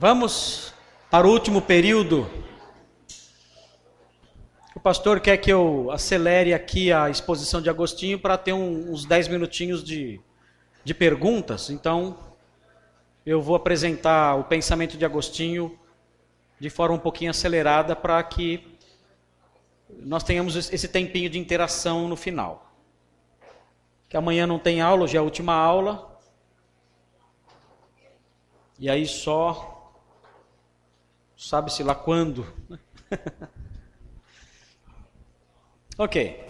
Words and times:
Vamos 0.00 0.72
para 1.10 1.26
o 1.26 1.30
último 1.32 1.60
período. 1.60 2.30
O 4.72 4.78
pastor 4.78 5.18
quer 5.18 5.36
que 5.38 5.52
eu 5.52 5.90
acelere 5.90 6.54
aqui 6.54 6.92
a 6.92 7.10
exposição 7.10 7.60
de 7.60 7.68
Agostinho 7.68 8.16
para 8.16 8.38
ter 8.38 8.52
um, 8.52 8.92
uns 8.92 9.04
10 9.04 9.26
minutinhos 9.26 9.82
de, 9.82 10.20
de 10.84 10.94
perguntas. 10.94 11.68
Então, 11.68 12.16
eu 13.26 13.42
vou 13.42 13.56
apresentar 13.56 14.36
o 14.36 14.44
pensamento 14.44 14.96
de 14.96 15.04
Agostinho 15.04 15.76
de 16.60 16.70
forma 16.70 16.94
um 16.94 17.00
pouquinho 17.00 17.32
acelerada 17.32 17.96
para 17.96 18.22
que 18.22 18.78
nós 19.90 20.22
tenhamos 20.22 20.54
esse 20.72 20.86
tempinho 20.86 21.28
de 21.28 21.40
interação 21.40 22.06
no 22.06 22.14
final. 22.14 22.72
Que 24.08 24.16
amanhã 24.16 24.46
não 24.46 24.60
tem 24.60 24.80
aula, 24.80 25.02
hoje 25.02 25.16
é 25.16 25.18
a 25.18 25.24
última 25.24 25.54
aula. 25.54 26.20
E 28.78 28.88
aí 28.88 29.04
só 29.04 29.74
sabe-se 31.38 31.84
lá 31.84 31.94
quando. 31.94 32.44
ok. 35.96 36.44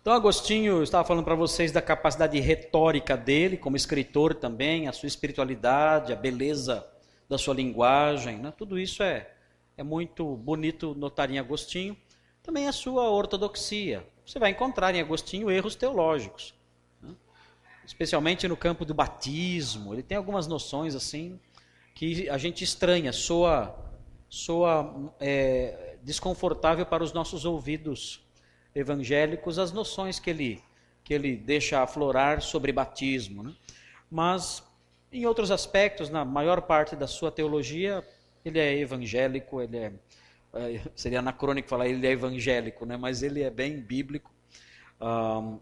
Então 0.00 0.12
Agostinho 0.12 0.82
estava 0.82 1.06
falando 1.06 1.24
para 1.24 1.34
vocês 1.34 1.70
da 1.70 1.82
capacidade 1.82 2.40
retórica 2.40 3.16
dele 3.16 3.56
como 3.56 3.76
escritor 3.76 4.34
também, 4.34 4.88
a 4.88 4.92
sua 4.92 5.06
espiritualidade, 5.06 6.12
a 6.12 6.16
beleza 6.16 6.86
da 7.28 7.38
sua 7.38 7.54
linguagem, 7.54 8.38
né? 8.38 8.52
tudo 8.56 8.78
isso 8.78 9.02
é, 9.02 9.30
é 9.76 9.82
muito 9.82 10.36
bonito 10.36 10.94
notar 10.94 11.30
em 11.30 11.38
Agostinho. 11.38 11.96
Também 12.42 12.68
a 12.68 12.72
sua 12.72 13.08
ortodoxia. 13.08 14.06
Você 14.26 14.38
vai 14.38 14.50
encontrar 14.50 14.94
em 14.94 15.00
Agostinho 15.00 15.50
erros 15.50 15.74
teológicos, 15.74 16.54
né? 17.00 17.14
especialmente 17.86 18.46
no 18.46 18.56
campo 18.56 18.84
do 18.84 18.92
batismo. 18.92 19.94
Ele 19.94 20.02
tem 20.02 20.18
algumas 20.18 20.46
noções 20.46 20.94
assim 20.94 21.40
que 21.94 22.28
a 22.28 22.36
gente 22.36 22.64
estranha, 22.64 23.12
soa, 23.12 23.74
soa 24.28 25.14
é, 25.20 25.96
desconfortável 26.02 26.84
para 26.84 27.04
os 27.04 27.12
nossos 27.12 27.44
ouvidos 27.44 28.20
evangélicos 28.74 29.58
as 29.58 29.72
noções 29.72 30.18
que 30.18 30.28
ele, 30.28 30.62
que 31.04 31.14
ele 31.14 31.36
deixa 31.36 31.80
aflorar 31.80 32.42
sobre 32.42 32.72
batismo. 32.72 33.44
Né? 33.44 33.54
Mas 34.10 34.64
em 35.12 35.24
outros 35.26 35.52
aspectos, 35.52 36.10
na 36.10 36.24
maior 36.24 36.62
parte 36.62 36.96
da 36.96 37.06
sua 37.06 37.30
teologia, 37.30 38.04
ele 38.44 38.58
é 38.58 38.76
evangélico, 38.76 39.62
ele 39.62 39.76
é, 39.76 39.92
é 40.54 40.80
seria 40.96 41.20
anacrônico 41.20 41.68
falar 41.68 41.86
ele 41.86 42.04
é 42.04 42.10
evangélico, 42.10 42.84
né? 42.84 42.96
mas 42.96 43.22
ele 43.22 43.42
é 43.42 43.50
bem 43.50 43.80
bíblico 43.80 44.34
um, 45.00 45.60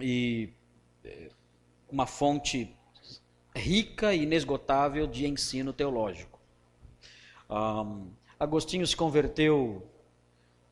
e 0.00 0.50
é, 1.04 1.28
uma 1.90 2.06
fonte 2.06 2.74
rica 3.58 4.14
e 4.14 4.22
inesgotável 4.22 5.06
de 5.06 5.26
ensino 5.26 5.72
teológico. 5.72 6.38
Um, 7.50 8.10
Agostinho 8.38 8.86
se 8.86 8.96
converteu 8.96 9.84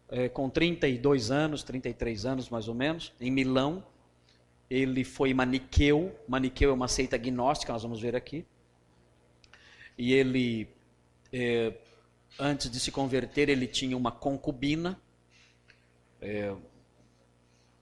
é, 0.09 0.29
com 0.29 0.48
32 0.48 1.31
anos, 1.31 1.62
33 1.62 2.25
anos 2.25 2.48
mais 2.48 2.69
ou 2.69 2.75
menos, 2.75 3.12
em 3.20 3.31
Milão, 3.31 3.84
ele 4.70 5.05
foi 5.05 5.34
maniqueu. 5.34 6.14
Maniqueu 6.29 6.70
é 6.70 6.73
uma 6.73 6.89
seita 6.89 7.17
gnóstica, 7.17 7.73
nós 7.73 7.83
vamos 7.83 8.01
ver 8.01 8.14
aqui. 8.14 8.45
E 9.98 10.12
ele, 10.12 10.69
é, 11.33 11.73
antes 12.39 12.70
de 12.70 12.79
se 12.79 12.92
converter, 12.92 13.48
ele 13.48 13.67
tinha 13.67 13.97
uma 13.97 14.12
concubina. 14.12 15.01
É, 16.20 16.55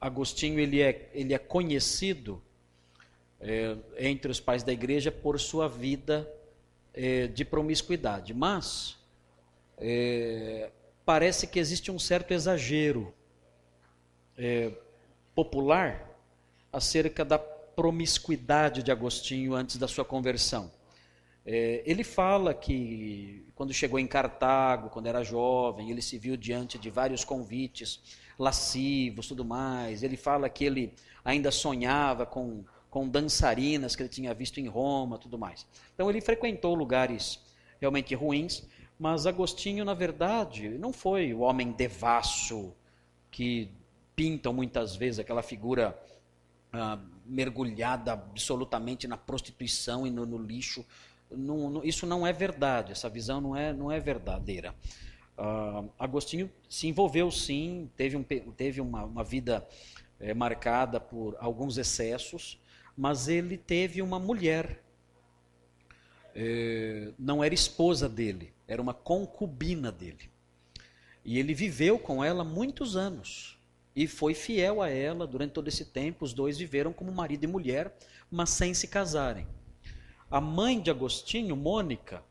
Agostinho 0.00 0.58
ele 0.58 0.80
é, 0.80 1.10
ele 1.14 1.34
é 1.34 1.38
conhecido 1.38 2.42
é, 3.46 3.76
entre 3.98 4.30
os 4.30 4.40
pais 4.40 4.62
da 4.62 4.72
igreja 4.72 5.12
por 5.12 5.38
sua 5.38 5.68
vida 5.68 6.26
é, 6.94 7.26
de 7.26 7.44
promiscuidade, 7.44 8.32
mas 8.32 8.96
é, 9.76 10.70
parece 11.04 11.46
que 11.46 11.58
existe 11.58 11.90
um 11.90 11.98
certo 11.98 12.32
exagero 12.32 13.12
popular 15.32 16.10
acerca 16.72 17.24
da 17.24 17.38
promiscuidade 17.38 18.82
de 18.82 18.90
Agostinho 18.90 19.54
antes 19.54 19.76
da 19.76 19.86
sua 19.86 20.04
conversão. 20.04 20.72
Ele 21.46 22.02
fala 22.02 22.52
que 22.52 23.46
quando 23.54 23.72
chegou 23.72 24.00
em 24.00 24.08
Cartago, 24.08 24.90
quando 24.90 25.06
era 25.06 25.22
jovem, 25.22 25.88
ele 25.88 26.02
se 26.02 26.18
viu 26.18 26.36
diante 26.36 26.78
de 26.78 26.90
vários 26.90 27.22
convites 27.22 28.00
lascivos, 28.36 29.28
tudo 29.28 29.44
mais. 29.44 30.02
Ele 30.02 30.16
fala 30.16 30.48
que 30.48 30.64
ele 30.64 30.92
ainda 31.24 31.52
sonhava 31.52 32.26
com, 32.26 32.64
com 32.94 33.08
dançarinas 33.08 33.96
que 33.96 34.02
ele 34.02 34.08
tinha 34.08 34.32
visto 34.32 34.60
em 34.60 34.68
Roma, 34.68 35.18
tudo 35.18 35.36
mais. 35.36 35.66
Então 35.92 36.08
ele 36.08 36.20
frequentou 36.20 36.76
lugares 36.76 37.40
realmente 37.80 38.14
ruins, 38.14 38.62
mas 38.96 39.26
Agostinho, 39.26 39.84
na 39.84 39.94
verdade, 39.94 40.68
não 40.68 40.92
foi 40.92 41.34
o 41.34 41.40
homem 41.40 41.72
devasso 41.72 42.72
que 43.32 43.68
pintam 44.14 44.52
muitas 44.52 44.94
vezes 44.94 45.18
aquela 45.18 45.42
figura 45.42 46.00
ah, 46.72 47.00
mergulhada 47.26 48.12
absolutamente 48.12 49.08
na 49.08 49.16
prostituição 49.16 50.06
e 50.06 50.10
no, 50.10 50.24
no 50.24 50.38
lixo. 50.38 50.86
Não, 51.28 51.68
não, 51.68 51.84
isso 51.84 52.06
não 52.06 52.24
é 52.24 52.32
verdade, 52.32 52.92
essa 52.92 53.08
visão 53.08 53.40
não 53.40 53.56
é, 53.56 53.72
não 53.72 53.90
é 53.90 53.98
verdadeira. 53.98 54.72
Uh, 55.36 55.90
Agostinho 55.98 56.48
se 56.68 56.86
envolveu 56.86 57.28
sim, 57.28 57.90
teve, 57.96 58.16
um, 58.16 58.22
teve 58.22 58.80
uma, 58.80 59.02
uma 59.02 59.24
vida 59.24 59.66
é, 60.20 60.32
marcada 60.32 61.00
por 61.00 61.36
alguns 61.40 61.76
excessos, 61.76 62.62
mas 62.96 63.28
ele 63.28 63.56
teve 63.56 64.00
uma 64.02 64.18
mulher. 64.18 64.82
É, 66.34 67.12
não 67.18 67.44
era 67.44 67.54
esposa 67.54 68.08
dele, 68.08 68.52
era 68.66 68.82
uma 68.82 68.94
concubina 68.94 69.92
dele. 69.92 70.30
E 71.24 71.38
ele 71.38 71.54
viveu 71.54 71.98
com 71.98 72.22
ela 72.22 72.44
muitos 72.44 72.96
anos 72.96 73.58
e 73.96 74.06
foi 74.06 74.34
fiel 74.34 74.82
a 74.82 74.88
ela 74.88 75.26
durante 75.26 75.52
todo 75.52 75.68
esse 75.68 75.84
tempo. 75.84 76.24
Os 76.24 76.32
dois 76.32 76.58
viveram 76.58 76.92
como 76.92 77.12
marido 77.12 77.44
e 77.44 77.46
mulher, 77.46 77.96
mas 78.30 78.50
sem 78.50 78.74
se 78.74 78.88
casarem. 78.88 79.46
A 80.30 80.40
mãe 80.40 80.80
de 80.80 80.90
Agostinho, 80.90 81.54
Mônica, 81.54 82.22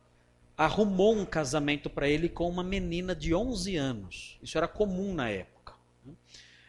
arrumou 0.57 1.15
um 1.15 1.25
casamento 1.25 1.89
para 1.89 2.07
ele 2.07 2.29
com 2.29 2.49
uma 2.49 2.63
menina 2.63 3.15
de 3.15 3.33
11 3.33 3.75
anos. 3.77 4.37
Isso 4.43 4.57
era 4.57 4.67
comum 4.67 5.13
na 5.13 5.29
época. 5.29 5.73
Né? 6.05 6.13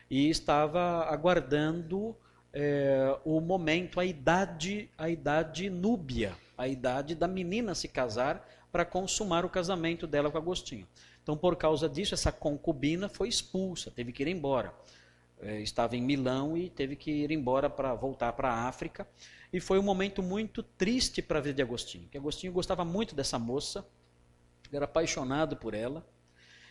E 0.08 0.30
estava 0.30 1.04
aguardando 1.06 2.16
é, 2.54 3.18
o 3.24 3.40
momento, 3.40 3.98
a 3.98 4.04
idade, 4.04 4.88
a 4.96 5.10
idade 5.10 5.68
núbia, 5.68 6.36
a 6.56 6.68
idade 6.68 7.16
da 7.16 7.26
menina 7.26 7.74
se 7.74 7.88
casar 7.88 8.48
para 8.70 8.84
consumar 8.84 9.44
o 9.44 9.50
casamento 9.50 10.06
dela 10.06 10.30
com 10.30 10.38
Agostinho. 10.38 10.86
Então, 11.20 11.36
por 11.36 11.56
causa 11.56 11.88
disso, 11.88 12.14
essa 12.14 12.30
concubina 12.30 13.08
foi 13.08 13.28
expulsa, 13.28 13.90
teve 13.90 14.12
que 14.12 14.22
ir 14.22 14.28
embora. 14.28 14.72
É, 15.40 15.60
estava 15.60 15.96
em 15.96 16.02
Milão 16.02 16.56
e 16.56 16.70
teve 16.70 16.94
que 16.94 17.10
ir 17.10 17.32
embora 17.32 17.68
para 17.68 17.92
voltar 17.92 18.32
para 18.34 18.50
a 18.50 18.68
África. 18.68 19.06
E 19.52 19.58
foi 19.58 19.78
um 19.78 19.82
momento 19.82 20.22
muito 20.22 20.62
triste 20.62 21.20
para 21.20 21.40
a 21.40 21.42
vida 21.42 21.56
de 21.56 21.62
Agostinho, 21.62 22.08
que 22.08 22.16
Agostinho 22.16 22.52
gostava 22.52 22.84
muito 22.84 23.16
dessa 23.16 23.38
moça, 23.38 23.84
era 24.72 24.84
apaixonado 24.84 25.56
por 25.56 25.74
ela. 25.74 26.06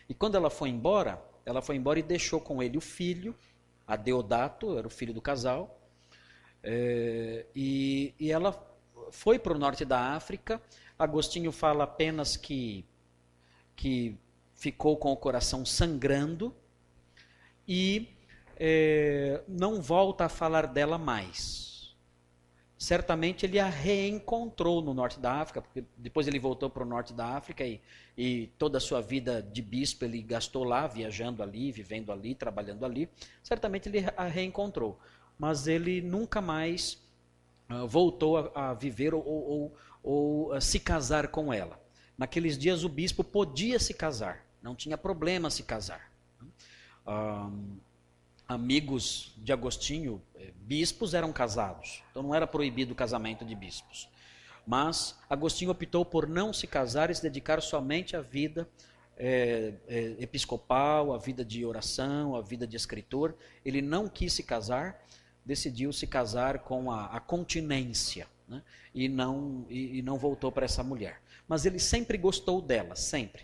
E 0.07 0.13
quando 0.13 0.35
ela 0.35 0.49
foi 0.49 0.69
embora, 0.69 1.21
ela 1.45 1.61
foi 1.61 1.75
embora 1.75 1.99
e 1.99 2.03
deixou 2.03 2.39
com 2.39 2.63
ele 2.63 2.77
o 2.77 2.81
filho, 2.81 3.35
a 3.87 3.95
Deodato, 3.95 4.77
era 4.77 4.87
o 4.87 4.89
filho 4.89 5.13
do 5.13 5.21
casal. 5.21 5.79
É, 6.63 7.45
e, 7.55 8.13
e 8.19 8.31
ela 8.31 8.53
foi 9.11 9.37
para 9.37 9.53
o 9.53 9.59
norte 9.59 9.83
da 9.85 10.15
África. 10.15 10.61
Agostinho 10.97 11.51
fala 11.51 11.83
apenas 11.83 12.37
que, 12.37 12.85
que 13.75 14.17
ficou 14.53 14.97
com 14.97 15.11
o 15.11 15.17
coração 15.17 15.65
sangrando 15.65 16.55
e 17.67 18.09
é, 18.57 19.41
não 19.47 19.81
volta 19.81 20.25
a 20.25 20.29
falar 20.29 20.67
dela 20.67 20.97
mais. 20.97 21.62
Certamente 22.83 23.45
ele 23.45 23.61
a 23.61 23.69
reencontrou 23.69 24.81
no 24.81 24.93
norte 24.93 25.17
da 25.17 25.35
África, 25.35 25.61
porque 25.61 25.85
depois 25.95 26.27
ele 26.27 26.37
voltou 26.37 26.69
para 26.69 26.83
o 26.83 26.85
norte 26.85 27.13
da 27.13 27.27
África 27.27 27.63
e, 27.63 27.79
e 28.17 28.47
toda 28.57 28.77
a 28.77 28.81
sua 28.81 28.99
vida 28.99 29.41
de 29.41 29.61
bispo 29.61 30.03
ele 30.03 30.21
gastou 30.21 30.65
lá, 30.65 30.85
viajando 30.85 31.41
ali, 31.41 31.71
vivendo 31.71 32.11
ali, 32.11 32.35
trabalhando 32.35 32.83
ali. 32.83 33.07
Certamente 33.41 33.87
ele 33.87 34.03
a 34.17 34.25
reencontrou, 34.25 34.99
mas 35.39 35.65
ele 35.65 36.01
nunca 36.01 36.41
mais 36.41 37.01
uh, 37.71 37.87
voltou 37.87 38.51
a, 38.53 38.71
a 38.71 38.73
viver 38.73 39.13
ou, 39.13 39.25
ou, 39.25 39.75
ou 40.03 40.53
uh, 40.53 40.59
se 40.59 40.77
casar 40.77 41.29
com 41.29 41.53
ela. 41.53 41.81
Naqueles 42.17 42.57
dias 42.57 42.83
o 42.83 42.89
bispo 42.89 43.23
podia 43.23 43.79
se 43.79 43.93
casar, 43.93 44.45
não 44.61 44.75
tinha 44.75 44.97
problema 44.97 45.49
se 45.49 45.63
casar. 45.63 46.11
Um, 47.07 47.77
amigos 48.47 49.33
de 49.37 49.51
Agostinho, 49.51 50.21
eh, 50.35 50.51
bispos, 50.55 51.13
eram 51.13 51.31
casados, 51.31 52.03
então 52.11 52.23
não 52.23 52.35
era 52.35 52.45
proibido 52.45 52.93
o 52.93 52.95
casamento 52.95 53.43
de 53.45 53.55
bispos. 53.55 54.09
Mas 54.65 55.17
Agostinho 55.29 55.71
optou 55.71 56.05
por 56.05 56.27
não 56.27 56.53
se 56.53 56.67
casar 56.67 57.09
e 57.09 57.15
se 57.15 57.21
dedicar 57.21 57.61
somente 57.61 58.15
à 58.15 58.21
vida 58.21 58.69
é, 59.17 59.73
é, 59.87 60.15
episcopal, 60.19 61.13
à 61.13 61.17
vida 61.17 61.43
de 61.43 61.65
oração, 61.65 62.35
à 62.35 62.41
vida 62.41 62.65
de 62.65 62.77
escritor. 62.77 63.35
Ele 63.65 63.81
não 63.81 64.07
quis 64.07 64.33
se 64.33 64.43
casar 64.43 65.03
decidiu 65.45 65.91
se 65.91 66.07
casar 66.07 66.59
com 66.59 66.91
a, 66.91 67.05
a 67.07 67.19
continência 67.19 68.27
né? 68.47 68.61
e, 68.93 69.09
não, 69.09 69.65
e, 69.69 69.99
e 69.99 70.01
não 70.01 70.17
voltou 70.17 70.51
para 70.51 70.65
essa 70.65 70.83
mulher. 70.83 71.21
Mas 71.47 71.65
ele 71.65 71.79
sempre 71.79 72.17
gostou 72.17 72.61
dela, 72.61 72.95
sempre. 72.95 73.43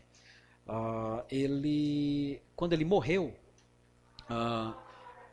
Uh, 0.68 1.24
ele, 1.30 2.42
quando 2.56 2.74
ele 2.74 2.86
morreu, 2.86 3.36
uh, 4.30 4.74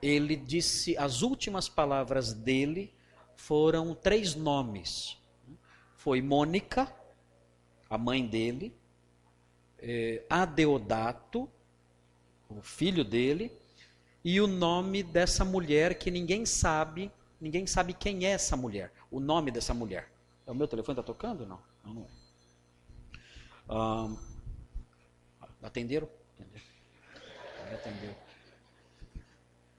ele 0.03 0.37
disse 0.37 0.97
as 0.97 1.23
últimas 1.23 1.69
palavras 1.69 2.33
dele 2.33 2.93
foram 3.37 3.95
três 3.95 4.35
nomes. 4.35 5.17
Foi 5.97 6.23
Mônica, 6.23 6.93
a 7.89 7.99
mãe 7.99 8.27
dele, 8.27 8.75
eh, 9.79 10.25
Adeodato, 10.29 11.49
o 12.49 12.61
filho 12.61 13.05
dele, 13.05 13.53
e 14.25 14.41
o 14.41 14.47
nome 14.47 15.03
dessa 15.03 15.45
mulher 15.45 15.99
que 15.99 16.11
ninguém 16.11 16.45
sabe, 16.45 17.11
ninguém 17.41 17.67
sabe 17.67 17.93
quem 17.93 18.25
é 18.25 18.31
essa 18.31 18.57
mulher, 18.57 18.93
o 19.11 19.21
nome 19.21 19.51
dessa 19.51 19.75
mulher. 19.75 20.11
O 20.47 20.55
meu 20.55 20.69
telefone 20.69 20.99
está 20.99 21.03
tocando? 21.03 21.45
Não, 21.47 21.61
não, 21.85 21.95
não 21.95 22.03
é. 22.05 22.27
Um, 23.69 24.17
atenderam? 25.63 26.09
Atendeu. 27.73 28.26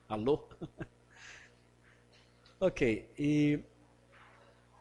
Alô? 0.10 0.48
ok, 2.62 3.10
e 3.20 3.60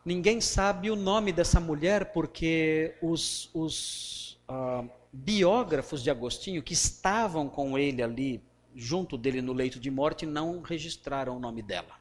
ninguém 0.04 0.40
sabe 0.40 0.88
o 0.88 0.94
nome 0.94 1.32
dessa 1.32 1.58
mulher 1.58 2.12
porque 2.12 2.94
os, 3.02 3.50
os 3.52 4.38
uh, 4.48 4.88
biógrafos 5.12 6.00
de 6.00 6.10
Agostinho 6.10 6.62
que 6.62 6.74
estavam 6.74 7.48
com 7.48 7.76
ele 7.76 8.04
ali, 8.04 8.40
junto 8.72 9.18
dele 9.18 9.42
no 9.42 9.52
leito 9.52 9.80
de 9.80 9.90
morte, 9.90 10.24
não 10.24 10.62
registraram 10.62 11.36
o 11.36 11.40
nome 11.40 11.60
dela. 11.60 11.96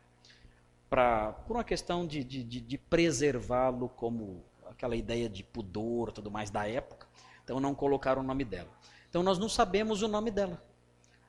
Pra, 0.88 1.34
por 1.48 1.58
uma 1.58 1.64
questão 1.64 2.06
de, 2.06 2.24
de, 2.24 2.44
de 2.44 2.78
preservá-lo 2.78 3.90
como 3.90 4.44
aquela 4.68 4.96
ideia 4.96 5.28
de 5.28 5.44
pudor 5.44 6.12
tudo 6.12 6.30
mais 6.30 6.52
da 6.52 6.68
época. 6.68 7.08
Então 7.44 7.60
não 7.60 7.74
colocaram 7.74 8.22
o 8.22 8.26
nome 8.26 8.46
dela. 8.46 8.70
Então 9.10 9.24
nós 9.24 9.40
não 9.40 9.50
sabemos 9.50 10.04
o 10.04 10.08
nome 10.08 10.30
dela. 10.30 10.62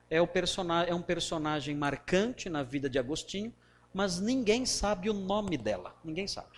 É, 0.09 0.17
é 0.17 0.93
um 0.93 1.01
personagem 1.01 1.75
marcante 1.75 2.49
na 2.49 2.63
vida 2.63 2.89
de 2.89 2.97
Agostinho, 2.97 3.53
mas 3.93 4.19
ninguém 4.19 4.65
sabe 4.65 5.09
o 5.09 5.13
nome 5.13 5.57
dela. 5.57 5.95
Ninguém 6.03 6.27
sabe. 6.27 6.57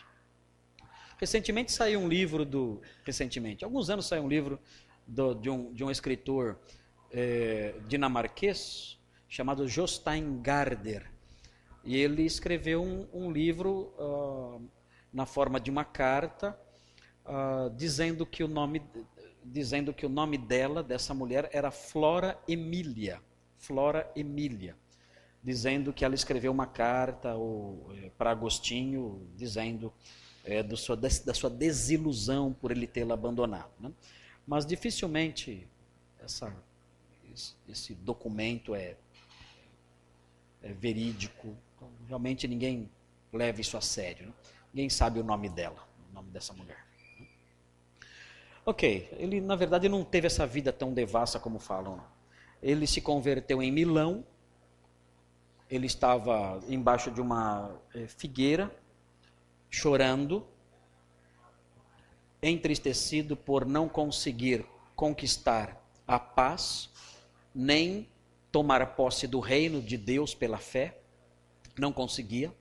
Recentemente 1.18 1.72
saiu 1.72 2.00
um 2.00 2.08
livro 2.08 2.46
do. 2.46 2.82
Recentemente, 3.04 3.66
alguns 3.66 3.90
anos 3.90 4.08
saiu 4.08 4.24
um 4.24 4.28
livro 4.28 4.60
do, 5.06 5.34
de, 5.34 5.50
um, 5.50 5.74
de 5.74 5.84
um 5.84 5.92
escritor 5.92 6.58
é, 7.12 7.76
dinamarquês 7.88 8.98
chamado 9.28 9.68
Jostein 9.68 10.42
Garder. 10.42 11.12
E 11.84 11.96
ele 11.96 12.24
escreveu 12.24 12.84
um, 12.84 13.08
um 13.14 13.32
livro 13.32 13.94
uh, 13.98 14.62
na 15.14 15.26
forma 15.26 15.60
de 15.60 15.72
uma 15.72 15.86
carta 15.86 16.60
uh, 17.26 17.70
dizendo 17.76 18.26
que 18.26 18.44
o 18.44 18.48
nome 18.48 18.82
dizendo 19.44 19.94
que 19.94 20.06
o 20.06 20.10
nome 20.10 20.38
dela 20.38 20.84
dessa 20.84 21.14
mulher 21.14 21.50
era 21.52 21.72
Flora 21.72 22.38
Emília, 22.48 23.22
Flora 23.60 24.10
Emília, 24.16 24.76
dizendo 25.44 25.94
que 25.94 26.04
ela 26.04 26.16
escreveu 26.16 26.52
uma 26.52 26.66
carta 26.66 27.36
é, 27.96 28.10
para 28.18 28.32
Agostinho 28.32 29.28
dizendo 29.36 29.94
é, 30.44 30.64
sua, 30.76 30.96
da 30.96 31.34
sua 31.34 31.50
desilusão 31.50 32.54
por 32.54 32.72
ele 32.72 32.88
tê-la 32.88 33.14
abandonado. 33.14 33.72
Né? 33.80 33.92
Mas 34.48 34.66
dificilmente 34.66 35.68
essa, 36.20 36.54
esse 37.68 37.94
documento 37.94 38.74
é, 38.74 38.96
é 40.62 40.74
verídico. 40.74 41.56
Então, 41.76 41.90
realmente 42.08 42.48
ninguém 42.48 42.90
leva 43.32 43.62
isso 43.62 43.78
a 43.78 43.82
sério. 43.82 44.28
Né? 44.28 44.34
Ninguém 44.74 44.90
sabe 44.90 45.20
o 45.20 45.24
nome 45.24 45.50
dela, 45.50 45.88
o 46.10 46.14
nome 46.14 46.32
dessa 46.32 46.54
mulher. 46.54 46.86
Ok, 48.66 49.10
ele 49.18 49.42
na 49.42 49.56
verdade 49.56 49.90
não 49.90 50.04
teve 50.04 50.28
essa 50.28 50.46
vida 50.46 50.72
tão 50.72 50.94
devassa 50.94 51.40
como 51.40 51.60
falam. 51.60 52.02
Ele 52.62 52.86
se 52.86 53.02
converteu 53.02 53.62
em 53.62 53.72
Milão. 53.72 54.24
Ele 55.70 55.86
estava 55.86 56.60
embaixo 56.68 57.12
de 57.12 57.22
uma 57.22 57.80
eh, 57.94 58.08
figueira, 58.08 58.76
chorando, 59.70 60.46
entristecido 62.42 63.36
por 63.36 63.66
não 63.66 63.88
conseguir 63.88 64.66
conquistar 64.96 65.80
a 66.08 66.20
paz, 66.20 66.90
nem 67.54 68.10
tomar 68.52 68.96
posse 68.96 69.28
do 69.28 69.40
reino 69.40 69.82
de 69.82 69.98
Deus 69.98 70.34
pela 70.34 70.58
fé. 70.58 71.00
Não 71.78 71.94
conseguia 71.94 72.52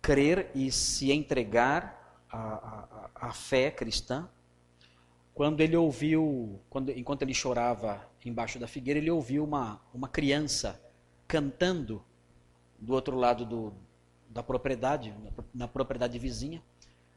crer 0.00 0.50
e 0.54 0.70
se 0.70 1.12
entregar 1.12 2.24
a, 2.30 2.38
a, 2.38 3.28
a 3.28 3.32
fé 3.32 3.70
cristã, 3.70 4.28
quando 5.36 5.60
ele 5.60 5.76
ouviu, 5.76 6.58
quando, 6.70 6.90
enquanto 6.92 7.20
ele 7.20 7.34
chorava 7.34 8.08
embaixo 8.24 8.58
da 8.58 8.66
figueira, 8.66 8.98
ele 8.98 9.10
ouviu 9.10 9.44
uma, 9.44 9.78
uma 9.92 10.08
criança 10.08 10.80
cantando 11.28 12.02
do 12.78 12.94
outro 12.94 13.18
lado 13.18 13.44
do, 13.44 13.74
da 14.30 14.42
propriedade, 14.42 15.14
na 15.52 15.68
propriedade 15.68 16.18
vizinha, 16.18 16.62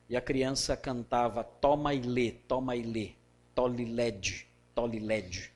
e 0.10 0.18
a 0.18 0.22
criança 0.22 0.76
cantava 0.76 1.46
Toma 1.46 1.94
e 1.94 2.02
lê, 2.02 2.32
toma 2.46 2.76
e 2.76 2.84
lê, 2.84 3.14
toliled, 3.56 4.46
toliled. 4.76 5.54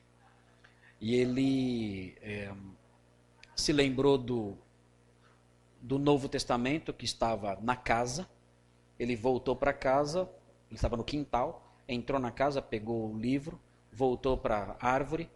E 0.98 1.14
ele 1.16 2.16
é, 2.22 2.50
se 3.54 3.74
lembrou 3.74 4.16
do, 4.16 4.56
do 5.82 5.98
Novo 5.98 6.30
Testamento 6.30 6.94
que 6.94 7.04
estava 7.04 7.58
na 7.60 7.76
casa, 7.76 8.26
ele 8.98 9.14
voltou 9.14 9.54
para 9.54 9.74
casa, 9.74 10.22
ele 10.70 10.76
estava 10.76 10.96
no 10.96 11.04
quintal, 11.04 11.63
entrou 11.88 12.20
na 12.20 12.30
casa, 12.30 12.62
pegou 12.62 13.12
o 13.12 13.18
livro, 13.18 13.60
voltou 13.92 14.36
para 14.36 14.76
a 14.80 14.88
árvore 14.88 15.30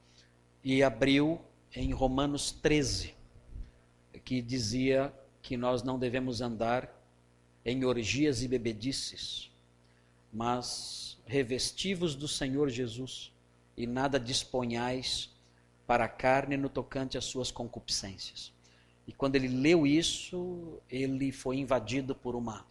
e 0.63 0.83
abriu 0.83 1.41
em 1.75 1.93
Romanos 1.93 2.51
13, 2.51 3.15
que 4.25 4.43
dizia 4.43 5.13
que 5.43 5.57
nós 5.57 5.83
não 5.83 5.99
devemos 5.99 6.41
andar 6.41 6.95
em 7.65 7.85
orgias 7.85 8.43
e 8.43 8.49
bebedices, 8.49 9.51
mas 10.33 11.19
revestivos 11.27 12.15
do 12.15 12.27
Senhor 12.27 12.69
Jesus 12.69 13.33
e 13.77 13.87
nada 13.87 14.19
disponhais 14.19 15.31
para 15.87 16.05
a 16.05 16.09
carne 16.09 16.57
no 16.57 16.69
tocante 16.69 17.17
às 17.17 17.25
suas 17.25 17.51
concupiscências. 17.51 18.53
E 19.07 19.13
quando 19.13 19.37
ele 19.37 19.49
leu 19.49 19.87
isso, 19.87 20.79
ele 20.91 21.33
foi 21.33 21.57
invadido 21.59 22.15
por 22.15 22.35
uma 22.35 22.67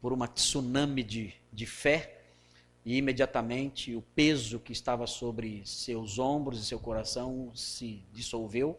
por 0.00 0.12
uma 0.12 0.28
tsunami 0.28 1.02
de, 1.02 1.34
de 1.50 1.64
fé, 1.64 2.23
e 2.84 2.98
imediatamente 2.98 3.94
o 3.94 4.02
peso 4.14 4.60
que 4.60 4.72
estava 4.72 5.06
sobre 5.06 5.62
seus 5.64 6.18
ombros 6.18 6.60
e 6.60 6.66
seu 6.66 6.78
coração 6.78 7.50
se 7.54 8.04
dissolveu, 8.12 8.78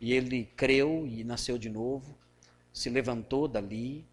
e 0.00 0.12
ele 0.12 0.44
creu 0.56 1.06
e 1.06 1.22
nasceu 1.22 1.56
de 1.56 1.68
novo, 1.68 2.16
se 2.72 2.90
levantou 2.90 3.46
dali, 3.46 4.04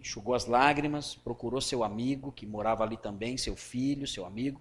enxugou 0.00 0.34
as 0.34 0.46
lágrimas, 0.46 1.14
procurou 1.14 1.60
seu 1.60 1.82
amigo 1.82 2.30
que 2.30 2.46
morava 2.46 2.84
ali 2.84 2.96
também, 2.96 3.36
seu 3.36 3.56
filho, 3.56 4.06
seu 4.06 4.24
amigo, 4.24 4.60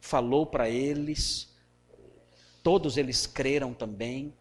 falou 0.00 0.46
para 0.46 0.68
eles, 0.68 1.54
todos 2.62 2.96
eles 2.96 3.26
creram 3.26 3.72
também 3.74 4.34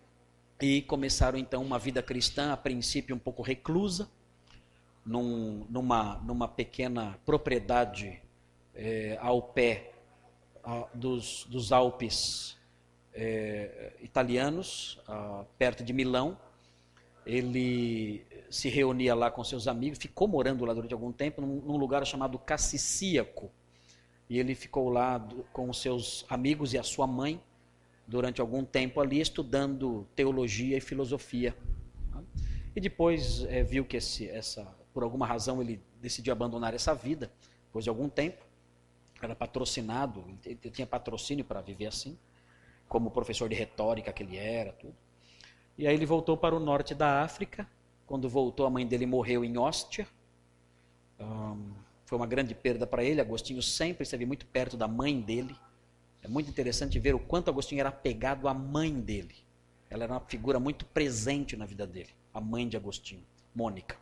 e 0.61 0.81
começaram 0.83 1.37
então 1.37 1.63
uma 1.63 1.79
vida 1.79 2.01
cristã, 2.01 2.53
a 2.53 2.57
princípio 2.57 3.15
um 3.15 3.19
pouco 3.19 3.41
reclusa, 3.41 4.09
num, 5.05 5.65
numa, 5.69 6.17
numa 6.17 6.47
pequena 6.47 7.19
propriedade 7.25 8.20
é, 8.75 9.17
ao 9.21 9.41
pé 9.41 9.91
a, 10.63 10.87
dos, 10.93 11.45
dos 11.49 11.71
Alpes 11.71 12.57
é, 13.13 13.93
italianos, 14.01 14.99
a, 15.07 15.45
perto 15.57 15.83
de 15.83 15.93
Milão. 15.93 16.37
Ele 17.25 18.25
se 18.49 18.67
reunia 18.67 19.13
lá 19.13 19.29
com 19.29 19.43
seus 19.43 19.67
amigos, 19.67 19.99
ficou 19.99 20.27
morando 20.27 20.65
lá 20.65 20.73
durante 20.73 20.93
algum 20.93 21.11
tempo, 21.11 21.41
num, 21.41 21.61
num 21.61 21.77
lugar 21.77 22.05
chamado 22.05 22.37
Cassicíaco. 22.39 23.51
E 24.29 24.39
ele 24.39 24.55
ficou 24.55 24.89
lá 24.89 25.17
do, 25.17 25.43
com 25.53 25.71
seus 25.73 26.25
amigos 26.29 26.73
e 26.73 26.77
a 26.77 26.83
sua 26.83 27.05
mãe 27.05 27.41
durante 28.07 28.41
algum 28.41 28.65
tempo 28.65 28.99
ali, 28.99 29.21
estudando 29.21 30.07
teologia 30.15 30.77
e 30.77 30.81
filosofia. 30.81 31.55
E 32.75 32.79
depois 32.79 33.43
é, 33.45 33.63
viu 33.63 33.85
que 33.85 33.97
esse, 33.97 34.29
essa 34.29 34.65
por 34.93 35.03
alguma 35.03 35.25
razão 35.25 35.61
ele 35.61 35.81
decidiu 36.01 36.33
abandonar 36.33 36.73
essa 36.73 36.93
vida, 36.93 37.31
depois 37.67 37.83
de 37.83 37.89
algum 37.89 38.09
tempo. 38.09 38.43
Era 39.21 39.35
patrocinado, 39.35 40.25
ele 40.45 40.57
tinha 40.71 40.87
patrocínio 40.87 41.45
para 41.45 41.61
viver 41.61 41.87
assim, 41.87 42.17
como 42.87 43.11
professor 43.11 43.47
de 43.47 43.55
retórica 43.55 44.11
que 44.11 44.23
ele 44.23 44.37
era, 44.37 44.71
tudo. 44.73 44.95
E 45.77 45.87
aí 45.87 45.93
ele 45.93 46.05
voltou 46.05 46.35
para 46.35 46.55
o 46.55 46.59
norte 46.59 46.93
da 46.93 47.21
África. 47.23 47.67
Quando 48.05 48.27
voltou, 48.27 48.65
a 48.65 48.69
mãe 48.69 48.85
dele 48.85 49.05
morreu 49.05 49.45
em 49.45 49.57
Hóstia. 49.57 50.07
Um, 51.19 51.71
foi 52.05 52.17
uma 52.17 52.27
grande 52.27 52.53
perda 52.53 52.85
para 52.85 53.03
ele. 53.03 53.21
Agostinho 53.21 53.61
sempre 53.61 54.03
esteve 54.03 54.25
muito 54.25 54.45
perto 54.45 54.75
da 54.75 54.87
mãe 54.87 55.21
dele. 55.21 55.55
É 56.21 56.27
muito 56.27 56.49
interessante 56.49 56.99
ver 56.99 57.15
o 57.15 57.19
quanto 57.19 57.49
Agostinho 57.49 57.79
era 57.79 57.89
apegado 57.89 58.47
à 58.47 58.53
mãe 58.53 58.93
dele. 58.93 59.35
Ela 59.89 60.03
era 60.03 60.13
uma 60.13 60.19
figura 60.21 60.59
muito 60.59 60.85
presente 60.85 61.57
na 61.57 61.65
vida 61.65 61.85
dele, 61.85 62.09
a 62.33 62.39
mãe 62.39 62.67
de 62.67 62.77
Agostinho, 62.77 63.23
Mônica. 63.53 63.97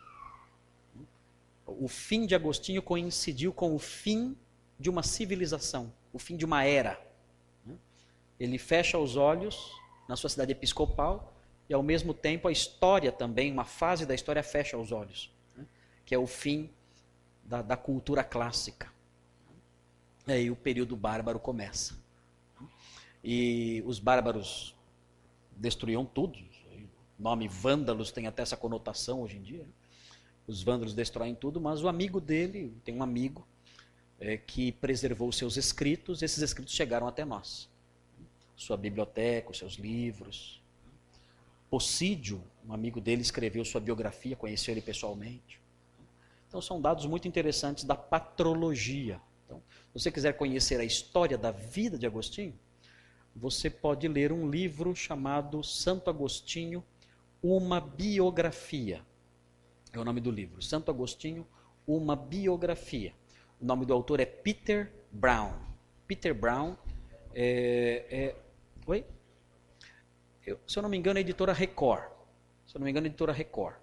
O 1.66 1.88
fim 1.88 2.26
de 2.26 2.34
Agostinho 2.36 2.80
coincidiu 2.80 3.52
com 3.52 3.74
o 3.74 3.78
fim 3.80 4.36
de 4.78 4.88
uma 4.88 5.02
civilização, 5.02 5.92
o 6.12 6.18
fim 6.20 6.36
de 6.36 6.44
uma 6.44 6.62
era. 6.62 7.04
Ele 8.38 8.56
fecha 8.56 8.96
os 8.96 9.16
olhos 9.16 9.72
na 10.08 10.14
sua 10.14 10.30
cidade 10.30 10.52
episcopal 10.52 11.34
e, 11.68 11.74
ao 11.74 11.82
mesmo 11.82 12.14
tempo, 12.14 12.46
a 12.46 12.52
história 12.52 13.10
também, 13.10 13.50
uma 13.50 13.64
fase 13.64 14.06
da 14.06 14.14
história, 14.14 14.44
fecha 14.44 14.78
os 14.78 14.92
olhos, 14.92 15.34
que 16.06 16.14
é 16.14 16.18
o 16.18 16.26
fim 16.28 16.70
da, 17.42 17.62
da 17.62 17.76
cultura 17.76 18.22
clássica. 18.22 18.92
E 20.24 20.32
aí 20.32 20.50
o 20.52 20.56
período 20.56 20.94
bárbaro 20.94 21.40
começa. 21.40 21.98
E 23.24 23.82
os 23.84 23.98
bárbaros 23.98 24.72
destruíam 25.56 26.04
tudo. 26.04 26.38
O 27.18 27.22
nome 27.22 27.48
vândalos 27.48 28.10
tem 28.10 28.26
até 28.26 28.42
essa 28.42 28.56
conotação 28.56 29.22
hoje 29.22 29.36
em 29.36 29.42
dia. 29.42 29.66
Os 30.46 30.62
vândalos 30.62 30.94
destroem 30.94 31.34
tudo, 31.34 31.60
mas 31.60 31.82
o 31.82 31.88
amigo 31.88 32.20
dele, 32.20 32.74
tem 32.84 32.94
um 32.94 33.02
amigo 33.02 33.46
é, 34.20 34.36
que 34.36 34.72
preservou 34.72 35.32
seus 35.32 35.56
escritos, 35.56 36.22
esses 36.22 36.42
escritos 36.42 36.74
chegaram 36.74 37.06
até 37.06 37.24
nós. 37.24 37.68
Sua 38.56 38.76
biblioteca, 38.76 39.50
os 39.50 39.58
seus 39.58 39.74
livros. 39.74 40.62
Possídio, 41.70 42.42
um 42.66 42.72
amigo 42.72 43.00
dele, 43.00 43.22
escreveu 43.22 43.64
sua 43.64 43.80
biografia, 43.80 44.36
conheceu 44.36 44.72
ele 44.72 44.82
pessoalmente. 44.82 45.60
Então 46.48 46.60
são 46.60 46.80
dados 46.80 47.06
muito 47.06 47.26
interessantes 47.26 47.84
da 47.84 47.96
patrologia. 47.96 49.20
Então, 49.44 49.62
se 49.92 50.00
você 50.00 50.10
quiser 50.12 50.34
conhecer 50.34 50.78
a 50.78 50.84
história 50.84 51.36
da 51.36 51.50
vida 51.50 51.98
de 51.98 52.06
Agostinho, 52.06 52.54
você 53.34 53.68
pode 53.68 54.06
ler 54.06 54.32
um 54.32 54.48
livro 54.48 54.94
chamado 54.94 55.62
Santo 55.64 56.08
Agostinho, 56.08 56.84
uma 57.42 57.80
biografia. 57.80 59.02
É 59.92 59.98
o 59.98 60.04
nome 60.04 60.20
do 60.20 60.30
livro. 60.30 60.62
Santo 60.62 60.90
Agostinho, 60.90 61.46
uma 61.86 62.14
biografia. 62.14 63.12
O 63.60 63.64
nome 63.64 63.84
do 63.84 63.92
autor 63.92 64.20
é 64.20 64.26
Peter 64.26 64.92
Brown. 65.10 65.52
Peter 66.06 66.34
Brown 66.34 66.76
é. 67.34 68.06
é 68.10 68.36
oi? 68.86 69.04
Eu, 70.46 70.60
se 70.66 70.78
eu 70.78 70.82
não 70.82 70.90
me 70.90 70.96
engano, 70.96 71.18
é 71.18 71.22
editora 71.22 71.52
Record. 71.52 72.04
Se 72.66 72.76
eu 72.76 72.78
não 72.78 72.84
me 72.84 72.90
engano, 72.90 73.06
é 73.06 73.08
editora 73.08 73.32
Record. 73.32 73.76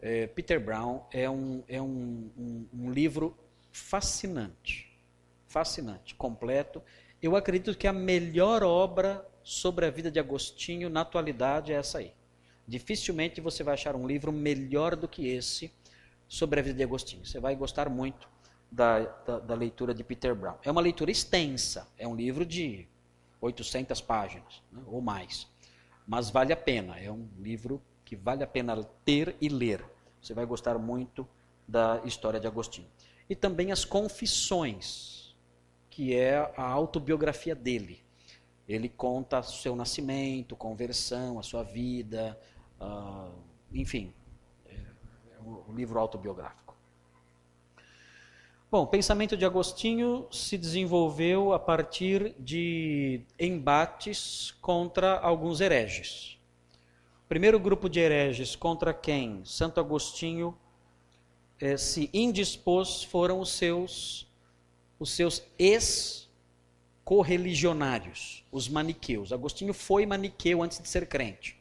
É, 0.00 0.26
Peter 0.28 0.60
Brown 0.60 1.02
é, 1.12 1.28
um, 1.28 1.62
é 1.68 1.80
um, 1.80 2.30
um, 2.36 2.68
um 2.72 2.90
livro 2.90 3.36
fascinante. 3.72 4.90
Fascinante, 5.46 6.14
completo 6.14 6.82
eu 7.22 7.36
acredito 7.36 7.76
que 7.76 7.86
a 7.86 7.92
melhor 7.92 8.62
obra 8.62 9.26
sobre 9.42 9.86
a 9.86 9.90
vida 9.90 10.10
de 10.10 10.18
Agostinho 10.18 10.88
na 10.88 11.02
atualidade 11.02 11.72
é 11.72 11.76
essa 11.76 11.98
aí. 11.98 12.12
Dificilmente 12.66 13.40
você 13.40 13.62
vai 13.62 13.74
achar 13.74 13.96
um 13.96 14.06
livro 14.06 14.32
melhor 14.32 14.96
do 14.96 15.08
que 15.08 15.28
esse 15.28 15.72
sobre 16.28 16.60
a 16.60 16.62
vida 16.62 16.76
de 16.76 16.82
Agostinho. 16.82 17.26
Você 17.26 17.40
vai 17.40 17.54
gostar 17.56 17.88
muito 17.88 18.28
da, 18.70 19.00
da, 19.00 19.38
da 19.40 19.54
leitura 19.54 19.92
de 19.92 20.04
Peter 20.04 20.34
Brown. 20.34 20.56
É 20.62 20.70
uma 20.70 20.80
leitura 20.80 21.10
extensa, 21.10 21.88
é 21.98 22.06
um 22.06 22.14
livro 22.14 22.46
de 22.46 22.86
800 23.40 24.00
páginas 24.00 24.62
né, 24.70 24.82
ou 24.86 25.00
mais. 25.00 25.46
Mas 26.06 26.30
vale 26.30 26.52
a 26.52 26.56
pena, 26.56 26.98
é 26.98 27.10
um 27.10 27.28
livro 27.38 27.82
que 28.04 28.16
vale 28.16 28.42
a 28.42 28.46
pena 28.46 28.82
ter 29.04 29.36
e 29.40 29.48
ler. 29.48 29.84
Você 30.22 30.32
vai 30.32 30.46
gostar 30.46 30.78
muito 30.78 31.28
da 31.66 32.00
história 32.04 32.40
de 32.40 32.46
Agostinho. 32.46 32.88
E 33.28 33.34
também 33.34 33.72
as 33.72 33.84
confissões 33.84 35.19
que 35.90 36.14
é 36.14 36.36
a 36.56 36.62
autobiografia 36.62 37.54
dele. 37.54 38.00
Ele 38.68 38.88
conta 38.88 39.42
seu 39.42 39.74
nascimento, 39.74 40.54
conversão, 40.54 41.38
a 41.38 41.42
sua 41.42 41.64
vida, 41.64 42.38
uh, 42.80 43.32
enfim, 43.72 44.14
é 44.66 44.78
um 45.42 45.74
livro 45.74 45.98
autobiográfico. 45.98 46.70
Bom, 48.70 48.82
o 48.82 48.86
pensamento 48.86 49.36
de 49.36 49.44
Agostinho 49.44 50.28
se 50.30 50.56
desenvolveu 50.56 51.52
a 51.52 51.58
partir 51.58 52.36
de 52.38 53.22
embates 53.36 54.54
contra 54.60 55.18
alguns 55.18 55.60
hereges. 55.60 56.38
O 57.24 57.28
primeiro 57.28 57.58
grupo 57.58 57.88
de 57.88 57.98
hereges 57.98 58.54
contra 58.54 58.94
quem 58.94 59.44
Santo 59.44 59.80
Agostinho 59.80 60.56
eh, 61.58 61.76
se 61.76 62.08
indispôs 62.14 63.02
foram 63.02 63.40
os 63.40 63.50
seus 63.50 64.29
os 65.00 65.10
seus 65.10 65.42
ex-correligionários, 65.58 68.44
os 68.52 68.68
maniqueus. 68.68 69.32
Agostinho 69.32 69.72
foi 69.72 70.04
maniqueu 70.04 70.62
antes 70.62 70.78
de 70.78 70.86
ser 70.86 71.08
crente. 71.08 71.58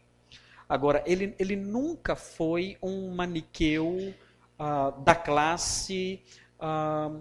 Agora, 0.67 1.01
ele, 1.07 1.33
ele 1.39 1.55
nunca 1.55 2.17
foi 2.17 2.77
um 2.83 3.15
maniqueu 3.15 4.13
ah, 4.59 4.91
da 4.91 5.15
classe 5.15 6.21
ah, 6.59 7.11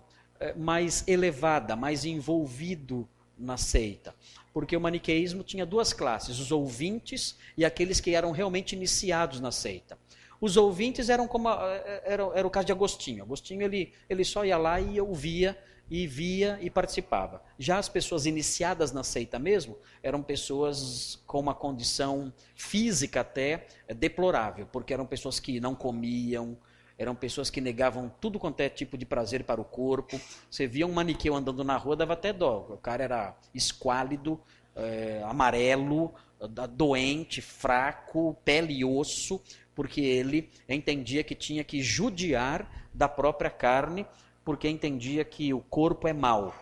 mais 0.56 1.06
elevada, 1.06 1.76
mais 1.76 2.04
envolvido 2.04 3.08
na 3.38 3.56
seita. 3.56 4.12
Porque 4.52 4.76
o 4.76 4.80
maniqueísmo 4.80 5.44
tinha 5.44 5.64
duas 5.64 5.92
classes, 5.92 6.40
os 6.40 6.50
ouvintes 6.50 7.38
e 7.56 7.64
aqueles 7.64 8.00
que 8.00 8.12
eram 8.14 8.32
realmente 8.32 8.74
iniciados 8.74 9.38
na 9.40 9.52
seita. 9.52 9.96
Os 10.40 10.56
ouvintes 10.56 11.08
eram 11.08 11.28
como 11.28 11.48
era, 11.48 12.24
era 12.34 12.46
o 12.46 12.50
caso 12.50 12.66
de 12.66 12.72
Agostinho. 12.72 13.22
Agostinho 13.22 13.62
ele, 13.62 13.92
ele 14.08 14.24
só 14.24 14.44
ia 14.44 14.58
lá 14.58 14.80
e 14.80 15.00
ouvia 15.00 15.56
e 15.90 16.06
via 16.06 16.58
e 16.60 16.68
participava. 16.68 17.42
Já 17.58 17.78
as 17.78 17.88
pessoas 17.88 18.26
iniciadas 18.26 18.92
na 18.92 19.02
seita 19.02 19.38
mesmo 19.38 19.76
eram 20.02 20.22
pessoas 20.22 21.22
com 21.26 21.40
uma 21.40 21.54
condição 21.54 22.32
física 22.54 23.20
até 23.20 23.66
deplorável, 23.96 24.66
porque 24.66 24.92
eram 24.92 25.06
pessoas 25.06 25.40
que 25.40 25.60
não 25.60 25.74
comiam, 25.74 26.56
eram 26.98 27.14
pessoas 27.14 27.48
que 27.48 27.60
negavam 27.60 28.12
tudo 28.20 28.38
quanto 28.38 28.60
é 28.60 28.68
tipo 28.68 28.98
de 28.98 29.06
prazer 29.06 29.44
para 29.44 29.60
o 29.60 29.64
corpo. 29.64 30.20
Você 30.50 30.66
via 30.66 30.86
um 30.86 30.92
maniqueu 30.92 31.34
andando 31.34 31.62
na 31.62 31.76
rua, 31.76 31.94
dava 31.94 32.14
até 32.14 32.32
dó. 32.32 32.66
O 32.70 32.76
cara 32.76 33.04
era 33.04 33.36
esquálido, 33.54 34.40
é, 34.74 35.22
amarelo, 35.24 36.12
doente, 36.70 37.40
fraco, 37.40 38.36
pele 38.44 38.74
e 38.74 38.84
osso, 38.84 39.40
porque 39.74 40.00
ele 40.00 40.50
entendia 40.68 41.22
que 41.22 41.36
tinha 41.36 41.62
que 41.62 41.80
judiar 41.80 42.88
da 42.92 43.08
própria 43.08 43.50
carne 43.50 44.04
porque 44.48 44.66
entendia 44.66 45.26
que 45.26 45.52
o 45.52 45.60
corpo 45.60 46.08
é 46.08 46.12
mau. 46.14 46.54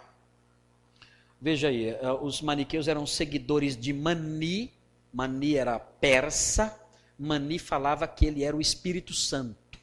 Veja 1.41 1.69
aí, 1.69 1.91
eh, 1.91 2.13
os 2.21 2.43
maniqueus 2.43 2.89
eram 2.89 3.07
seguidores 3.07 3.77
de 3.77 3.93
Mani, 3.93 4.73
Mani 5.13 5.55
era 5.55 5.79
persa, 5.79 6.77
Mani 7.17 7.61
falava 7.61 8.09
que 8.09 8.27
ele 8.27 8.43
era 8.43 8.57
o 8.57 8.61
Espírito 8.61 9.15
Santo. 9.15 9.79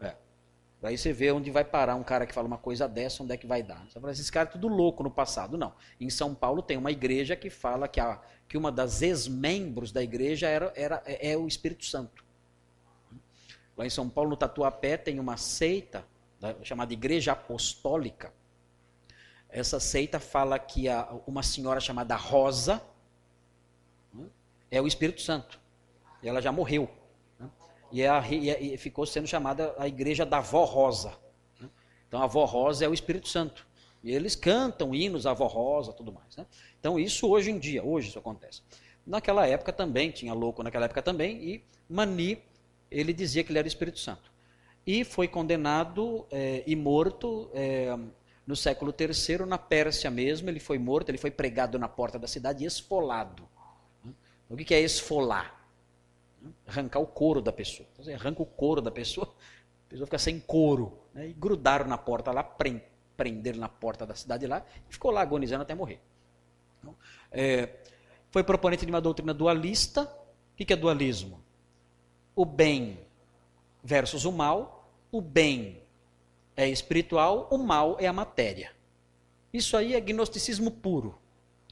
É. 0.00 0.14
Aí 0.84 0.96
você 0.96 1.12
vê 1.12 1.30
onde 1.30 1.50
vai 1.50 1.66
parar 1.66 1.96
um 1.96 2.02
cara 2.02 2.26
que 2.26 2.32
fala 2.32 2.46
uma 2.46 2.56
coisa 2.56 2.88
dessa, 2.88 3.22
onde 3.22 3.34
é 3.34 3.36
que 3.36 3.46
vai 3.46 3.62
dar. 3.62 3.84
Você 3.86 4.00
fala, 4.00 4.10
esses 4.10 4.30
caras 4.30 4.50
tudo 4.50 4.68
louco 4.68 5.02
no 5.02 5.10
passado. 5.10 5.58
Não. 5.58 5.74
Em 6.00 6.08
São 6.08 6.34
Paulo 6.34 6.62
tem 6.62 6.78
uma 6.78 6.90
igreja 6.90 7.36
que 7.36 7.50
fala 7.50 7.86
que, 7.86 8.00
a, 8.00 8.22
que 8.48 8.56
uma 8.56 8.72
das 8.72 9.02
ex-membros 9.02 9.92
da 9.92 10.02
igreja 10.02 10.48
era, 10.48 10.72
era, 10.74 11.02
é, 11.04 11.32
é 11.32 11.36
o 11.36 11.46
Espírito 11.46 11.84
Santo. 11.84 12.24
Lá 13.76 13.84
em 13.84 13.90
São 13.90 14.08
Paulo, 14.08 14.30
no 14.30 14.36
Tatuapé, 14.36 14.96
tem 14.96 15.20
uma 15.20 15.36
seita 15.36 16.06
chamada 16.62 16.92
Igreja 16.92 17.32
Apostólica, 17.32 18.32
essa 19.48 19.80
seita 19.80 20.20
fala 20.20 20.58
que 20.58 20.88
a, 20.88 21.08
uma 21.26 21.42
senhora 21.42 21.80
chamada 21.80 22.14
Rosa 22.16 22.82
né, 24.12 24.26
é 24.70 24.80
o 24.80 24.86
Espírito 24.86 25.22
Santo. 25.22 25.58
E 26.22 26.28
ela 26.28 26.42
já 26.42 26.52
morreu. 26.52 26.88
Né? 27.38 27.50
E, 27.90 28.06
a, 28.06 28.22
e, 28.30 28.76
ficou 28.76 29.06
sendo 29.06 29.26
chamada 29.26 29.74
a 29.78 29.88
igreja 29.88 30.26
da 30.26 30.40
Vó 30.40 30.64
Rosa. 30.64 31.16
Né? 31.60 31.68
Então 32.06 32.22
a 32.22 32.26
Vó 32.26 32.44
Rosa 32.44 32.84
é 32.84 32.88
o 32.88 32.94
Espírito 32.94 33.28
Santo. 33.28 33.66
E 34.02 34.12
eles 34.12 34.36
cantam 34.36 34.94
hinos 34.94 35.26
à 35.26 35.32
Vó 35.32 35.46
Rosa 35.46 35.92
tudo 35.92 36.12
mais. 36.12 36.36
Né? 36.36 36.46
Então 36.78 36.98
isso 36.98 37.26
hoje 37.28 37.50
em 37.50 37.58
dia, 37.58 37.82
hoje 37.82 38.08
isso 38.08 38.18
acontece. 38.18 38.62
Naquela 39.06 39.46
época 39.46 39.72
também, 39.72 40.10
tinha 40.10 40.34
louco 40.34 40.62
naquela 40.62 40.84
época 40.84 41.00
também, 41.00 41.42
e 41.42 41.64
Mani, 41.88 42.42
ele 42.90 43.14
dizia 43.14 43.42
que 43.42 43.50
ele 43.50 43.58
era 43.58 43.66
o 43.66 43.68
Espírito 43.68 43.98
Santo. 43.98 44.30
E 44.88 45.04
foi 45.04 45.28
condenado 45.28 46.26
é, 46.30 46.64
e 46.66 46.74
morto 46.74 47.50
é, 47.52 47.94
no 48.46 48.56
século 48.56 48.90
III, 48.98 49.44
na 49.44 49.58
Pérsia 49.58 50.10
mesmo, 50.10 50.48
ele 50.48 50.58
foi 50.58 50.78
morto, 50.78 51.10
ele 51.10 51.18
foi 51.18 51.30
pregado 51.30 51.78
na 51.78 51.86
porta 51.86 52.18
da 52.18 52.26
cidade 52.26 52.64
e 52.64 52.66
esfolado. 52.66 53.46
O 54.48 54.56
que 54.56 54.72
é 54.72 54.80
esfolar? 54.80 55.62
Arrancar 56.66 57.00
o 57.00 57.06
couro 57.06 57.42
da 57.42 57.52
pessoa. 57.52 57.86
Então, 57.92 58.02
você 58.02 58.14
arranca 58.14 58.40
o 58.40 58.46
couro 58.46 58.80
da 58.80 58.90
pessoa, 58.90 59.26
a 59.26 59.90
pessoa 59.90 60.06
fica 60.06 60.18
sem 60.18 60.40
couro. 60.40 60.98
Né? 61.12 61.28
E 61.28 61.32
grudaram 61.34 61.86
na 61.86 61.98
porta 61.98 62.32
lá, 62.32 62.42
prenderam 63.14 63.58
na 63.58 63.68
porta 63.68 64.06
da 64.06 64.14
cidade 64.14 64.46
lá, 64.46 64.64
e 64.88 64.90
ficou 64.94 65.10
lá 65.10 65.20
agonizando 65.20 65.64
até 65.64 65.74
morrer. 65.74 66.00
Então, 66.80 66.96
é, 67.30 67.74
foi 68.30 68.42
proponente 68.42 68.86
de 68.86 68.90
uma 68.90 69.02
doutrina 69.02 69.34
dualista. 69.34 70.04
O 70.04 70.56
que 70.56 70.72
é 70.72 70.76
dualismo? 70.76 71.44
O 72.34 72.46
bem 72.46 73.06
versus 73.84 74.24
o 74.24 74.32
mal. 74.32 74.77
O 75.10 75.20
bem 75.20 75.82
é 76.56 76.68
espiritual, 76.68 77.48
o 77.50 77.58
mal 77.58 77.96
é 78.00 78.06
a 78.06 78.12
matéria. 78.12 78.72
Isso 79.52 79.76
aí 79.76 79.94
é 79.94 80.00
gnosticismo 80.00 80.70
puro. 80.70 81.18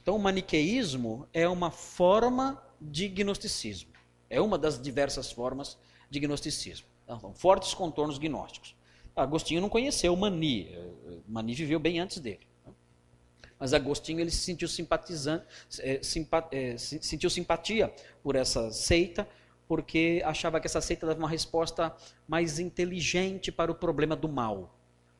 Então, 0.01 0.15
o 0.15 0.19
maniqueísmo 0.19 1.27
é 1.33 1.47
uma 1.47 1.69
forma 1.69 2.61
de 2.79 3.07
gnosticismo. 3.07 3.91
É 4.29 4.41
uma 4.41 4.57
das 4.57 4.81
diversas 4.81 5.31
formas 5.31 5.77
de 6.09 6.19
gnosticismo. 6.19 6.87
Então, 7.03 7.33
fortes 7.33 7.73
contornos 7.73 8.17
gnósticos. 8.17 8.75
Agostinho 9.15 9.61
não 9.61 9.69
conheceu 9.69 10.15
Mani. 10.15 10.69
Mani 11.27 11.53
viveu 11.53 11.79
bem 11.79 11.99
antes 11.99 12.19
dele. 12.19 12.47
Mas 13.59 13.73
Agostinho 13.73 14.19
ele 14.19 14.29
se 14.29 14.37
sentiu 14.37 14.67
simpatizante, 14.67 15.45
é, 15.79 16.01
simpa, 16.03 16.47
é, 16.51 16.77
sentiu 16.77 17.29
simpatia 17.29 17.91
por 18.21 18.35
essa 18.35 18.71
seita, 18.71 19.27
porque 19.67 20.21
achava 20.25 20.59
que 20.59 20.67
essa 20.67 20.81
seita 20.81 21.05
dava 21.05 21.19
uma 21.19 21.29
resposta 21.29 21.95
mais 22.27 22.59
inteligente 22.59 23.51
para 23.51 23.71
o 23.71 23.75
problema 23.75 24.15
do 24.15 24.29
mal 24.29 24.77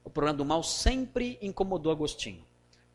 o 0.07 0.09
problema 0.09 0.37
do 0.37 0.45
mal 0.45 0.63
sempre 0.63 1.37
incomodou 1.41 1.91
Agostinho. 1.91 2.41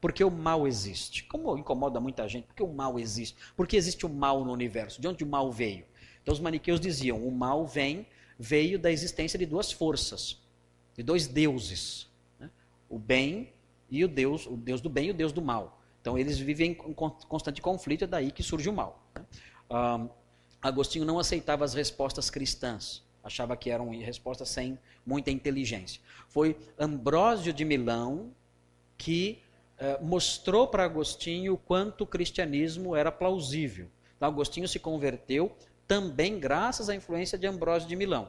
Porque 0.00 0.24
o 0.24 0.30
mal 0.30 0.66
existe. 0.66 1.24
Como 1.24 1.58
incomoda 1.58 2.00
muita 2.00 2.26
gente? 2.26 2.46
Porque 2.46 2.62
o 2.62 2.72
mal 2.72 2.98
existe. 2.98 3.36
Porque 3.54 3.76
existe 3.76 4.06
o 4.06 4.08
mal 4.08 4.42
no 4.42 4.50
universo. 4.50 4.98
De 4.98 5.06
onde 5.06 5.22
o 5.22 5.26
mal 5.26 5.52
veio? 5.52 5.84
Então 6.22 6.32
os 6.32 6.40
maniqueus 6.40 6.80
diziam: 6.80 7.22
o 7.22 7.30
mal 7.30 7.66
vem, 7.66 8.06
veio 8.38 8.78
da 8.78 8.90
existência 8.90 9.38
de 9.38 9.44
duas 9.44 9.70
forças, 9.70 10.40
de 10.96 11.02
dois 11.02 11.26
deuses. 11.26 12.10
Né? 12.40 12.50
O 12.88 12.98
bem 12.98 13.52
e 13.90 14.02
o 14.02 14.08
Deus, 14.08 14.46
o 14.46 14.56
Deus 14.56 14.80
do 14.80 14.88
bem 14.88 15.08
e 15.08 15.10
o 15.10 15.14
Deus 15.14 15.32
do 15.32 15.42
mal. 15.42 15.82
Então 16.00 16.16
eles 16.16 16.38
vivem 16.38 16.70
em 16.70 16.94
constante 16.94 17.60
conflito, 17.60 18.04
é 18.04 18.06
daí 18.06 18.32
que 18.32 18.42
surge 18.42 18.70
o 18.70 18.72
mal. 18.72 19.06
Né? 19.14 19.26
Agostinho 20.62 21.04
não 21.04 21.18
aceitava 21.18 21.64
as 21.64 21.74
respostas 21.74 22.30
cristãs 22.30 23.02
achava 23.22 23.56
que 23.56 23.70
eram 23.70 23.90
respostas 23.90 24.48
sem 24.48 24.78
muita 25.06 25.30
inteligência. 25.30 26.00
Foi 26.28 26.56
Ambrósio 26.78 27.52
de 27.52 27.64
Milão 27.64 28.32
que 28.98 29.40
eh, 29.78 29.98
mostrou 30.02 30.66
para 30.66 30.84
Agostinho 30.84 31.56
quanto 31.56 32.02
o 32.02 32.06
cristianismo 32.06 32.96
era 32.96 33.12
plausível. 33.12 33.88
Então, 34.16 34.28
Agostinho 34.28 34.68
se 34.68 34.78
converteu 34.78 35.56
também 35.86 36.38
graças 36.38 36.88
à 36.88 36.94
influência 36.94 37.38
de 37.38 37.46
Ambrósio 37.46 37.88
de 37.88 37.96
Milão. 37.96 38.28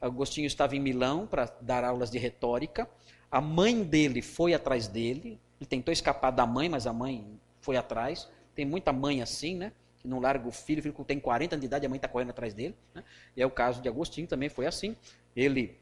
Agostinho 0.00 0.46
estava 0.46 0.74
em 0.74 0.80
Milão 0.80 1.26
para 1.26 1.44
dar 1.60 1.84
aulas 1.84 2.10
de 2.10 2.18
retórica. 2.18 2.88
A 3.30 3.40
mãe 3.40 3.82
dele 3.82 4.20
foi 4.20 4.52
atrás 4.52 4.88
dele. 4.88 5.38
Ele 5.60 5.68
tentou 5.68 5.92
escapar 5.92 6.32
da 6.32 6.44
mãe, 6.44 6.68
mas 6.68 6.86
a 6.86 6.92
mãe 6.92 7.38
foi 7.60 7.76
atrás. 7.76 8.28
Tem 8.54 8.64
muita 8.64 8.92
mãe 8.92 9.22
assim, 9.22 9.54
né? 9.54 9.72
Que 10.04 10.08
não 10.08 10.20
larga 10.20 10.46
o 10.46 10.52
filho, 10.52 10.80
o 10.80 10.82
filho 10.82 11.04
tem 11.06 11.18
40 11.18 11.54
anos 11.54 11.62
de 11.62 11.66
idade, 11.66 11.86
a 11.86 11.88
mãe 11.88 11.96
está 11.96 12.06
correndo 12.06 12.28
atrás 12.28 12.52
dele. 12.52 12.76
Né? 12.94 13.02
E 13.34 13.40
é 13.40 13.46
o 13.46 13.50
caso 13.50 13.80
de 13.80 13.88
Agostinho, 13.88 14.28
também 14.28 14.50
foi 14.50 14.66
assim. 14.66 14.94
Ele 15.34 15.78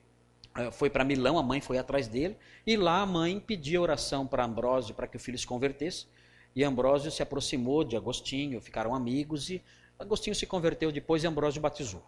uh, 0.56 0.70
foi 0.70 0.88
para 0.88 1.04
Milão, 1.04 1.36
a 1.36 1.42
mãe 1.42 1.60
foi 1.60 1.76
atrás 1.76 2.06
dele, 2.06 2.36
e 2.64 2.76
lá 2.76 3.00
a 3.00 3.06
mãe 3.06 3.40
pedia 3.40 3.80
oração 3.80 4.24
para 4.24 4.44
Ambrósio 4.44 4.94
para 4.94 5.08
que 5.08 5.16
o 5.16 5.20
filho 5.20 5.36
se 5.36 5.44
convertesse. 5.44 6.06
E 6.54 6.62
Ambrósio 6.62 7.10
se 7.10 7.20
aproximou 7.20 7.82
de 7.82 7.96
Agostinho, 7.96 8.60
ficaram 8.60 8.94
amigos, 8.94 9.50
e 9.50 9.60
Agostinho 9.98 10.36
se 10.36 10.46
converteu 10.46 10.92
depois 10.92 11.24
e 11.24 11.26
Ambrósio 11.26 11.60
batizou. 11.60 12.04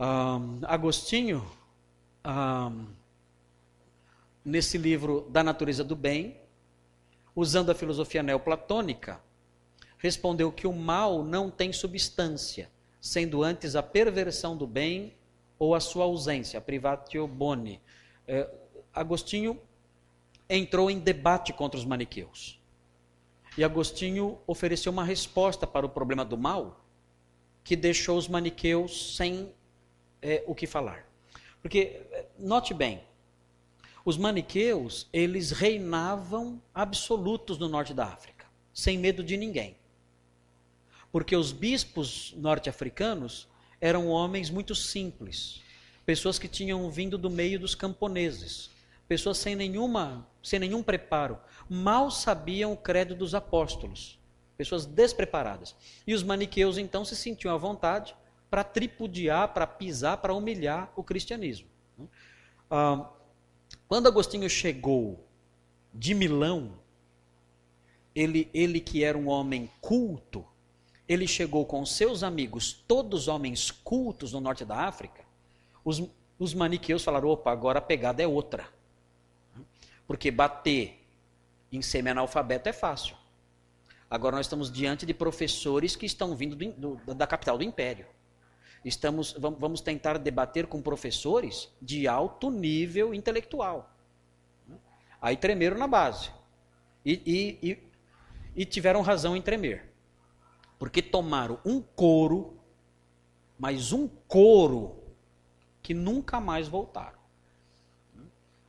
Um, 0.00 0.60
Agostinho, 0.62 1.46
um, 2.24 2.86
nesse 4.42 4.78
livro 4.78 5.26
Da 5.28 5.42
Natureza 5.42 5.84
do 5.84 5.94
Bem, 5.94 6.40
usando 7.34 7.68
a 7.68 7.74
filosofia 7.74 8.22
neoplatônica, 8.22 9.20
respondeu 10.06 10.52
que 10.52 10.66
o 10.66 10.72
mal 10.72 11.24
não 11.24 11.50
tem 11.50 11.72
substância, 11.72 12.70
sendo 13.00 13.42
antes 13.42 13.74
a 13.74 13.82
perversão 13.82 14.56
do 14.56 14.66
bem 14.66 15.14
ou 15.58 15.74
a 15.74 15.80
sua 15.80 16.04
ausência, 16.04 16.60
privatio 16.60 17.26
boni. 17.26 17.80
É, 18.26 18.48
Agostinho 18.94 19.60
entrou 20.48 20.88
em 20.88 21.00
debate 21.00 21.52
contra 21.52 21.76
os 21.76 21.84
maniqueus. 21.84 22.60
E 23.58 23.64
Agostinho 23.64 24.38
ofereceu 24.46 24.92
uma 24.92 25.04
resposta 25.04 25.66
para 25.66 25.84
o 25.84 25.88
problema 25.88 26.24
do 26.24 26.38
mal 26.38 26.84
que 27.64 27.74
deixou 27.74 28.16
os 28.16 28.28
maniqueus 28.28 29.16
sem 29.16 29.52
é, 30.22 30.44
o 30.46 30.54
que 30.54 30.68
falar. 30.68 31.04
Porque, 31.60 32.00
é, 32.12 32.26
note 32.38 32.72
bem, 32.72 33.02
os 34.04 34.16
maniqueus, 34.16 35.08
eles 35.12 35.50
reinavam 35.50 36.62
absolutos 36.72 37.58
no 37.58 37.68
norte 37.68 37.92
da 37.92 38.04
África, 38.04 38.46
sem 38.72 38.96
medo 38.96 39.24
de 39.24 39.36
ninguém. 39.36 39.76
Porque 41.16 41.34
os 41.34 41.50
bispos 41.50 42.34
norte-africanos 42.36 43.48
eram 43.80 44.08
homens 44.08 44.50
muito 44.50 44.74
simples, 44.74 45.62
pessoas 46.04 46.38
que 46.38 46.46
tinham 46.46 46.90
vindo 46.90 47.16
do 47.16 47.30
meio 47.30 47.58
dos 47.58 47.74
camponeses, 47.74 48.68
pessoas 49.08 49.38
sem 49.38 49.56
nenhuma, 49.56 50.28
sem 50.42 50.58
nenhum 50.58 50.82
preparo, 50.82 51.38
mal 51.70 52.10
sabiam 52.10 52.74
o 52.74 52.76
credo 52.76 53.14
dos 53.14 53.34
apóstolos, 53.34 54.18
pessoas 54.58 54.84
despreparadas. 54.84 55.74
E 56.06 56.12
os 56.12 56.22
maniqueus 56.22 56.76
então 56.76 57.02
se 57.02 57.16
sentiam 57.16 57.54
à 57.54 57.56
vontade 57.56 58.14
para 58.50 58.62
tripudiar, 58.62 59.54
para 59.54 59.66
pisar, 59.66 60.18
para 60.18 60.34
humilhar 60.34 60.92
o 60.94 61.02
cristianismo. 61.02 61.66
Ah, 62.70 63.08
quando 63.88 64.06
Agostinho 64.06 64.50
chegou 64.50 65.26
de 65.94 66.12
Milão, 66.12 66.78
ele, 68.14 68.50
ele 68.52 68.80
que 68.80 69.02
era 69.02 69.16
um 69.16 69.28
homem 69.28 69.70
culto, 69.80 70.44
ele 71.08 71.26
chegou 71.26 71.64
com 71.64 71.84
seus 71.86 72.22
amigos, 72.22 72.72
todos 72.86 73.28
homens 73.28 73.70
cultos 73.70 74.32
no 74.32 74.40
norte 74.40 74.64
da 74.64 74.76
África, 74.76 75.24
os, 75.84 76.02
os 76.38 76.52
maniqueus 76.52 77.04
falaram: 77.04 77.28
opa, 77.28 77.52
agora 77.52 77.78
a 77.78 77.82
pegada 77.82 78.22
é 78.22 78.26
outra. 78.26 78.68
Porque 80.06 80.30
bater 80.30 81.00
em 81.70 81.82
semi-analfabeto 81.82 82.68
é 82.68 82.72
fácil. 82.72 83.16
Agora 84.08 84.36
nós 84.36 84.46
estamos 84.46 84.70
diante 84.70 85.04
de 85.04 85.12
professores 85.12 85.96
que 85.96 86.06
estão 86.06 86.36
vindo 86.36 86.54
do, 86.54 86.96
do, 86.96 87.14
da 87.14 87.26
capital 87.26 87.58
do 87.58 87.64
império. 87.64 88.06
Estamos, 88.84 89.32
vamos 89.32 89.80
tentar 89.80 90.16
debater 90.16 90.66
com 90.68 90.80
professores 90.80 91.68
de 91.82 92.06
alto 92.06 92.50
nível 92.50 93.12
intelectual. 93.12 93.90
Aí 95.20 95.36
tremeram 95.36 95.76
na 95.76 95.88
base. 95.88 96.30
E, 97.04 97.20
e, 97.26 97.70
e, 97.70 97.78
e 98.54 98.64
tiveram 98.64 99.02
razão 99.02 99.36
em 99.36 99.42
tremer. 99.42 99.95
Porque 100.78 101.00
tomaram 101.00 101.58
um 101.64 101.80
couro, 101.80 102.58
mas 103.58 103.92
um 103.92 104.08
couro 104.28 105.02
que 105.82 105.94
nunca 105.94 106.40
mais 106.40 106.68
voltaram. 106.68 107.18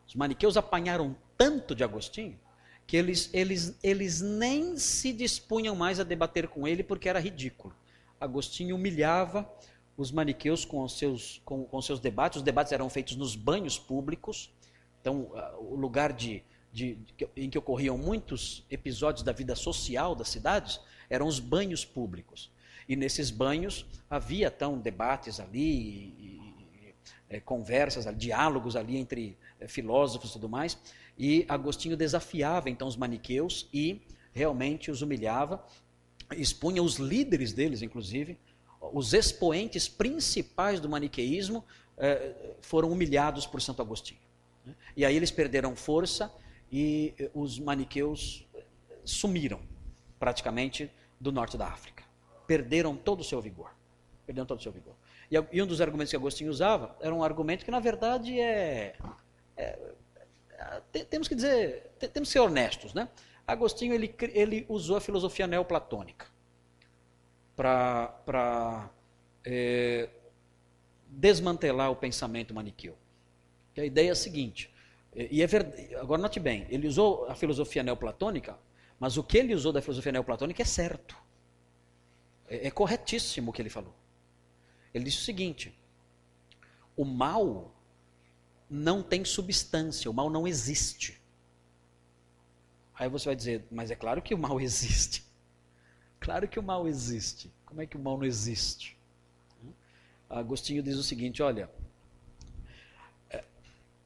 Os 0.07 0.15
maniqueus 0.15 0.55
apanharam 0.55 1.15
tanto 1.37 1.75
de 1.75 1.83
Agostinho 1.83 2.39
que 2.87 2.95
eles, 2.95 3.29
eles, 3.33 3.77
eles 3.83 4.21
nem 4.21 4.77
se 4.77 5.11
dispunham 5.11 5.75
mais 5.75 5.99
a 5.99 6.03
debater 6.05 6.47
com 6.47 6.65
ele 6.65 6.81
porque 6.81 7.09
era 7.09 7.19
ridículo. 7.19 7.75
Agostinho 8.19 8.75
humilhava 8.77 9.47
os 9.97 10.09
maniqueus 10.09 10.63
com 10.63 10.81
os 10.81 10.97
seus, 10.97 11.41
com, 11.43 11.65
com 11.65 11.81
seus 11.81 11.99
debates. 11.99 12.37
Os 12.37 12.43
debates 12.43 12.71
eram 12.71 12.89
feitos 12.89 13.17
nos 13.17 13.35
banhos 13.35 13.77
públicos. 13.77 14.49
Então, 15.01 15.29
o 15.59 15.75
lugar 15.75 16.13
de, 16.13 16.41
de, 16.71 16.95
de, 16.95 17.27
em 17.35 17.49
que 17.49 17.57
ocorriam 17.57 17.97
muitos 17.97 18.63
episódios 18.71 19.23
da 19.23 19.33
vida 19.33 19.55
social 19.55 20.15
das 20.15 20.29
cidades 20.29 20.79
eram 21.09 21.27
os 21.27 21.39
banhos 21.39 21.85
públicos. 21.85 22.51
E 22.87 22.95
nesses 22.95 23.29
banhos 23.29 23.85
havia 24.09 24.47
então 24.47 24.77
debates 24.77 25.39
ali, 25.39 25.59
e, 25.59 26.93
é, 27.29 27.39
conversas, 27.39 28.05
diálogos 28.17 28.75
ali 28.75 28.97
entre 28.97 29.37
é, 29.59 29.67
filósofos 29.67 30.29
e 30.29 30.33
tudo 30.33 30.47
mais. 30.47 30.77
E 31.17 31.45
Agostinho 31.49 31.97
desafiava 31.97 32.69
então 32.69 32.87
os 32.87 32.95
maniqueus 32.95 33.67
e 33.73 34.01
realmente 34.33 34.91
os 34.91 35.01
humilhava, 35.01 35.65
expunha 36.35 36.81
os 36.83 36.97
líderes 36.97 37.53
deles, 37.53 37.81
inclusive, 37.81 38.37
os 38.79 39.13
expoentes 39.13 39.87
principais 39.87 40.79
do 40.79 40.87
maniqueísmo 40.87 41.65
eh, 41.97 42.53
foram 42.61 42.91
humilhados 42.91 43.47
por 43.47 43.59
Santo 43.59 43.81
Agostinho. 43.81 44.19
Né? 44.63 44.75
E 44.95 45.03
aí 45.03 45.15
eles 45.15 45.31
perderam 45.31 45.75
força 45.75 46.31
e 46.71 47.13
os 47.33 47.57
maniqueus 47.57 48.45
sumiram 49.03 49.59
praticamente 50.19 50.91
do 51.19 51.31
norte 51.31 51.57
da 51.57 51.67
África. 51.67 52.03
Perderam 52.45 52.95
todo 52.95 53.21
o 53.21 53.23
seu 53.23 53.41
vigor. 53.41 53.71
Perderam 54.25 54.45
todo 54.45 54.59
o 54.59 54.63
seu 54.63 54.71
vigor. 54.71 54.95
E, 55.29 55.61
um 55.61 55.67
dos 55.67 55.81
argumentos 55.81 56.11
que 56.11 56.15
Agostinho 56.15 56.49
usava 56.49 56.95
era 57.01 57.13
um 57.13 57.23
argumento 57.23 57.65
que, 57.65 57.71
na 57.71 57.79
verdade, 57.79 58.39
é. 58.39 58.95
é, 59.55 59.79
é 60.93 61.03
temos 61.03 61.27
que 61.27 61.35
dizer, 61.35 61.91
temos 62.13 62.29
que 62.29 62.33
ser 62.33 62.39
honestos, 62.39 62.93
né? 62.93 63.09
Agostinho 63.45 63.93
ele, 63.93 64.13
ele 64.33 64.65
usou 64.67 64.97
a 64.97 65.01
filosofia 65.01 65.47
neoplatônica 65.47 66.27
para 67.55 68.89
é, 69.45 70.09
desmantelar 71.07 71.89
o 71.89 71.95
pensamento 71.95 72.53
maniqueu. 72.53 72.95
a 73.77 73.85
ideia 73.85 74.09
é 74.09 74.11
a 74.11 74.15
seguinte, 74.15 74.71
e 75.15 75.41
é 75.41 75.47
verdade, 75.47 75.95
agora 75.95 76.21
note 76.21 76.39
bem, 76.39 76.67
ele 76.69 76.87
usou 76.87 77.25
a 77.27 77.35
filosofia 77.35 77.81
neoplatônica, 77.81 78.57
mas 78.99 79.17
o 79.17 79.23
que 79.23 79.37
ele 79.37 79.53
usou 79.53 79.71
da 79.71 79.81
filosofia 79.81 80.11
neoplatônica 80.11 80.61
é 80.61 80.65
certo. 80.65 81.15
É, 82.47 82.67
é 82.67 82.71
corretíssimo 82.71 83.51
o 83.51 83.53
que 83.53 83.61
ele 83.61 83.69
falou. 83.69 83.93
Ele 84.93 85.03
disse 85.03 85.19
o 85.19 85.23
seguinte: 85.23 85.77
o 86.95 87.05
mal 87.05 87.75
não 88.69 89.03
tem 89.03 89.23
substância, 89.23 90.09
o 90.09 90.13
mal 90.13 90.29
não 90.29 90.47
existe. 90.47 91.21
Aí 92.95 93.07
você 93.07 93.25
vai 93.25 93.35
dizer, 93.35 93.65
mas 93.69 93.91
é 93.91 93.95
claro 93.95 94.21
que 94.21 94.33
o 94.33 94.37
mal 94.37 94.59
existe. 94.61 95.25
Claro 96.19 96.47
que 96.47 96.59
o 96.59 96.63
mal 96.63 96.87
existe. 96.87 97.51
Como 97.65 97.81
é 97.81 97.85
que 97.85 97.95
o 97.95 97.99
mal 97.99 98.17
não 98.17 98.25
existe? 98.25 98.97
Agostinho 100.29 100.83
diz 100.83 100.97
o 100.97 101.03
seguinte: 101.03 101.41
olha, 101.41 101.69
é, 103.29 103.43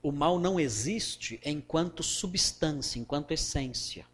o 0.04 0.12
mal 0.12 0.40
não 0.40 0.60
existe 0.60 1.40
enquanto 1.44 2.04
substância, 2.04 3.00
enquanto 3.00 3.32
essência. 3.32 4.06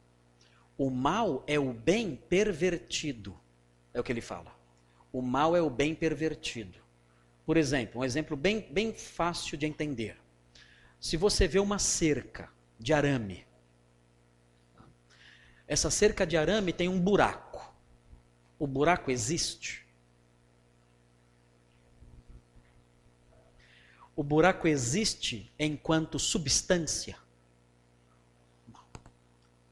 O 0.78 0.90
mal 0.90 1.44
é 1.48 1.58
o 1.58 1.74
bem 1.74 2.16
pervertido, 2.16 3.38
é 3.94 4.00
o 4.00 4.04
que 4.04 4.12
ele 4.12 4.22
fala. 4.22 4.56
O 5.12 5.22
mal 5.22 5.56
é 5.56 5.62
o 5.62 5.70
bem 5.70 5.96
pervertido. 5.96 6.78
Por 7.46 7.58
exemplo, 7.58 8.02
um 8.02 8.06
exemplo 8.06 8.38
bem, 8.38 8.68
bem 8.72 8.94
fácil 8.94 9.58
de 9.58 9.66
entender. 9.66 10.18
Se 11.00 11.18
você 11.18 11.48
vê 11.48 11.60
uma 11.60 11.80
cerca 11.80 12.50
de 12.80 12.94
arame, 12.94 13.48
essa 15.68 15.90
cerca 15.90 16.26
de 16.26 16.38
arame 16.38 16.72
tem 16.72 16.88
um 16.88 17.00
buraco. 17.00 17.74
O 18.60 18.68
buraco 18.68 19.12
existe. 19.12 19.86
O 24.16 24.24
buraco 24.24 24.68
existe 24.68 25.52
enquanto 25.60 26.18
substância. 26.18 27.18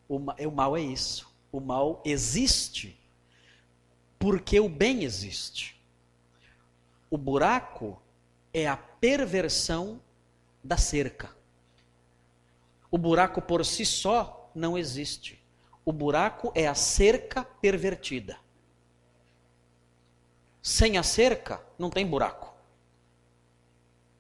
O, 0.08 0.18
o 0.18 0.52
mal 0.52 0.78
é 0.78 0.82
isso. 0.82 1.34
O 1.52 1.60
mal 1.60 2.02
existe 2.06 2.98
porque 4.20 4.60
o 4.60 4.68
bem 4.68 5.04
existe. 5.04 5.80
O 7.10 7.18
buraco 7.18 8.02
é 8.54 8.68
a 8.68 8.76
perversão 8.76 10.02
da 10.64 10.78
cerca. 10.78 11.36
O 12.90 12.98
buraco 12.98 13.42
por 13.42 13.66
si 13.66 13.86
só 13.86 14.50
não 14.56 14.78
existe. 14.78 15.42
O 15.84 15.92
buraco 15.92 16.52
é 16.56 16.68
a 16.68 16.74
cerca 16.74 17.44
pervertida. 17.44 18.38
Sem 20.62 20.98
a 20.98 21.04
cerca, 21.04 21.64
não 21.78 21.92
tem 21.92 22.08
buraco. 22.08 22.56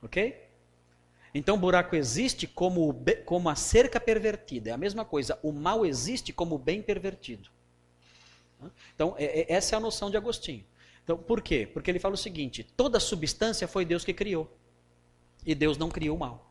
Ok? 0.03 0.44
Então, 1.37 1.55
o 1.55 1.59
buraco 1.59 1.97
existe 1.97 2.47
como, 2.47 2.95
como 3.25 3.49
a 3.49 3.55
cerca 3.55 3.99
pervertida. 3.99 4.69
É 4.69 4.73
a 4.73 4.77
mesma 4.77 5.03
coisa. 5.03 5.37
O 5.43 5.51
mal 5.51 5.85
existe 5.85 6.31
como 6.31 6.55
o 6.55 6.57
bem 6.57 6.81
pervertido. 6.81 7.49
Então, 8.95 9.15
é, 9.17 9.41
é, 9.41 9.53
essa 9.53 9.75
é 9.75 9.77
a 9.77 9.81
noção 9.81 10.09
de 10.09 10.15
Agostinho. 10.15 10.63
Então, 11.03 11.17
por 11.17 11.41
quê? 11.41 11.67
Porque 11.71 11.91
ele 11.91 11.99
fala 11.99 12.13
o 12.13 12.17
seguinte: 12.17 12.63
toda 12.77 13.01
substância 13.01 13.67
foi 13.67 13.83
Deus 13.83 14.05
que 14.05 14.13
criou. 14.13 14.49
E 15.45 15.53
Deus 15.53 15.77
não 15.77 15.89
criou 15.89 16.15
o 16.15 16.19
mal. 16.19 16.49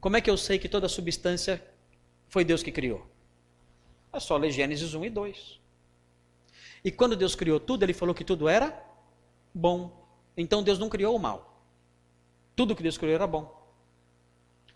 Como 0.00 0.16
é 0.16 0.22
que 0.22 0.30
eu 0.30 0.36
sei 0.38 0.58
que 0.58 0.66
toda 0.66 0.88
substância 0.88 1.62
foi 2.26 2.42
Deus 2.42 2.62
que 2.62 2.72
criou? 2.72 3.06
É 4.14 4.18
só 4.18 4.38
ler 4.38 4.50
Gênesis 4.50 4.94
1 4.94 5.04
e 5.04 5.10
2. 5.10 5.60
E 6.82 6.90
quando 6.90 7.14
Deus 7.14 7.34
criou 7.34 7.60
tudo, 7.60 7.82
ele 7.82 7.92
falou 7.92 8.14
que 8.14 8.24
tudo 8.24 8.48
era 8.48 8.82
bom. 9.54 9.92
Então 10.34 10.62
Deus 10.62 10.78
não 10.78 10.88
criou 10.88 11.14
o 11.14 11.18
mal. 11.18 11.62
Tudo 12.56 12.74
que 12.74 12.82
Deus 12.82 12.96
criou 12.96 13.14
era 13.14 13.26
bom. 13.26 13.59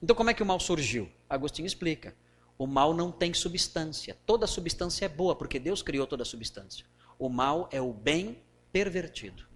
Então 0.03 0.15
como 0.15 0.31
é 0.31 0.35
que 0.35 0.43
o 0.43 0.47
mal 0.47 0.61
surgiu? 0.61 1.11
Agostinho 1.29 1.67
explica. 1.67 2.15
O 2.57 2.67
mal 2.67 2.95
não 2.95 3.11
tem 3.11 3.35
substância. 3.35 4.17
Toda 4.27 4.47
substância 4.47 5.05
é 5.05 5.09
boa, 5.09 5.35
porque 5.35 5.59
Deus 5.59 5.83
criou 5.83 6.07
toda 6.07 6.25
substância. 6.25 6.87
O 7.19 7.29
mal 7.29 7.69
é 7.73 7.81
o 7.81 7.93
bem 7.93 8.43
pervertido. 8.73 9.47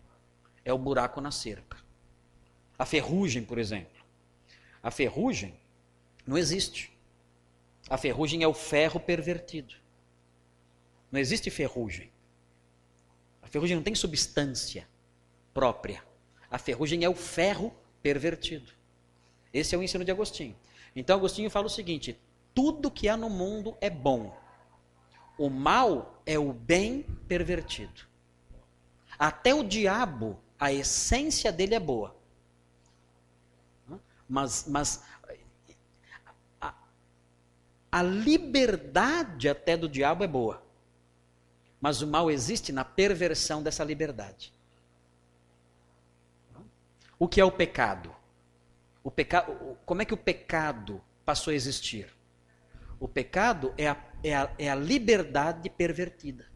É 0.64 0.72
o 0.72 0.78
buraco 0.78 1.20
na 1.20 1.30
cerca. 1.30 1.78
A 2.78 2.84
ferrugem, 2.84 3.44
por 3.44 3.58
exemplo. 3.58 3.98
A 4.82 4.90
ferrugem 4.90 5.58
não 6.26 6.36
existe. 6.36 6.92
A 7.88 7.96
ferrugem 7.96 8.42
é 8.42 8.48
o 8.48 8.54
ferro 8.54 9.00
pervertido. 9.00 9.74
Não 11.10 11.18
existe 11.18 11.50
ferrugem. 11.50 12.12
A 13.42 13.46
ferrugem 13.46 13.76
não 13.76 13.82
tem 13.82 13.94
substância 13.94 14.86
própria. 15.54 16.04
A 16.50 16.58
ferrugem 16.58 17.02
é 17.02 17.08
o 17.08 17.14
ferro 17.14 17.74
pervertido. 18.02 18.77
Esse 19.52 19.74
é 19.74 19.78
o 19.78 19.82
ensino 19.82 20.04
de 20.04 20.10
Agostinho. 20.10 20.56
Então 20.94 21.16
Agostinho 21.16 21.50
fala 21.50 21.66
o 21.66 21.70
seguinte: 21.70 22.18
tudo 22.54 22.90
que 22.90 23.08
há 23.08 23.16
no 23.16 23.30
mundo 23.30 23.76
é 23.80 23.88
bom. 23.88 24.36
O 25.38 25.48
mal 25.48 26.20
é 26.26 26.38
o 26.38 26.52
bem 26.52 27.02
pervertido. 27.28 28.02
Até 29.18 29.54
o 29.54 29.62
diabo, 29.62 30.38
a 30.58 30.72
essência 30.72 31.52
dele 31.52 31.74
é 31.74 31.80
boa. 31.80 32.16
Mas, 34.28 34.66
mas 34.68 35.02
a 37.90 38.02
liberdade 38.02 39.48
até 39.48 39.76
do 39.76 39.88
diabo 39.88 40.22
é 40.22 40.26
boa. 40.26 40.62
Mas 41.80 42.02
o 42.02 42.06
mal 42.06 42.30
existe 42.30 42.72
na 42.72 42.84
perversão 42.84 43.62
dessa 43.62 43.84
liberdade. 43.84 44.52
O 47.18 47.26
que 47.26 47.40
é 47.40 47.44
o 47.44 47.50
pecado? 47.50 48.14
O 49.02 49.10
como 49.84 50.02
é 50.02 50.04
que 50.04 50.14
o 50.14 50.18
pecado 50.18 51.00
passou 51.24 51.52
a 51.52 51.54
existir? 51.54 52.14
O 53.00 53.06
pecado 53.06 53.72
é 53.78 53.88
a, 53.88 53.96
é 54.22 54.34
a, 54.34 54.50
é 54.58 54.70
a 54.70 54.74
liberdade 54.74 55.70
pervertida. 55.70 56.46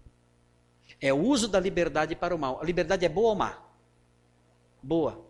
É 1.00 1.12
o 1.12 1.18
uso 1.18 1.48
da 1.48 1.60
liberdade 1.60 2.14
para 2.16 2.34
o 2.34 2.38
mal. 2.38 2.60
A 2.60 2.64
liberdade 2.64 3.04
é 3.04 3.08
boa 3.08 3.30
ou 3.30 3.34
má? 3.34 3.62
Boa. 4.82 5.24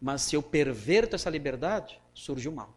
Mas 0.00 0.22
se 0.22 0.36
eu 0.36 0.42
perverto 0.42 1.16
essa 1.16 1.28
liberdade, 1.28 2.00
surge 2.14 2.48
o 2.48 2.52
mal. 2.52 2.74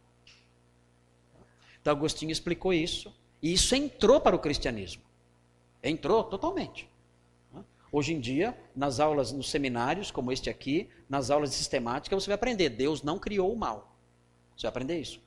Então 1.82 1.92
Agostinho 1.92 2.32
explicou 2.32 2.74
isso, 2.74 3.14
e 3.42 3.54
isso 3.54 3.74
entrou 3.76 4.20
para 4.20 4.36
o 4.36 4.40
cristianismo. 4.40 5.04
Entrou 5.84 6.24
totalmente. 6.24 6.91
Hoje 7.92 8.14
em 8.14 8.20
dia, 8.20 8.58
nas 8.74 9.00
aulas, 9.00 9.32
nos 9.34 9.50
seminários, 9.50 10.12
como 10.12 10.32
este 10.32 10.50
aqui, 10.50 10.90
nas 11.10 11.30
aulas 11.30 11.50
de 11.50 11.58
sistemática, 11.58 12.18
você 12.18 12.28
vai 12.28 12.36
aprender: 12.36 12.70
Deus 12.70 13.04
não 13.04 13.20
criou 13.20 13.52
o 13.52 13.58
mal. 13.58 13.98
Você 14.56 14.64
vai 14.64 14.70
aprender 14.70 15.00
isso. 15.00 15.22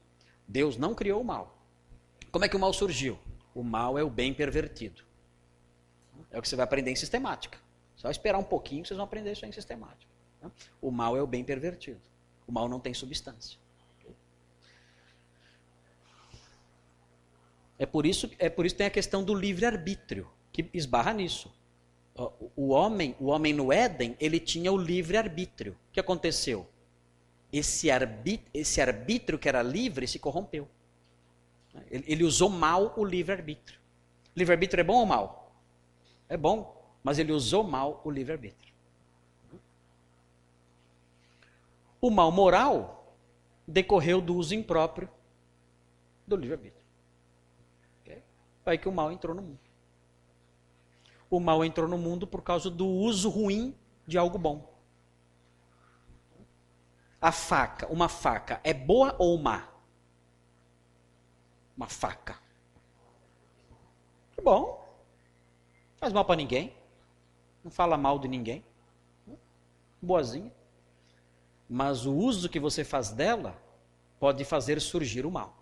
Deus 0.49 0.77
não 0.77 0.95
criou 0.95 1.21
o 1.21 1.25
mal. 1.25 1.59
Como 2.31 2.45
é 2.45 2.49
que 2.49 2.57
o 2.57 2.59
mal 2.59 2.73
surgiu? 2.73 3.19
O 3.55 3.63
mal 3.63 3.99
é 3.99 4.03
o 4.03 4.09
bem 4.09 4.33
pervertido. 4.33 5.03
É 6.31 6.39
o 6.39 6.43
que 6.43 6.49
você 6.49 6.57
vai 6.57 6.65
aprender 6.65 6.91
em 6.91 6.97
sistemática. 6.97 7.59
Só 7.97 8.11
esperar 8.11 8.39
um 8.39 8.45
pouquinho 8.45 8.85
vocês 8.85 8.97
vão 8.97 9.05
aprender 9.05 9.33
isso 9.33 9.47
em 9.47 9.53
sistemática. 9.53 10.11
O 10.81 10.91
mal 10.91 11.17
é 11.17 11.23
o 11.23 11.27
bem 11.27 11.45
pervertido. 11.45 12.01
O 12.47 12.53
mal 12.53 12.69
não 12.69 12.81
tem 12.81 12.93
substância. 12.93 13.59
É 17.79 17.87
por 17.87 18.07
isso, 18.07 18.31
é 18.39 18.49
por 18.49 18.65
isso 18.65 18.75
que 18.75 18.79
tem 18.79 18.87
a 18.87 18.91
questão 18.91 19.23
do 19.23 19.35
livre-arbítrio, 19.35 20.31
que 20.53 20.69
esbarra 20.73 21.13
nisso. 21.13 21.53
O 22.17 22.69
homem, 22.69 23.17
o 23.19 23.27
homem 23.27 23.53
no 23.53 23.73
Éden, 23.73 24.17
ele 24.21 24.39
tinha 24.39 24.71
o 24.71 24.77
livre-arbítrio. 24.77 25.73
O 25.73 25.93
que 25.93 25.99
aconteceu? 25.99 26.67
Esse 27.53 27.91
arbítrio, 27.91 28.51
esse 28.55 28.81
arbítrio 28.81 29.39
que 29.39 29.49
era 29.49 29.63
livre 29.63 30.07
se 30.07 30.19
corrompeu. 30.19 30.69
Ele, 31.91 32.05
ele 32.07 32.25
usou 32.25 32.49
mal 32.49 32.95
o 32.97 33.05
livre-arbítrio. 33.05 33.81
Livre-arbítrio 34.37 34.81
é 34.81 34.85
bom 34.85 34.99
ou 34.99 35.07
mal? 35.07 35.53
É 36.29 36.37
bom, 36.37 36.85
mas 37.03 37.19
ele 37.19 37.33
usou 37.33 37.65
mal 37.65 38.01
o 38.05 38.11
livre-arbítrio. 38.11 38.73
O 42.01 42.11
mal 42.11 42.31
moral 42.31 43.17
decorreu 43.67 44.21
do 44.21 44.37
uso 44.37 44.55
impróprio 44.55 45.09
do 46.27 46.37
livre-arbítrio. 46.37 46.85
Okay? 48.03 48.23
Aí 48.67 48.79
que 48.79 48.89
o 48.89 48.93
mal 48.93 49.11
entrou 49.11 49.35
no 49.35 49.43
mundo. 49.43 49.64
O 51.35 51.41
mal 51.41 51.65
entrou 51.65 51.89
no 51.89 51.99
mundo 51.99 52.29
por 52.29 52.43
causa 52.43 52.71
do 52.71 52.87
uso 52.87 53.29
ruim 53.29 53.75
de 54.07 54.17
algo 54.17 54.39
bom. 54.39 54.73
A 57.21 57.33
faca, 57.33 57.89
uma 57.89 58.09
faca, 58.09 58.61
é 58.63 58.73
boa 58.73 59.17
ou 59.19 59.37
má? 59.37 59.69
Uma 61.77 61.89
faca. 61.89 62.39
Que 64.31 64.41
bom. 64.43 64.81
Faz 65.97 66.13
mal 66.13 66.25
para 66.25 66.37
ninguém. 66.37 66.73
Não 67.65 67.71
fala 67.73 67.97
mal 67.97 68.17
de 68.21 68.29
ninguém. 68.29 68.65
Boazinha. 70.01 70.53
Mas 71.69 72.07
o 72.07 72.15
uso 72.15 72.49
que 72.49 72.61
você 72.61 72.85
faz 72.85 73.11
dela 73.11 73.61
pode 74.21 74.45
fazer 74.45 74.81
surgir 74.81 75.27
o 75.27 75.33
mal. 75.33 75.57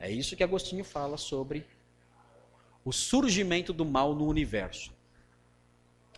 É 0.00 0.10
isso 0.10 0.34
que 0.34 0.42
Agostinho 0.42 0.82
fala 0.82 1.16
sobre 1.16 1.64
o 2.84 2.92
surgimento 2.92 3.72
do 3.72 3.84
mal 3.84 4.14
no 4.14 4.26
universo. 4.26 4.92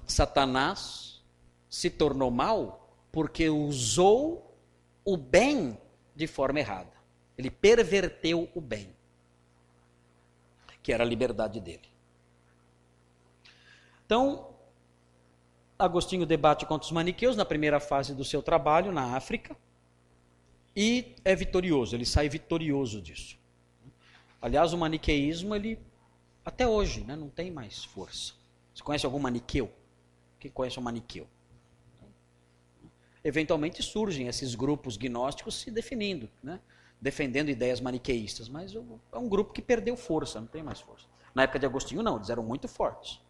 Satanás 0.07 1.23
se 1.69 1.91
tornou 1.91 2.31
mal 2.31 2.95
porque 3.11 3.49
usou 3.49 4.57
o 5.05 5.17
bem 5.17 5.79
de 6.15 6.27
forma 6.27 6.61
errada. 6.61 6.93
Ele 7.37 7.51
perverteu 7.51 8.49
o 8.55 8.61
bem, 8.61 8.95
que 10.83 10.93
era 10.93 11.03
a 11.03 11.07
liberdade 11.07 11.61
dele. 11.61 11.89
Então, 14.05 14.51
Agostinho 15.79 16.25
debate 16.27 16.65
contra 16.67 16.87
os 16.87 16.93
maniqueus 16.93 17.35
na 17.35 17.45
primeira 17.45 17.81
fase 17.81 18.15
do 18.15 18.25
seu 18.25 18.43
trabalho 18.43 18.93
na 18.93 19.17
África 19.17 19.57
e 20.77 21.15
é 21.25 21.35
vitorioso, 21.35 21.97
ele 21.97 22.07
sai 22.07 22.29
vitorioso 22.29 23.01
disso. 23.01 23.37
Aliás, 24.41 24.73
o 24.73 24.79
maniqueísmo, 24.79 25.55
ele 25.55 25.79
até 26.45 26.67
hoje 26.67 27.05
né, 27.05 27.15
não 27.17 27.29
tem 27.29 27.51
mais 27.51 27.85
força. 27.85 28.35
Você 28.75 28.83
conhece 28.83 29.07
algum 29.07 29.19
maniqueu? 29.19 29.71
Quem 30.39 30.51
conhece 30.51 30.79
um 30.79 30.83
maniqueu? 30.83 31.29
Eventualmente 33.25 33.83
surgem 33.83 34.27
esses 34.27 34.55
grupos 34.55 34.97
gnósticos 34.97 35.61
se 35.61 35.71
definindo, 35.71 36.29
né, 36.43 36.61
defendendo 37.01 37.51
ideias 37.51 37.81
maniqueístas, 37.81 38.49
mas 38.49 38.75
é 38.75 39.19
um 39.19 39.29
grupo 39.29 39.53
que 39.53 39.63
perdeu 39.63 39.97
força, 39.97 40.41
não 40.41 40.49
tem 40.49 40.63
mais 40.63 40.81
força. 40.81 41.07
Na 41.35 41.45
época 41.45 41.59
de 41.59 41.67
Agostinho, 41.67 42.03
não, 42.03 42.17
eles 42.17 42.31
eram 42.31 42.43
muito 42.43 42.67
fortes. 42.67 43.21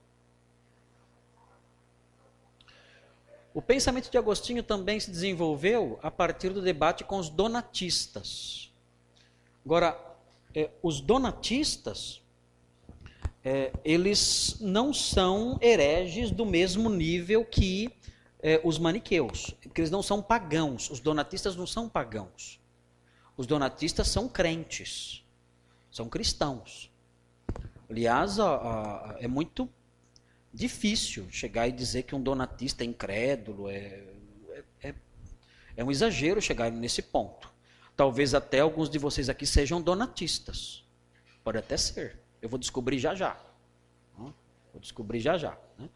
O 3.55 3.61
pensamento 3.61 4.11
de 4.11 4.17
Agostinho 4.17 4.63
também 4.63 4.99
se 4.99 5.11
desenvolveu 5.11 5.99
a 6.03 6.11
partir 6.11 6.51
do 6.51 6.63
debate 6.63 7.05
com 7.05 7.19
os 7.19 7.29
donatistas. 7.29 8.73
Agora, 9.65 9.99
é, 10.55 10.71
os 10.83 11.03
donatistas, 11.03 12.22
é, 13.45 13.73
eles 13.85 14.57
não 14.61 14.93
são 14.93 15.59
hereges 15.61 16.31
do 16.31 16.47
mesmo 16.47 16.89
nível 16.89 17.45
que 17.45 17.91
é, 18.41 18.61
os 18.65 18.79
maniqueus, 18.79 19.51
porque 19.63 19.81
eles 19.81 19.91
não 19.91 20.03
são 20.03 20.23
pagãos. 20.23 20.91
Os 20.91 21.01
donatistas 21.01 21.57
não 21.57 21.67
são 21.67 21.89
pagãos. 21.89 22.61
Os 23.37 23.47
donatistas 23.47 24.09
são 24.09 24.29
crentes, 24.29 25.25
são 25.91 26.09
cristãos. 26.09 26.91
Aliás, 27.89 28.39
a, 28.39 28.55
a, 28.55 29.17
é 29.19 29.27
muito 29.27 29.69
difícil 30.53 31.27
chegar 31.31 31.67
e 31.67 31.73
dizer 31.73 32.03
que 32.03 32.15
um 32.15 32.23
donatista 32.23 32.85
é 32.85 32.87
incrédulo, 32.87 33.69
é, 33.69 34.05
é, 34.51 34.65
é, 34.83 34.95
é 35.79 35.85
um 35.85 35.91
exagero 35.91 36.41
chegar 36.41 36.71
nesse 36.71 37.03
ponto. 37.03 37.51
Talvez 37.97 38.35
até 38.35 38.61
alguns 38.61 38.89
de 38.89 38.99
vocês 38.99 39.29
aqui 39.29 39.47
sejam 39.47 39.81
donatistas. 39.81 40.85
Pode 41.43 41.59
até 41.59 41.77
ser. 41.77 42.22
Eu 42.43 42.49
vou 42.49 42.59
descobrir 42.59 42.99
já 42.99 43.15
já. 43.15 43.41
Vou 44.19 44.81
descobrir 44.81 45.21
já 45.21 45.39
já. 45.39 45.57
Né? 45.79 45.89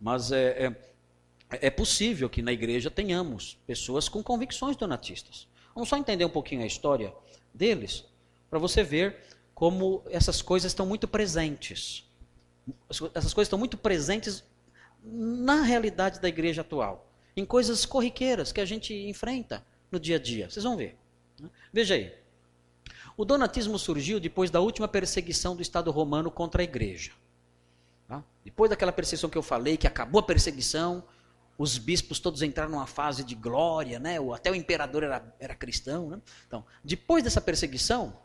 Mas 0.00 0.30
é, 0.30 0.66
é, 0.66 1.66
é, 1.66 1.70
possível 1.70 2.28
que 2.28 2.42
na 2.42 2.52
igreja 2.52 2.90
tenhamos 2.90 3.58
pessoas 3.66 4.08
com 4.08 4.22
convicções 4.22 4.76
donatistas. 4.76 5.48
Vamos 5.74 5.88
só 5.88 5.96
entender 5.96 6.24
um 6.24 6.30
pouquinho 6.30 6.62
a 6.62 6.66
história 6.66 7.12
deles, 7.52 8.04
para 8.50 8.58
você 8.58 8.82
ver 8.82 9.16
como 9.54 10.02
essas 10.10 10.42
coisas 10.42 10.70
estão 10.70 10.84
muito 10.84 11.08
presentes 11.08 12.04
essas 13.14 13.34
coisas 13.34 13.46
estão 13.46 13.58
muito 13.58 13.76
presentes 13.76 14.44
na 15.02 15.62
realidade 15.62 16.20
da 16.20 16.28
igreja 16.28 16.62
atual, 16.62 17.10
em 17.36 17.44
coisas 17.44 17.84
corriqueiras 17.84 18.52
que 18.52 18.60
a 18.60 18.64
gente 18.64 18.94
enfrenta 18.94 19.64
no 19.90 20.00
dia 20.00 20.16
a 20.16 20.18
dia. 20.18 20.48
Vocês 20.48 20.64
vão 20.64 20.76
ver. 20.76 20.96
Né? 21.38 21.50
Veja 21.72 21.94
aí. 21.94 22.12
O 23.16 23.24
donatismo 23.24 23.78
surgiu 23.78 24.18
depois 24.18 24.50
da 24.50 24.60
última 24.60 24.88
perseguição 24.88 25.54
do 25.54 25.62
Estado 25.62 25.90
romano 25.90 26.30
contra 26.30 26.62
a 26.62 26.64
igreja. 26.64 27.12
Tá? 28.08 28.24
Depois 28.44 28.70
daquela 28.70 28.92
perseguição 28.92 29.30
que 29.30 29.38
eu 29.38 29.42
falei, 29.42 29.76
que 29.76 29.86
acabou 29.86 30.20
a 30.20 30.22
perseguição, 30.22 31.04
os 31.56 31.78
bispos 31.78 32.18
todos 32.18 32.42
entraram 32.42 32.72
numa 32.72 32.86
fase 32.86 33.22
de 33.22 33.34
glória, 33.34 34.00
né? 34.00 34.16
até 34.34 34.50
o 34.50 34.54
imperador 34.54 35.04
era, 35.04 35.34
era 35.38 35.54
cristão. 35.54 36.10
Né? 36.10 36.20
Então, 36.46 36.64
depois 36.82 37.22
dessa 37.22 37.40
perseguição, 37.40 38.18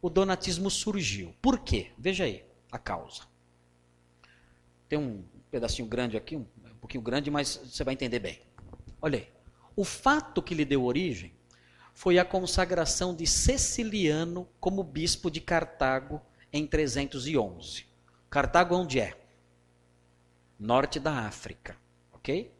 o 0.00 0.08
donatismo 0.08 0.70
surgiu. 0.70 1.34
Por 1.42 1.58
quê? 1.58 1.90
Veja 1.98 2.24
aí 2.24 2.44
a 2.70 2.78
causa. 2.78 3.22
Tem 4.88 4.98
um 4.98 5.24
pedacinho 5.50 5.88
grande 5.88 6.16
aqui, 6.16 6.36
um, 6.36 6.46
pouquinho 6.80 7.02
grande, 7.02 7.30
mas 7.30 7.60
você 7.64 7.82
vai 7.82 7.94
entender 7.94 8.20
bem. 8.20 8.40
Olha 9.02 9.18
aí. 9.18 9.28
O 9.74 9.84
fato 9.84 10.40
que 10.40 10.54
lhe 10.54 10.64
deu 10.64 10.84
origem 10.84 11.35
foi 11.96 12.18
a 12.18 12.24
consagração 12.26 13.14
de 13.14 13.26
Ceciliano 13.26 14.46
como 14.60 14.84
bispo 14.84 15.30
de 15.30 15.40
Cartago 15.40 16.20
em 16.52 16.66
311. 16.66 17.86
Cartago 18.28 18.76
onde 18.76 19.00
é? 19.00 19.18
Norte 20.60 21.00
da 21.00 21.20
África, 21.20 21.74
ok? 22.12 22.52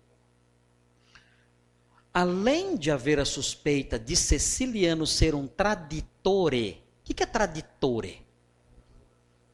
Além 2.15 2.79
de 2.79 2.91
haver 2.91 3.21
a 3.21 3.27
suspeita 3.27 3.99
de 3.99 4.17
Ceciliano 4.17 5.07
ser 5.07 5.35
um 5.35 5.47
traditore, 5.47 6.83
o 7.03 7.15
que 7.15 7.23
é 7.23 7.27
traditore? 7.27 8.27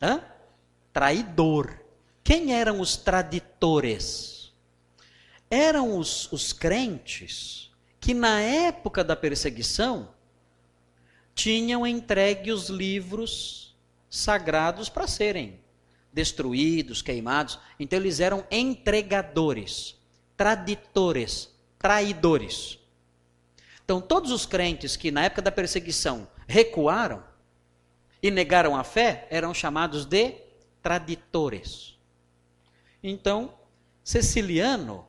Hã? 0.01 0.23
Traidor. 0.93 1.77
Quem 2.23 2.55
eram 2.55 2.81
os 2.81 2.97
traditores? 2.97 4.55
Eram 5.51 5.99
os, 5.99 6.31
os 6.31 6.53
crentes 6.53 7.72
que, 8.03 8.13
na 8.13 8.41
época 8.41 9.05
da 9.05 9.15
perseguição, 9.15 10.09
tinham 11.37 11.87
entregue 11.87 12.51
os 12.51 12.69
livros 12.69 13.77
sagrados 14.11 14.89
para 14.89 15.07
serem 15.07 15.61
destruídos, 16.13 17.01
queimados. 17.01 17.61
Então, 17.79 17.97
eles 17.97 18.19
eram 18.19 18.45
entregadores, 18.51 19.97
traditores, 20.37 21.55
traidores. 21.79 22.77
Então, 23.85 24.01
todos 24.01 24.33
os 24.33 24.47
crentes 24.47 24.97
que, 24.97 25.13
na 25.13 25.23
época 25.23 25.43
da 25.43 25.53
perseguição, 25.53 26.27
recuaram 26.49 27.23
e 28.21 28.33
negaram 28.33 28.77
a 28.77 28.83
fé, 28.83 29.29
eram 29.31 29.55
chamados 29.55 30.05
de 30.05 30.35
traditores. 30.83 31.97
Então, 33.01 33.55
Ceciliano 34.03 35.07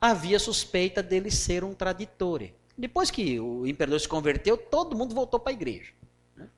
havia 0.00 0.38
suspeita 0.38 1.02
dele 1.02 1.30
ser 1.30 1.64
um 1.64 1.74
traditore. 1.74 2.54
Depois 2.76 3.10
que 3.10 3.40
o 3.40 3.66
imperador 3.66 4.00
se 4.00 4.08
converteu, 4.08 4.56
todo 4.56 4.96
mundo 4.96 5.14
voltou 5.14 5.40
para 5.40 5.50
a 5.50 5.54
igreja. 5.54 5.92
Né? 6.36 6.48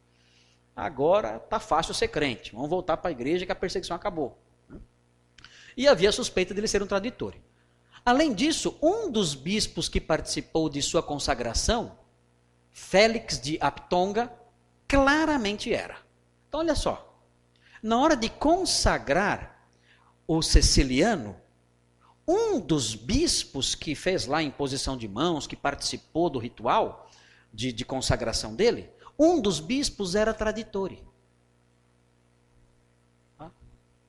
Agora 0.75 1.37
está 1.37 1.61
fácil 1.61 1.95
ser 1.95 2.09
crente. 2.09 2.53
Vamos 2.53 2.69
voltar 2.69 2.97
para 2.97 3.11
a 3.11 3.13
igreja 3.13 3.47
que 3.47 3.53
a 3.53 3.57
perseguição 3.57 3.95
acabou. 3.95 4.37
Né? 4.69 4.79
E 5.77 5.87
havia 5.87 6.11
suspeita 6.11 6.53
dele 6.53 6.67
ser 6.67 6.83
um 6.83 6.87
traditore. 6.87 7.41
Além 8.05 8.35
disso, 8.35 8.77
um 8.83 9.11
dos 9.11 9.35
bispos 9.35 9.89
que 9.89 10.01
participou 10.01 10.69
de 10.69 10.83
sua 10.83 11.03
consagração, 11.03 11.99
Félix 12.71 13.41
de 13.41 13.59
Aptonga, 13.61 14.33
claramente 14.87 15.73
era. 15.73 15.99
Então, 16.49 16.61
olha 16.61 16.75
só. 16.75 17.23
Na 17.83 17.99
hora 17.99 18.17
de 18.17 18.29
consagrar 18.29 19.69
o 20.27 20.43
Ceciliano, 20.43 21.37
um 22.29 22.61
dos 22.61 22.95
bispos 22.95 23.75
que 23.75 23.95
fez 23.95 24.27
lá 24.27 24.39
a 24.39 24.43
imposição 24.43 24.99
de 24.99 25.09
mãos, 25.09 25.47
que 25.47 25.57
participou 25.57 26.29
do 26.29 26.39
ritual 26.39 27.11
de, 27.51 27.73
de 27.73 27.87
consagração 27.87 28.55
dele, 28.55 28.91
um 29.19 29.41
dos 29.41 29.59
bispos 29.59 30.15
era 30.15 30.35
traditore. 30.35 31.03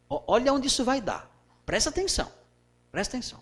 Olha 0.10 0.51
onde 0.51 0.67
isso 0.67 0.84
vai 0.84 0.99
dar. 0.99 1.32
Presta 1.65 1.89
atenção. 1.89 2.29
Presta 2.91 3.15
atenção. 3.15 3.41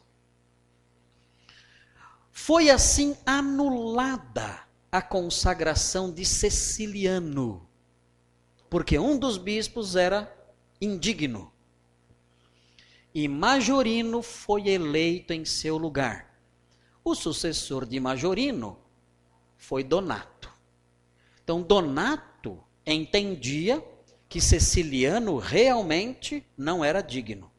Foi 2.32 2.70
assim 2.70 3.18
anulada 3.26 4.60
a 4.92 5.02
consagração 5.02 6.12
de 6.12 6.24
Ceciliano, 6.24 7.68
porque 8.70 9.00
um 9.00 9.18
dos 9.18 9.38
bispos 9.38 9.96
era 9.96 10.32
indigno 10.80 11.52
e 13.18 13.28
Majorino 13.28 14.22
foi 14.22 14.68
eleito 14.68 15.34
em 15.34 15.44
seu 15.44 15.76
lugar. 15.76 16.40
O 17.04 17.16
sucessor 17.16 17.84
de 17.84 18.00
Majorino 18.00 18.78
foi 19.58 19.84
Donato. 19.84 20.54
Então, 21.44 21.64
Donato 21.64 22.64
entendia 22.86 23.84
que 24.30 24.40
Ceciliano 24.40 25.40
realmente 25.40 26.46
não 26.56 26.86
era 26.86 27.02
digno 27.02 27.52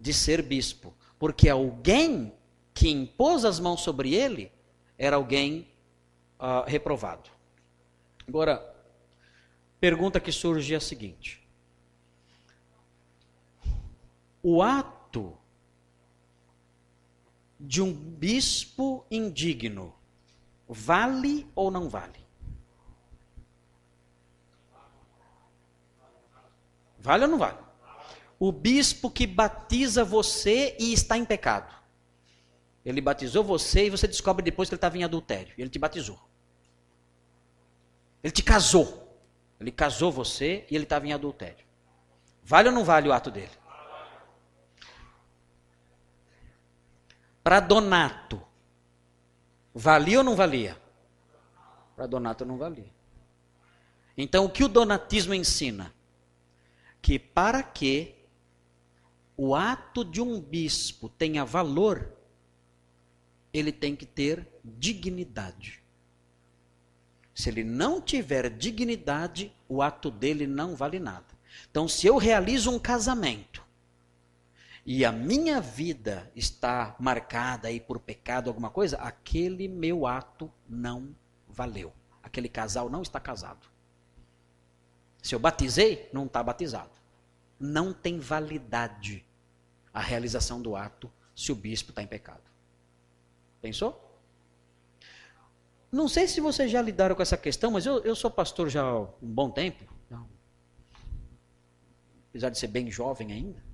de 0.00 0.12
ser 0.12 0.42
bispo, 0.42 0.92
porque 1.20 1.48
alguém 1.48 2.34
que 2.74 2.88
impôs 2.88 3.44
as 3.44 3.60
mãos 3.60 3.82
sobre 3.82 4.12
ele 4.12 4.50
era 4.98 5.14
alguém 5.14 5.68
uh, 6.36 6.68
reprovado. 6.68 7.30
Agora, 8.26 8.74
pergunta 9.78 10.18
que 10.18 10.32
surge 10.32 10.74
é 10.74 10.78
a 10.78 10.80
seguinte: 10.80 11.47
o 14.42 14.62
ato 14.62 15.36
de 17.58 17.82
um 17.82 17.92
bispo 17.92 19.04
indigno 19.10 19.94
vale 20.68 21.50
ou 21.54 21.70
não 21.70 21.88
vale? 21.88 22.26
Vale 26.98 27.24
ou 27.24 27.30
não 27.30 27.38
vale? 27.38 27.58
O 28.38 28.52
bispo 28.52 29.10
que 29.10 29.26
batiza 29.26 30.04
você 30.04 30.76
e 30.78 30.92
está 30.92 31.16
em 31.16 31.24
pecado. 31.24 31.74
Ele 32.84 33.00
batizou 33.00 33.42
você 33.42 33.86
e 33.86 33.90
você 33.90 34.06
descobre 34.06 34.44
depois 34.44 34.68
que 34.68 34.74
ele 34.74 34.78
estava 34.78 34.96
em 34.96 35.04
adultério. 35.04 35.52
Ele 35.58 35.68
te 35.68 35.78
batizou. 35.78 36.18
Ele 38.22 38.32
te 38.32 38.42
casou. 38.42 39.08
Ele 39.58 39.72
casou 39.72 40.12
você 40.12 40.64
e 40.70 40.74
ele 40.74 40.84
estava 40.84 41.06
em 41.06 41.12
adultério. 41.12 41.66
Vale 42.44 42.68
ou 42.68 42.74
não 42.74 42.84
vale 42.84 43.08
o 43.08 43.12
ato 43.12 43.30
dele? 43.30 43.50
Para 47.48 47.60
Donato, 47.60 48.42
valia 49.74 50.18
ou 50.18 50.22
não 50.22 50.36
valia? 50.36 50.78
Para 51.96 52.06
Donato 52.06 52.44
não 52.44 52.58
valia. 52.58 52.92
Então 54.18 54.44
o 54.44 54.50
que 54.50 54.62
o 54.62 54.68
donatismo 54.68 55.32
ensina? 55.32 55.90
Que 57.00 57.18
para 57.18 57.62
que 57.62 58.14
o 59.34 59.54
ato 59.54 60.04
de 60.04 60.20
um 60.20 60.38
bispo 60.38 61.08
tenha 61.08 61.42
valor, 61.42 62.12
ele 63.50 63.72
tem 63.72 63.96
que 63.96 64.04
ter 64.04 64.46
dignidade. 64.62 65.82
Se 67.34 67.48
ele 67.48 67.64
não 67.64 67.98
tiver 67.98 68.50
dignidade, 68.50 69.50
o 69.66 69.80
ato 69.80 70.10
dele 70.10 70.46
não 70.46 70.76
vale 70.76 70.98
nada. 70.98 71.24
Então, 71.70 71.88
se 71.88 72.06
eu 72.06 72.18
realizo 72.18 72.70
um 72.70 72.78
casamento 72.78 73.66
e 74.90 75.04
a 75.04 75.12
minha 75.12 75.60
vida 75.60 76.32
está 76.34 76.96
marcada 76.98 77.68
aí 77.68 77.78
por 77.78 78.00
pecado, 78.00 78.48
alguma 78.48 78.70
coisa, 78.70 78.96
aquele 78.96 79.68
meu 79.68 80.06
ato 80.06 80.50
não 80.66 81.14
valeu. 81.46 81.92
Aquele 82.22 82.48
casal 82.48 82.88
não 82.88 83.02
está 83.02 83.20
casado. 83.20 83.68
Se 85.20 85.34
eu 85.34 85.38
batizei, 85.38 86.08
não 86.10 86.24
está 86.24 86.42
batizado. 86.42 86.92
Não 87.60 87.92
tem 87.92 88.18
validade 88.18 89.22
a 89.92 90.00
realização 90.00 90.62
do 90.62 90.74
ato 90.74 91.12
se 91.36 91.52
o 91.52 91.54
bispo 91.54 91.90
está 91.90 92.02
em 92.02 92.06
pecado. 92.06 92.50
Pensou? 93.60 94.18
Não 95.92 96.08
sei 96.08 96.26
se 96.26 96.40
vocês 96.40 96.70
já 96.70 96.80
lidaram 96.80 97.14
com 97.14 97.20
essa 97.20 97.36
questão, 97.36 97.72
mas 97.72 97.84
eu, 97.84 98.02
eu 98.04 98.16
sou 98.16 98.30
pastor 98.30 98.70
já 98.70 98.84
há 98.84 99.00
um 99.00 99.10
bom 99.20 99.50
tempo. 99.50 99.84
Apesar 102.30 102.48
de 102.48 102.56
ser 102.56 102.68
bem 102.68 102.90
jovem 102.90 103.32
ainda. 103.32 103.68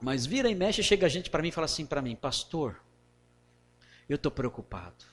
Mas 0.00 0.26
vira 0.26 0.48
e 0.50 0.54
mexe, 0.54 0.82
chega 0.82 1.06
a 1.06 1.08
gente 1.08 1.30
para 1.30 1.42
mim 1.42 1.48
e 1.48 1.52
fala 1.52 1.64
assim 1.64 1.86
para 1.86 2.02
mim, 2.02 2.14
pastor, 2.14 2.82
eu 4.08 4.16
estou 4.16 4.30
preocupado. 4.30 5.04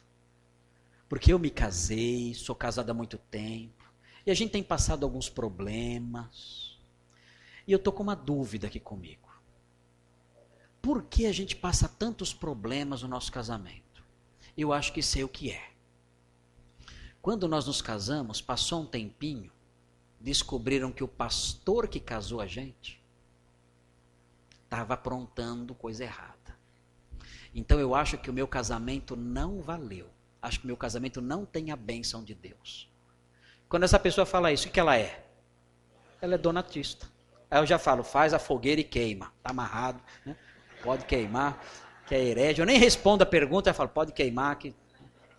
Porque 1.08 1.32
eu 1.32 1.40
me 1.40 1.50
casei, 1.50 2.34
sou 2.34 2.56
casado 2.56 2.90
há 2.90 2.94
muito 2.94 3.18
tempo, 3.18 3.92
e 4.26 4.32
a 4.32 4.34
gente 4.34 4.52
tem 4.52 4.64
passado 4.64 5.04
alguns 5.04 5.30
problemas. 5.30 6.78
E 7.66 7.72
eu 7.72 7.78
estou 7.78 7.94
com 7.94 8.04
uma 8.04 8.16
dúvida 8.16 8.68
aqui 8.68 8.80
comigo. 8.80 9.30
Por 10.82 11.04
que 11.04 11.26
a 11.26 11.32
gente 11.32 11.56
passa 11.56 11.88
tantos 11.88 12.34
problemas 12.34 13.04
no 13.04 13.08
nosso 13.08 13.32
casamento? 13.32 14.04
Eu 14.58 14.74
acho 14.74 14.92
que 14.92 15.02
sei 15.02 15.24
o 15.24 15.30
que 15.30 15.52
é. 15.52 15.72
Quando 17.22 17.48
nós 17.48 17.66
nos 17.66 17.82
casamos, 17.82 18.42
passou 18.42 18.82
um 18.82 18.86
tempinho, 18.86 19.50
descobriram 20.20 20.92
que 20.92 21.04
o 21.04 21.08
pastor 21.08 21.88
que 21.88 22.00
casou 22.00 22.42
a 22.42 22.48
gente 22.48 23.03
estava 24.74 24.96
aprontando 24.96 25.76
coisa 25.76 26.04
errada. 26.04 26.58
Então 27.54 27.80
eu 27.80 27.94
acho 27.94 28.18
que 28.18 28.30
o 28.30 28.34
meu 28.34 28.48
casamento 28.48 29.16
não 29.16 29.62
valeu. 29.62 30.10
Acho 30.42 30.60
que 30.60 30.66
o 30.66 30.68
meu 30.68 30.76
casamento 30.76 31.22
não 31.22 31.46
tem 31.46 31.72
a 31.72 31.76
bênção 31.76 32.24
de 32.24 32.34
Deus. 32.34 32.92
Quando 33.70 33.84
essa 33.84 34.00
pessoa 34.00 34.26
fala 34.26 34.52
isso, 34.52 34.68
o 34.68 34.72
que 34.72 34.80
ela 34.80 34.98
é? 34.98 35.26
Ela 36.20 36.36
é 36.36 36.38
donatista. 36.38 37.08
Aí 37.50 37.60
eu 37.60 37.66
já 37.68 37.78
falo, 37.78 38.04
faz 38.04 38.34
a 38.34 38.40
fogueira 38.40 38.82
e 38.82 38.84
queima. 38.84 39.32
Está 39.38 39.52
amarrado, 39.52 40.02
né? 40.26 40.36
pode 40.84 41.06
queimar, 41.06 41.64
que 42.08 42.16
é 42.16 42.24
herege. 42.24 42.60
Eu 42.60 42.66
nem 42.66 42.80
respondo 42.80 43.22
a 43.22 43.28
pergunta, 43.28 43.70
eu 43.70 43.74
falo, 43.76 43.90
pode 43.90 44.12
queimar, 44.12 44.58
que 44.58 44.76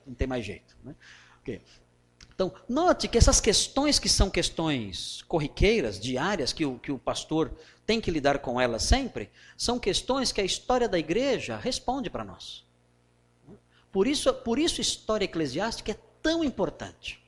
não 0.06 0.14
tem 0.14 0.28
mais 0.28 0.46
jeito. 0.46 0.76
Né? 0.84 0.94
Okay. 1.40 1.60
Então, 2.34 2.52
note 2.68 3.06
que 3.06 3.16
essas 3.16 3.40
questões 3.40 3.98
que 3.98 4.08
são 4.08 4.28
questões 4.28 5.22
corriqueiras, 5.28 6.00
diárias, 6.00 6.52
que 6.52 6.66
o, 6.66 6.78
que 6.78 6.90
o 6.90 6.98
pastor 6.98 7.52
tem 7.86 8.00
que 8.00 8.10
lidar 8.10 8.40
com 8.40 8.60
elas 8.60 8.82
sempre, 8.82 9.30
são 9.56 9.78
questões 9.78 10.32
que 10.32 10.40
a 10.40 10.44
história 10.44 10.88
da 10.88 10.98
igreja 10.98 11.56
responde 11.56 12.10
para 12.10 12.24
nós. 12.24 12.64
Por 13.92 14.08
isso, 14.08 14.32
por 14.34 14.58
isso, 14.58 14.80
história 14.80 15.24
eclesiástica 15.24 15.92
é 15.92 15.98
tão 16.20 16.42
importante. 16.42 17.22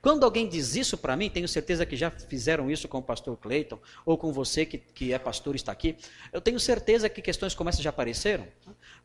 Quando 0.00 0.24
alguém 0.24 0.48
diz 0.48 0.74
isso 0.76 0.96
para 0.96 1.16
mim, 1.16 1.28
tenho 1.28 1.48
certeza 1.48 1.84
que 1.84 1.96
já 1.96 2.10
fizeram 2.10 2.70
isso 2.70 2.88
com 2.88 2.98
o 2.98 3.02
pastor 3.02 3.36
Cleiton, 3.36 3.78
ou 4.06 4.16
com 4.16 4.32
você 4.32 4.64
que, 4.64 4.78
que 4.78 5.12
é 5.12 5.18
pastor 5.18 5.54
e 5.54 5.56
está 5.56 5.72
aqui, 5.72 5.96
eu 6.32 6.40
tenho 6.40 6.58
certeza 6.60 7.08
que 7.08 7.20
questões 7.20 7.54
como 7.54 7.68
essa 7.68 7.82
já 7.82 7.90
apareceram. 7.90 8.46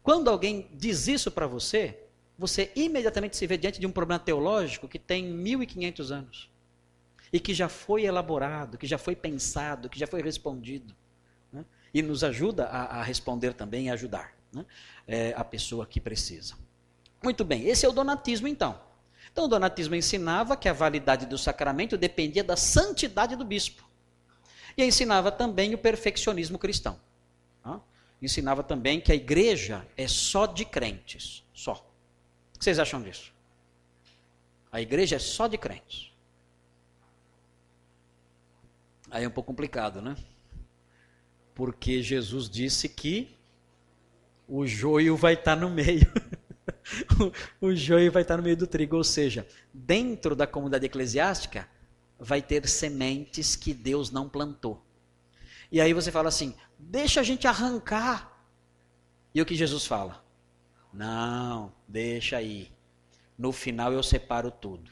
Quando 0.02 0.30
alguém 0.30 0.70
diz 0.74 1.08
isso 1.08 1.32
para 1.32 1.48
você, 1.48 1.98
você 2.42 2.72
imediatamente 2.76 3.38
se 3.38 3.46
vê 3.46 3.56
diante 3.56 3.80
de 3.80 3.86
um 3.86 3.92
problema 3.92 4.18
teológico 4.18 4.88
que 4.88 4.98
tem 4.98 5.32
1500 5.32 6.12
anos 6.12 6.50
e 7.32 7.40
que 7.40 7.54
já 7.54 7.70
foi 7.70 8.04
elaborado, 8.04 8.80
que 8.80 8.88
já 8.88 8.98
foi 8.98 9.16
pensado, 9.16 9.88
que 9.88 10.00
já 10.00 10.08
foi 10.08 10.24
respondido. 10.24 10.96
Né? 11.54 11.64
E 11.94 12.02
nos 12.02 12.24
ajuda 12.24 12.66
a, 12.66 13.00
a, 13.00 13.04
responder 13.04 13.54
também 13.54 13.86
e 13.86 13.90
ajudar 13.92 14.34
né? 14.52 14.66
é, 15.08 15.36
a 15.38 15.44
pessoa 15.44 15.86
que 15.86 16.02
precisa. 16.02 16.56
Muito 17.24 17.46
bem, 17.46 17.68
esse 17.68 17.86
é 17.86 17.90
o 17.90 17.94
donatismo 17.94 18.48
então. 18.48 18.82
Então 19.32 19.46
o 19.46 19.48
donatismo 19.48 19.94
ensinava 19.94 20.58
que 20.58 20.68
a 20.68 20.74
validade 20.74 21.28
do 21.28 21.38
sacramento 21.38 21.96
dependia 21.96 22.44
da 22.44 22.58
santidade 22.58 23.36
do 23.36 23.46
bispo. 23.46 23.88
E 24.76 24.84
ensinava 24.84 25.32
também 25.32 25.76
o 25.76 25.78
perfeccionismo 25.78 26.58
cristão. 26.58 27.00
Ensinava 28.22 28.62
também 28.62 29.02
que 29.02 29.12
a 29.12 29.16
igreja 29.16 29.86
é 29.98 30.08
só 30.08 30.46
de 30.46 30.64
crentes, 30.64 31.44
só. 31.54 31.91
Que 32.62 32.66
vocês 32.66 32.78
acham 32.78 33.02
disso? 33.02 33.34
A 34.72 34.80
igreja 34.80 35.16
é 35.16 35.20
só 35.20 35.48
de 35.48 35.58
crentes. 35.58 36.12
Aí 39.10 39.24
é 39.24 39.28
um 39.28 39.32
pouco 39.32 39.48
complicado, 39.48 40.00
né? 40.00 40.16
Porque 41.56 42.04
Jesus 42.04 42.48
disse 42.48 42.88
que 42.88 43.36
o 44.48 44.68
joio 44.68 45.18
vai 45.18 45.34
estar 45.34 45.56
no 45.56 45.72
meio. 45.72 46.08
o 47.60 47.74
joio 47.74 48.12
vai 48.12 48.22
estar 48.22 48.38
no 48.38 48.44
meio 48.44 48.56
do 48.56 48.68
trigo, 48.68 48.96
ou 48.96 49.04
seja, 49.04 49.48
dentro 49.74 50.36
da 50.36 50.46
comunidade 50.46 50.86
eclesiástica 50.86 51.68
vai 52.20 52.44
ter 52.44 52.70
sementes 52.70 53.56
que 53.56 53.74
Deus 53.74 54.12
não 54.12 54.30
plantou. 54.30 54.86
E 55.72 55.82
aí 55.82 55.96
você 55.96 56.12
fala 56.12 56.30
assim: 56.30 56.54
deixa 56.78 57.22
a 57.22 57.24
gente 57.24 57.48
arrancar. 57.48 58.40
E 59.34 59.42
o 59.42 59.46
que 59.48 59.56
Jesus 59.56 59.88
fala? 59.88 60.21
Não, 60.94 61.72
deixa 61.88 62.38
aí. 62.38 62.72
No 63.38 63.52
final 63.52 63.94
eu 63.94 64.04
separo 64.04 64.52
tudo. 64.52 64.92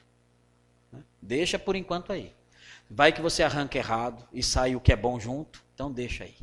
Deixa 1.21 1.59
por 1.59 1.75
enquanto 1.75 2.11
aí. 2.11 2.33
Vai 2.89 3.11
que 3.11 3.21
você 3.21 3.43
arranca 3.43 3.77
errado 3.77 4.27
e 4.33 4.41
sai 4.41 4.75
o 4.75 4.79
que 4.79 4.91
é 4.91 4.95
bom 4.95 5.19
junto, 5.19 5.63
então 5.73 5.91
deixa 5.91 6.23
aí. 6.23 6.35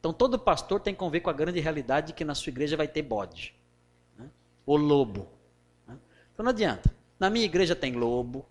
Então 0.00 0.12
todo 0.12 0.38
pastor 0.38 0.80
tem 0.80 0.94
que 0.94 0.98
conviver 0.98 1.20
com 1.20 1.30
a 1.30 1.32
grande 1.32 1.60
realidade 1.60 2.08
de 2.08 2.12
que 2.12 2.24
na 2.24 2.34
sua 2.34 2.50
igreja 2.50 2.76
vai 2.76 2.88
ter 2.88 3.02
bode. 3.02 3.54
Né? 4.18 4.28
O 4.64 4.76
lobo. 4.76 5.28
Né? 5.86 5.96
Então 6.32 6.44
não 6.44 6.50
adianta. 6.50 6.94
Na 7.18 7.30
minha 7.30 7.44
igreja 7.44 7.76
tem 7.76 7.92
lobo. 7.92 8.46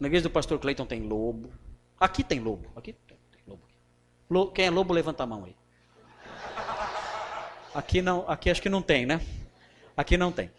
Na 0.00 0.08
igreja 0.08 0.24
do 0.24 0.30
pastor 0.30 0.58
Cleiton 0.58 0.86
tem 0.86 1.02
lobo. 1.02 1.50
Aqui 1.98 2.24
tem 2.24 2.40
lobo. 2.40 2.70
Aqui 2.74 2.92
tem 2.92 3.18
lobo. 3.46 4.52
Quem 4.52 4.66
é 4.66 4.70
lobo, 4.70 4.92
levanta 4.92 5.22
a 5.22 5.26
mão 5.26 5.44
aí. 5.44 5.54
Aqui 7.74 8.02
não, 8.02 8.28
aqui 8.28 8.50
acho 8.50 8.60
que 8.60 8.68
não 8.68 8.82
tem, 8.82 9.06
né? 9.06 9.20
Aqui 9.96 10.16
não 10.16 10.30
tem. 10.30 10.50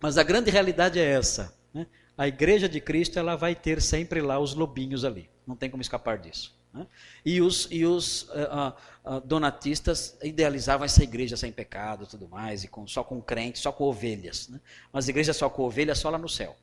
Mas 0.00 0.18
a 0.18 0.22
grande 0.22 0.50
realidade 0.50 0.98
é 0.98 1.04
essa. 1.04 1.52
Né? 1.72 1.86
A 2.16 2.28
igreja 2.28 2.68
de 2.68 2.80
Cristo 2.80 3.18
ela 3.18 3.36
vai 3.36 3.54
ter 3.54 3.80
sempre 3.82 4.20
lá 4.20 4.38
os 4.38 4.54
lobinhos 4.54 5.04
ali. 5.04 5.28
Não 5.46 5.56
tem 5.56 5.70
como 5.70 5.82
escapar 5.82 6.18
disso. 6.18 6.56
Né? 6.72 6.86
E 7.24 7.40
os, 7.40 7.68
e 7.70 7.84
os 7.84 8.22
uh, 8.24 8.74
uh, 9.04 9.20
donatistas 9.22 10.16
idealizavam 10.22 10.84
essa 10.84 11.02
igreja 11.02 11.36
sem 11.36 11.50
pecado 11.50 12.06
tudo 12.06 12.28
mais, 12.28 12.64
e 12.64 12.68
com, 12.68 12.86
só 12.86 13.02
com 13.02 13.20
crentes, 13.20 13.62
só 13.62 13.72
com 13.72 13.84
ovelhas. 13.84 14.48
Né? 14.48 14.60
Mas 14.92 15.08
igreja 15.08 15.32
só 15.32 15.48
com 15.48 15.62
ovelhas, 15.62 15.98
só 15.98 16.10
lá 16.10 16.18
no 16.18 16.28
céu. 16.28 16.56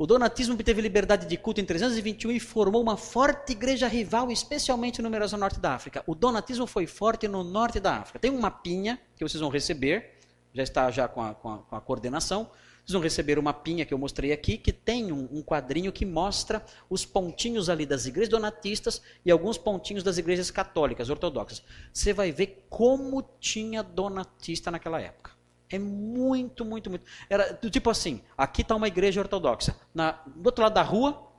O 0.00 0.06
donatismo 0.06 0.54
obteve 0.54 0.80
liberdade 0.80 1.26
de 1.26 1.36
culto 1.36 1.60
em 1.60 1.64
321 1.64 2.30
e 2.30 2.38
formou 2.38 2.80
uma 2.80 2.96
forte 2.96 3.50
igreja 3.50 3.88
rival, 3.88 4.30
especialmente 4.30 5.02
numerosa 5.02 5.36
no 5.36 5.40
norte 5.40 5.58
da 5.58 5.74
África. 5.74 6.04
O 6.06 6.14
donatismo 6.14 6.68
foi 6.68 6.86
forte 6.86 7.26
no 7.26 7.42
norte 7.42 7.80
da 7.80 7.96
África. 7.96 8.20
Tem 8.20 8.30
um 8.30 8.38
mapinha 8.38 9.00
que 9.16 9.24
vocês 9.24 9.40
vão 9.40 9.50
receber, 9.50 10.14
já 10.54 10.62
está 10.62 10.88
já 10.92 11.08
com 11.08 11.20
a, 11.20 11.34
com 11.34 11.52
a, 11.52 11.58
com 11.58 11.74
a 11.74 11.80
coordenação. 11.80 12.44
Vocês 12.44 12.92
vão 12.92 13.02
receber 13.02 13.40
uma 13.40 13.52
pinha 13.52 13.84
que 13.84 13.92
eu 13.92 13.98
mostrei 13.98 14.30
aqui, 14.30 14.56
que 14.56 14.72
tem 14.72 15.10
um, 15.10 15.28
um, 15.32 15.42
quadrinho 15.42 15.90
que 15.90 16.06
mostra 16.06 16.64
os 16.88 17.04
pontinhos 17.04 17.68
ali 17.68 17.84
das 17.84 18.06
igrejas 18.06 18.30
donatistas 18.30 19.02
e 19.26 19.32
alguns 19.32 19.58
pontinhos 19.58 20.04
das 20.04 20.16
igrejas 20.16 20.48
católicas, 20.48 21.10
ortodoxas. 21.10 21.60
Você 21.92 22.12
vai 22.12 22.30
ver 22.30 22.64
como 22.70 23.20
tinha 23.40 23.82
donatista 23.82 24.70
naquela 24.70 25.00
época. 25.00 25.37
É 25.70 25.78
muito, 25.78 26.64
muito, 26.64 26.88
muito. 26.88 27.04
Era 27.28 27.52
do 27.52 27.70
tipo 27.70 27.90
assim: 27.90 28.22
aqui 28.36 28.62
está 28.62 28.74
uma 28.74 28.88
igreja 28.88 29.20
ortodoxa. 29.20 29.76
Na, 29.94 30.12
do 30.26 30.46
outro 30.46 30.62
lado 30.62 30.74
da 30.74 30.82
rua, 30.82 31.30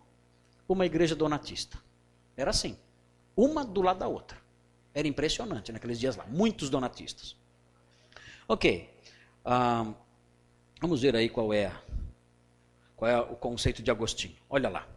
uma 0.67 0.85
igreja 0.85 1.15
donatista. 1.15 1.77
Era 2.37 2.51
assim. 2.51 2.77
Uma 3.35 3.65
do 3.65 3.81
lado 3.81 3.99
da 3.99 4.07
outra. 4.07 4.37
Era 4.93 5.07
impressionante 5.07 5.71
naqueles 5.71 5.99
dias 5.99 6.15
lá. 6.15 6.25
Muitos 6.27 6.69
donatistas. 6.69 7.35
Ok. 8.47 8.89
Um, 9.45 9.93
vamos 10.79 11.01
ver 11.01 11.15
aí 11.15 11.29
qual 11.29 11.53
é, 11.53 11.71
qual 12.95 13.09
é 13.09 13.19
o 13.19 13.35
conceito 13.35 13.81
de 13.81 13.89
Agostinho. 13.89 14.35
Olha 14.49 14.69
lá. 14.69 14.87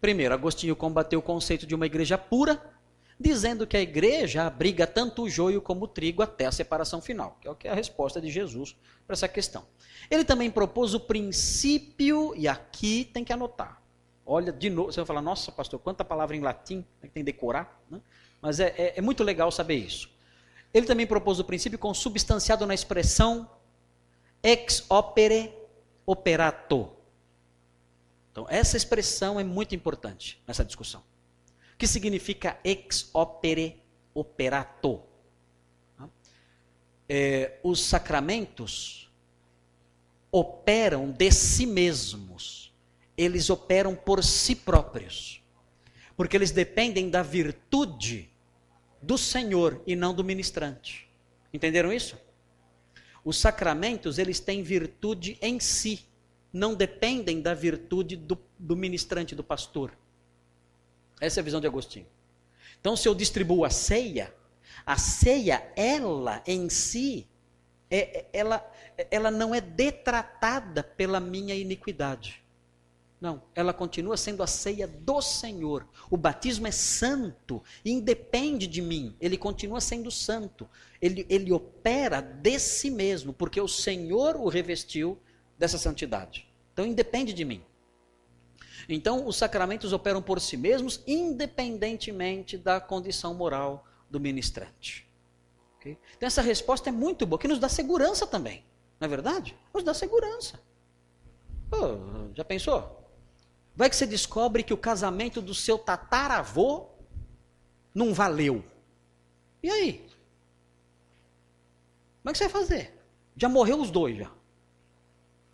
Primeiro, 0.00 0.34
Agostinho 0.34 0.76
combateu 0.76 1.18
o 1.18 1.22
conceito 1.22 1.66
de 1.66 1.74
uma 1.74 1.86
igreja 1.86 2.16
pura 2.16 2.73
dizendo 3.18 3.66
que 3.66 3.76
a 3.76 3.80
igreja 3.80 4.46
abriga 4.46 4.86
tanto 4.86 5.22
o 5.22 5.30
joio 5.30 5.62
como 5.62 5.84
o 5.84 5.88
trigo 5.88 6.22
até 6.22 6.46
a 6.46 6.52
separação 6.52 7.00
final, 7.00 7.38
que 7.40 7.46
é 7.46 7.50
o 7.50 7.54
que 7.54 7.68
é 7.68 7.70
a 7.70 7.74
resposta 7.74 8.20
de 8.20 8.28
Jesus 8.28 8.76
para 9.06 9.14
essa 9.14 9.28
questão. 9.28 9.64
Ele 10.10 10.24
também 10.24 10.50
propôs 10.50 10.94
o 10.94 11.00
princípio, 11.00 12.34
e 12.36 12.48
aqui 12.48 13.10
tem 13.12 13.24
que 13.24 13.32
anotar. 13.32 13.80
Olha, 14.26 14.52
de 14.52 14.70
novo, 14.70 14.90
você 14.90 15.00
vai 15.00 15.06
falar, 15.06 15.22
nossa, 15.22 15.52
pastor, 15.52 15.78
quanta 15.78 16.04
palavra 16.04 16.36
em 16.36 16.40
latim, 16.40 16.84
tem 17.00 17.10
que 17.10 17.22
decorar, 17.22 17.80
né? 17.90 18.00
mas 18.40 18.58
é, 18.58 18.74
é, 18.76 18.94
é 18.96 19.00
muito 19.00 19.22
legal 19.22 19.50
saber 19.50 19.76
isso. 19.76 20.10
Ele 20.72 20.86
também 20.86 21.06
propôs 21.06 21.38
o 21.38 21.44
princípio 21.44 21.78
consubstanciado 21.78 22.66
na 22.66 22.74
expressão 22.74 23.48
ex 24.42 24.84
opere 24.90 25.54
operato. 26.04 26.90
Então, 28.32 28.46
essa 28.48 28.76
expressão 28.76 29.38
é 29.38 29.44
muito 29.44 29.74
importante 29.74 30.42
nessa 30.46 30.64
discussão 30.64 31.02
que 31.76 31.86
significa 31.86 32.58
ex 32.64 33.10
opere 33.12 33.80
operato. 34.14 35.02
É, 37.08 37.58
os 37.62 37.80
sacramentos 37.80 39.10
operam 40.30 41.10
de 41.10 41.30
si 41.30 41.66
mesmos, 41.66 42.72
eles 43.16 43.50
operam 43.50 43.94
por 43.94 44.24
si 44.24 44.56
próprios, 44.56 45.42
porque 46.16 46.36
eles 46.36 46.50
dependem 46.50 47.10
da 47.10 47.22
virtude 47.22 48.30
do 49.02 49.18
Senhor 49.18 49.82
e 49.86 49.94
não 49.94 50.14
do 50.14 50.24
ministrante. 50.24 51.08
Entenderam 51.52 51.92
isso? 51.92 52.18
Os 53.24 53.38
sacramentos, 53.38 54.18
eles 54.18 54.40
têm 54.40 54.62
virtude 54.62 55.38
em 55.40 55.60
si, 55.60 56.04
não 56.52 56.74
dependem 56.74 57.40
da 57.40 57.54
virtude 57.54 58.16
do, 58.16 58.38
do 58.58 58.76
ministrante, 58.76 59.34
do 59.34 59.44
pastor. 59.44 59.92
Essa 61.20 61.40
é 61.40 61.42
a 61.42 61.44
visão 61.44 61.60
de 61.60 61.66
Agostinho. 61.66 62.06
Então, 62.80 62.96
se 62.96 63.08
eu 63.08 63.14
distribuo 63.14 63.64
a 63.64 63.70
ceia, 63.70 64.34
a 64.84 64.98
ceia, 64.98 65.72
ela 65.76 66.42
em 66.46 66.68
si, 66.68 67.26
é, 67.90 68.18
é, 68.18 68.28
ela, 68.32 68.72
ela 69.10 69.30
não 69.30 69.54
é 69.54 69.60
detratada 69.60 70.82
pela 70.82 71.20
minha 71.20 71.54
iniquidade. 71.54 72.42
Não, 73.20 73.42
ela 73.54 73.72
continua 73.72 74.18
sendo 74.18 74.42
a 74.42 74.46
ceia 74.46 74.86
do 74.86 75.22
Senhor. 75.22 75.88
O 76.10 76.16
batismo 76.16 76.66
é 76.66 76.70
santo, 76.70 77.62
independe 77.82 78.66
de 78.66 78.82
mim, 78.82 79.16
ele 79.18 79.38
continua 79.38 79.80
sendo 79.80 80.10
santo. 80.10 80.68
Ele, 81.00 81.24
ele 81.30 81.52
opera 81.52 82.20
de 82.20 82.58
si 82.58 82.90
mesmo, 82.90 83.32
porque 83.32 83.60
o 83.60 83.68
Senhor 83.68 84.36
o 84.36 84.48
revestiu 84.48 85.18
dessa 85.58 85.78
santidade. 85.78 86.46
Então, 86.72 86.84
independe 86.84 87.32
de 87.32 87.44
mim. 87.44 87.62
Então, 88.88 89.26
os 89.26 89.36
sacramentos 89.36 89.92
operam 89.92 90.20
por 90.20 90.40
si 90.40 90.56
mesmos, 90.56 91.02
independentemente 91.06 92.56
da 92.58 92.80
condição 92.80 93.34
moral 93.34 93.86
do 94.10 94.20
ministrante. 94.20 95.08
Okay? 95.78 95.98
Então, 96.16 96.26
essa 96.26 96.42
resposta 96.42 96.88
é 96.88 96.92
muito 96.92 97.26
boa, 97.26 97.38
que 97.38 97.48
nos 97.48 97.58
dá 97.58 97.68
segurança 97.68 98.26
também. 98.26 98.64
Não 99.00 99.06
é 99.06 99.08
verdade? 99.08 99.56
Nos 99.72 99.82
dá 99.82 99.92
segurança. 99.92 100.60
Pô, 101.70 102.32
já 102.34 102.44
pensou? 102.44 103.04
Vai 103.74 103.90
que 103.90 103.96
você 103.96 104.06
descobre 104.06 104.62
que 104.62 104.72
o 104.72 104.78
casamento 104.78 105.42
do 105.42 105.54
seu 105.54 105.76
tataravô 105.76 106.86
não 107.94 108.14
valeu. 108.14 108.64
E 109.62 109.70
aí? 109.70 110.06
Como 112.22 112.30
é 112.30 112.32
que 112.32 112.38
você 112.38 112.48
vai 112.48 112.62
fazer? 112.62 112.98
Já 113.36 113.48
morreu 113.48 113.80
os 113.80 113.90
dois 113.90 114.16
já. 114.16 114.30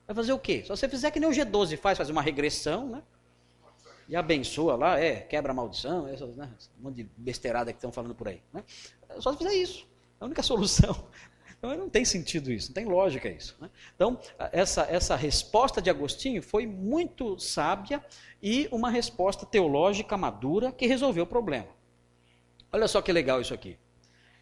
Vai 0.07 0.15
fazer 0.15 0.33
o 0.33 0.39
quê? 0.39 0.63
Se 0.63 0.69
você 0.69 0.89
fizer 0.89 1.11
que 1.11 1.21
nem 1.21 1.29
o 1.29 1.33
G12 1.33 1.77
faz, 1.77 1.97
fazer 1.97 2.13
uma 2.13 2.23
regressão, 2.23 2.89
né? 2.89 3.03
E 4.11 4.17
abençoa 4.17 4.75
lá, 4.75 4.99
é, 4.99 5.21
quebra 5.21 5.53
a 5.53 5.55
maldição, 5.55 6.09
essas, 6.09 6.35
né, 6.35 6.51
monte 6.81 6.97
de 6.97 7.09
besteirada 7.17 7.73
que 7.73 7.79
estão 7.79 7.93
falando 7.93 8.13
por 8.13 8.27
aí. 8.27 8.43
Né? 8.53 8.65
Só 9.21 9.31
se 9.31 9.39
fizer 9.39 9.55
isso. 9.55 9.87
É 10.21 10.25
a 10.25 10.27
única 10.27 10.43
solução. 10.43 11.07
Então 11.57 11.77
não 11.77 11.89
tem 11.89 12.05
sentido 12.05 12.51
isso, 12.51 12.71
não 12.71 12.75
tem 12.75 12.87
lógica 12.87 13.29
isso. 13.29 13.57
Né? 13.61 13.71
Então, 13.95 14.19
essa, 14.51 14.83
essa 14.91 15.15
resposta 15.15 15.81
de 15.81 15.89
Agostinho 15.89 16.43
foi 16.43 16.67
muito 16.67 17.39
sábia 17.39 18.05
e 18.43 18.69
uma 18.73 18.91
resposta 18.91 19.47
teológica 19.47 20.17
madura 20.17 20.73
que 20.73 20.87
resolveu 20.87 21.23
o 21.23 21.27
problema. 21.27 21.69
Olha 22.73 22.89
só 22.89 23.01
que 23.01 23.13
legal 23.13 23.41
isso 23.41 23.55
aqui. 23.55 23.79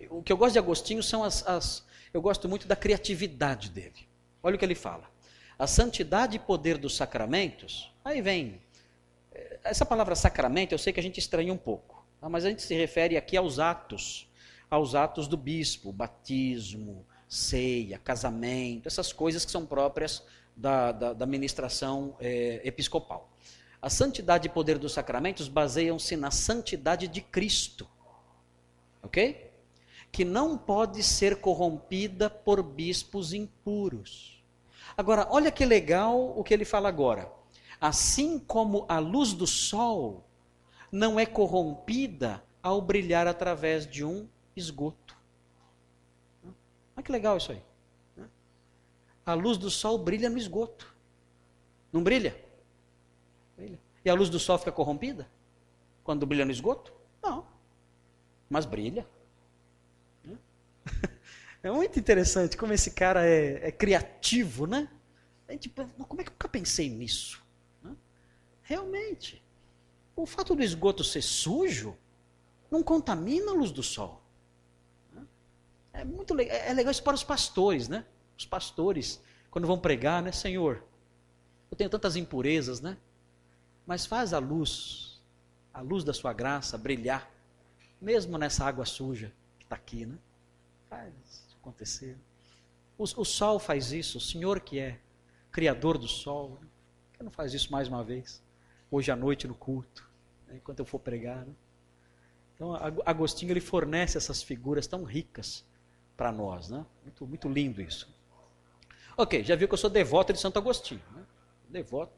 O 0.09 0.23
que 0.23 0.33
eu 0.33 0.37
gosto 0.39 0.55
de 0.55 0.61
Agostinho 0.61 1.03
são 1.03 1.23
as, 1.23 1.47
as. 1.47 1.85
Eu 2.15 2.23
gosto 2.23 2.49
muito 2.49 2.67
da 2.67 2.77
criatividade 2.77 3.69
dele. 3.69 4.09
Olha 4.43 4.57
o 4.57 4.59
que 4.59 4.65
ele 4.65 4.75
fala. 4.75 5.11
A 5.59 5.67
santidade 5.67 6.37
e 6.37 6.39
poder 6.39 6.79
dos 6.79 6.97
sacramentos, 6.97 7.93
aí 8.03 8.23
vem 8.23 8.61
essa 9.65 9.85
palavra 9.85 10.15
sacramento, 10.15 10.73
eu 10.73 10.79
sei 10.79 10.93
que 10.93 11.01
a 11.01 11.03
gente 11.03 11.19
estranha 11.19 11.53
um 11.53 11.59
pouco, 11.59 12.05
tá? 12.21 12.29
mas 12.29 12.45
a 12.45 12.49
gente 12.49 12.63
se 12.63 12.75
refere 12.75 13.17
aqui 13.17 13.37
aos 13.37 13.59
atos, 13.59 14.29
aos 14.71 14.95
atos 14.95 15.27
do 15.27 15.37
bispo, 15.37 15.93
batismo, 15.93 17.07
ceia, 17.29 17.99
casamento, 17.99 18.87
essas 18.87 19.13
coisas 19.13 19.45
que 19.45 19.51
são 19.51 19.67
próprias 19.67 20.23
da, 20.57 20.93
da, 20.93 21.13
da 21.13 21.27
ministração 21.27 22.17
é, 22.19 22.61
episcopal. 22.65 23.31
A 23.81 23.89
santidade 23.89 24.49
e 24.49 24.51
poder 24.51 24.79
dos 24.79 24.93
sacramentos 24.93 25.47
baseiam-se 25.47 26.17
na 26.17 26.31
santidade 26.31 27.07
de 27.07 27.21
Cristo, 27.21 27.87
ok? 29.03 29.53
Que 30.11 30.25
não 30.25 30.59
pode 30.59 31.03
ser 31.03 31.37
corrompida 31.37 32.29
por 32.29 32.63
bispos 32.63 33.33
impuros. 33.33 34.43
Agora, 34.97 35.29
olha 35.31 35.53
que 35.53 35.65
legal 35.65 36.37
o 36.37 36.43
que 36.43 36.53
ele 36.53 36.65
fala 36.65 36.89
agora. 36.89 37.31
Assim 37.81 38.39
como 38.39 38.85
a 38.89 38.99
luz 38.99 39.33
do 39.33 39.47
sol 39.47 40.25
não 40.91 41.19
é 41.19 41.25
corrompida 41.25 42.43
ao 42.63 42.81
brilhar 42.81 43.27
através 43.27 43.87
de 43.87 44.05
um 44.05 44.29
esgoto. 44.57 45.17
Olha 46.97 47.05
que 47.05 47.13
legal 47.13 47.37
isso 47.37 47.53
aí. 47.53 47.63
A 49.25 49.35
luz 49.35 49.59
do 49.59 49.71
sol 49.71 49.99
brilha 49.99 50.29
no 50.29 50.39
esgoto. 50.39 50.95
Não 51.93 52.03
brilha? 52.03 52.37
Brilha. 53.57 53.79
E 54.05 54.11
a 54.11 54.15
luz 54.15 54.29
do 54.31 54.39
sol 54.39 54.59
fica 54.59 54.73
corrompida? 54.73 55.29
Quando 56.03 56.27
brilha 56.27 56.45
no 56.45 56.51
esgoto? 56.51 56.93
Não. 57.23 57.47
Mas 58.49 58.65
brilha. 58.65 59.07
É 61.61 61.73
muito 61.73 61.99
interessante 61.99 62.57
como 62.57 62.73
esse 62.73 62.93
cara 62.93 63.27
é, 63.27 63.67
é 63.67 63.73
criativo, 63.73 64.65
né? 64.65 64.89
A 65.49 65.53
gente, 65.53 65.69
como 65.69 66.21
é 66.21 66.25
que 66.25 66.31
eu 66.31 66.35
nunca 66.35 66.49
pensei 66.49 66.89
nisso? 66.89 67.45
Realmente, 68.69 69.43
o 70.15 70.27
fato 70.27 70.55
do 70.55 70.63
esgoto 70.63 71.03
ser 71.03 71.23
sujo 71.23 71.97
não 72.71 72.83
contamina 72.83 73.51
a 73.51 73.55
luz 73.55 73.71
do 73.71 73.83
sol. 73.83 74.21
É 75.91 76.05
muito 76.05 76.35
legal, 76.35 76.55
é 76.55 76.75
legal 76.75 76.91
isso 76.91 77.03
para 77.03 77.15
os 77.15 77.25
pastores, 77.25 77.89
né? 77.89 78.05
Os 78.37 78.45
pastores, 78.45 79.23
quando 79.51 79.67
vão 79.67 79.79
pregar, 79.79 80.23
né? 80.23 80.33
Senhor, 80.33 80.85
eu 81.71 81.79
tenho 81.79 81.89
tantas 81.89 82.15
impurezas, 82.15 82.79
né? 82.79 82.99
Mas 83.87 84.05
faz 84.05 84.35
a 84.35 84.39
luz, 84.39 85.19
a 85.73 85.81
luz 85.81 86.05
da 86.05 86.13
sua 86.13 86.35
graça 86.35 86.77
brilhar, 86.77 87.27
mesmo 87.99 88.37
nessa 88.37 88.67
água 88.67 88.85
suja 88.85 89.33
que 89.59 89.65
está 89.65 89.77
aqui, 89.77 90.05
né? 90.05 90.19
Faz 90.91 91.47
acontecer. 91.59 92.19
O, 92.99 93.05
o, 93.05 93.25
sol 93.25 93.59
faz 93.59 93.93
isso, 93.93 94.19
o 94.19 94.21
Senhor 94.21 94.61
que 94.61 94.79
é 94.79 95.01
Criador 95.51 95.97
do 95.97 96.07
sol, 96.07 96.59
né? 96.61 96.69
que 97.15 97.23
não 97.23 97.31
faz 97.31 97.55
isso 97.55 97.73
mais 97.73 97.89
uma 97.89 98.05
vez? 98.05 98.47
Hoje 98.91 99.11
à 99.11 99.17
noite 99.17 99.47
no 99.47 99.55
culto. 99.55 100.09
né, 100.47 100.57
enquanto 100.57 100.79
eu 100.81 100.85
for 100.85 100.99
pregar. 100.99 101.45
Né? 101.45 101.53
Então, 102.55 102.75
Agostinho 103.07 103.53
ele 103.53 103.61
fornece 103.61 104.19
essas 104.19 104.43
figuras 104.43 104.87
tão 104.87 105.05
ricas 105.05 105.65
para 106.17 106.33
nós, 106.33 106.69
né? 106.69 106.85
Muito, 107.05 107.27
muito 107.27 107.49
lindo 107.49 107.81
isso. 107.81 108.13
Ok, 109.17 109.45
já 109.45 109.55
viu 109.55 109.69
que 109.69 109.75
eu 109.75 109.79
sou 109.79 109.89
devoto 109.89 110.33
de 110.33 110.41
Santo 110.41 110.59
Agostinho, 110.59 111.03
né? 111.13 111.25
Devoto. 111.69 112.13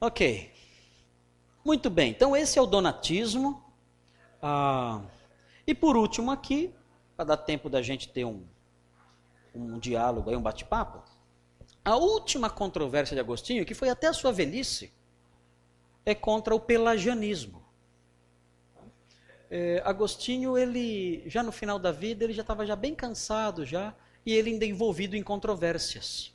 Ok. 0.00 0.52
Muito 1.64 1.88
bem, 1.88 2.10
então 2.10 2.36
esse 2.36 2.58
é 2.58 2.62
o 2.62 2.66
donatismo. 2.66 3.62
Ah, 4.42 5.02
e 5.66 5.74
por 5.74 5.96
último 5.96 6.30
aqui, 6.30 6.74
para 7.16 7.24
dar 7.26 7.36
tempo 7.36 7.68
da 7.68 7.80
gente 7.82 8.08
ter 8.08 8.24
um, 8.24 8.44
um 9.54 9.78
diálogo, 9.78 10.30
aí, 10.30 10.36
um 10.36 10.42
bate-papo, 10.42 11.02
a 11.84 11.96
última 11.96 12.50
controvérsia 12.50 13.14
de 13.14 13.20
Agostinho, 13.20 13.64
que 13.64 13.74
foi 13.74 13.88
até 13.88 14.06
a 14.06 14.12
sua 14.12 14.32
velhice, 14.32 14.92
é 16.04 16.14
contra 16.14 16.54
o 16.54 16.60
pelagianismo. 16.60 17.62
É, 19.50 19.82
Agostinho, 19.84 20.56
ele 20.56 21.22
já 21.26 21.42
no 21.42 21.50
final 21.50 21.78
da 21.78 21.90
vida, 21.90 22.24
ele 22.24 22.32
já 22.32 22.42
estava 22.42 22.64
já 22.64 22.76
bem 22.76 22.94
cansado 22.94 23.66
já, 23.66 23.94
e 24.24 24.32
ele 24.32 24.50
ainda 24.50 24.64
envolvido 24.64 25.16
em 25.16 25.22
controvérsias. 25.22 26.32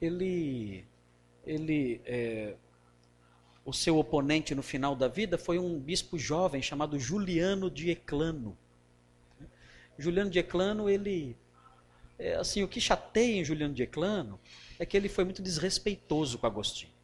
Ele, 0.00 0.84
ele 1.44 2.00
é, 2.04 2.54
o 3.68 3.72
seu 3.72 3.98
oponente 3.98 4.54
no 4.54 4.62
final 4.62 4.96
da 4.96 5.08
vida 5.08 5.36
foi 5.36 5.58
um 5.58 5.78
bispo 5.78 6.18
jovem 6.18 6.62
chamado 6.62 6.98
Juliano 6.98 7.70
de 7.70 7.90
Eclano. 7.90 8.56
Juliano 9.98 10.30
de 10.30 10.38
Eclano, 10.38 10.88
ele. 10.88 11.36
É, 12.18 12.34
assim, 12.36 12.62
o 12.62 12.68
que 12.68 12.80
chateia 12.80 13.40
em 13.40 13.44
Juliano 13.44 13.74
de 13.74 13.82
Eclano 13.82 14.40
é 14.78 14.86
que 14.86 14.96
ele 14.96 15.08
foi 15.08 15.24
muito 15.24 15.42
desrespeitoso 15.42 16.38
com 16.38 16.46
Agostinho. 16.46 16.97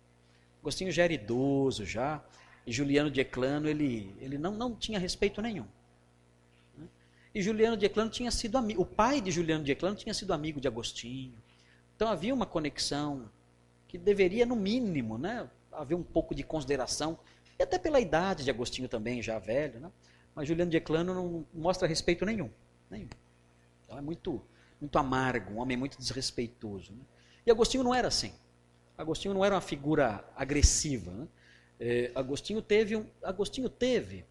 Agostinho 0.64 0.90
já 0.90 1.04
era 1.04 1.12
idoso, 1.12 1.84
já. 1.84 2.24
E 2.66 2.72
Juliano 2.72 3.10
de 3.10 3.20
Eclano, 3.20 3.68
ele, 3.68 4.16
ele 4.18 4.38
não, 4.38 4.52
não 4.52 4.74
tinha 4.74 4.98
respeito 4.98 5.42
nenhum. 5.42 5.66
E 7.34 7.42
Juliano 7.42 7.76
de 7.76 7.84
Eclano 7.84 8.10
tinha 8.10 8.30
sido 8.30 8.56
amigo. 8.56 8.80
O 8.80 8.86
pai 8.86 9.20
de 9.20 9.30
Juliano 9.30 9.62
de 9.62 9.72
Eclano 9.72 9.94
tinha 9.94 10.14
sido 10.14 10.32
amigo 10.32 10.58
de 10.58 10.66
Agostinho. 10.66 11.34
Então 11.94 12.08
havia 12.08 12.32
uma 12.32 12.46
conexão 12.46 13.28
que 13.86 13.98
deveria, 13.98 14.46
no 14.46 14.56
mínimo, 14.56 15.18
né, 15.18 15.48
haver 15.70 15.96
um 15.96 16.02
pouco 16.02 16.34
de 16.34 16.42
consideração, 16.42 17.18
e 17.58 17.62
até 17.62 17.78
pela 17.78 18.00
idade 18.00 18.42
de 18.42 18.50
Agostinho 18.50 18.88
também, 18.88 19.20
já 19.20 19.38
velho, 19.38 19.78
né? 19.80 19.90
mas 20.34 20.48
Juliano 20.48 20.70
de 20.70 20.78
Eclano 20.78 21.12
não 21.12 21.46
mostra 21.52 21.86
respeito 21.86 22.24
nenhum. 22.24 22.50
nenhum. 22.90 23.08
Então 23.84 23.98
é 23.98 24.00
muito, 24.00 24.42
muito 24.80 24.98
amargo, 24.98 25.52
um 25.52 25.58
homem 25.58 25.76
muito 25.76 25.98
desrespeitoso. 25.98 26.92
Né? 26.92 27.02
E 27.44 27.50
Agostinho 27.50 27.84
não 27.84 27.94
era 27.94 28.08
assim. 28.08 28.32
Agostinho 28.96 29.34
não 29.34 29.44
era 29.44 29.54
uma 29.54 29.60
figura 29.60 30.24
agressiva. 30.36 31.10
Né? 31.10 31.28
É, 31.80 32.12
Agostinho 32.14 32.62
teve, 32.62 32.96
um, 32.96 33.06
Agostinho 33.22 33.68
teve 33.68 34.24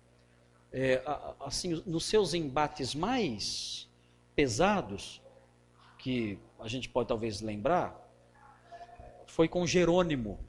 é, 0.71 1.03
assim, 1.41 1.83
nos 1.85 2.05
seus 2.05 2.33
embates 2.33 2.95
mais 2.95 3.87
pesados, 4.35 5.21
que 5.99 6.39
a 6.59 6.67
gente 6.67 6.89
pode 6.89 7.07
talvez 7.07 7.41
lembrar, 7.41 7.99
foi 9.27 9.47
com 9.47 9.65
Jerônimo, 9.65 10.39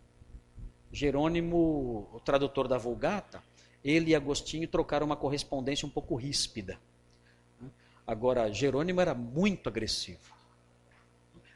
Jerônimo, 0.91 2.09
o 2.13 2.21
tradutor 2.21 2.69
da 2.69 2.79
Vulgata, 2.79 3.43
ele 3.85 4.13
e 4.13 4.15
Agostinho 4.15 4.67
trocaram 4.67 5.05
uma 5.05 5.17
correspondência 5.17 5.87
um 5.87 5.91
pouco 5.91 6.15
ríspida. 6.15 6.79
Agora, 8.07 8.51
Jerônimo 8.53 9.01
era 9.01 9.15
muito 9.15 9.69
agressivo. 9.69 10.35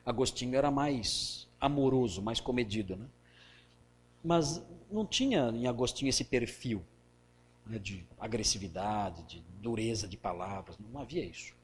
Agostinho 0.05 0.57
era 0.57 0.71
mais 0.71 1.48
amoroso, 1.61 2.23
mais 2.23 2.41
comedido. 2.41 2.97
Né? 2.97 3.07
Mas 4.23 4.63
não 4.91 5.07
tinha 5.07 5.51
em 5.51 5.67
Agostinho 5.67 6.09
esse 6.09 6.25
perfil 6.25 6.83
né, 7.67 7.79
de 7.79 8.07
agressividade, 8.19 9.23
de 9.25 9.43
dureza 9.61 10.09
de 10.09 10.17
palavras, 10.17 10.79
não 10.79 11.01
havia 11.01 11.25
isso. 11.25 11.57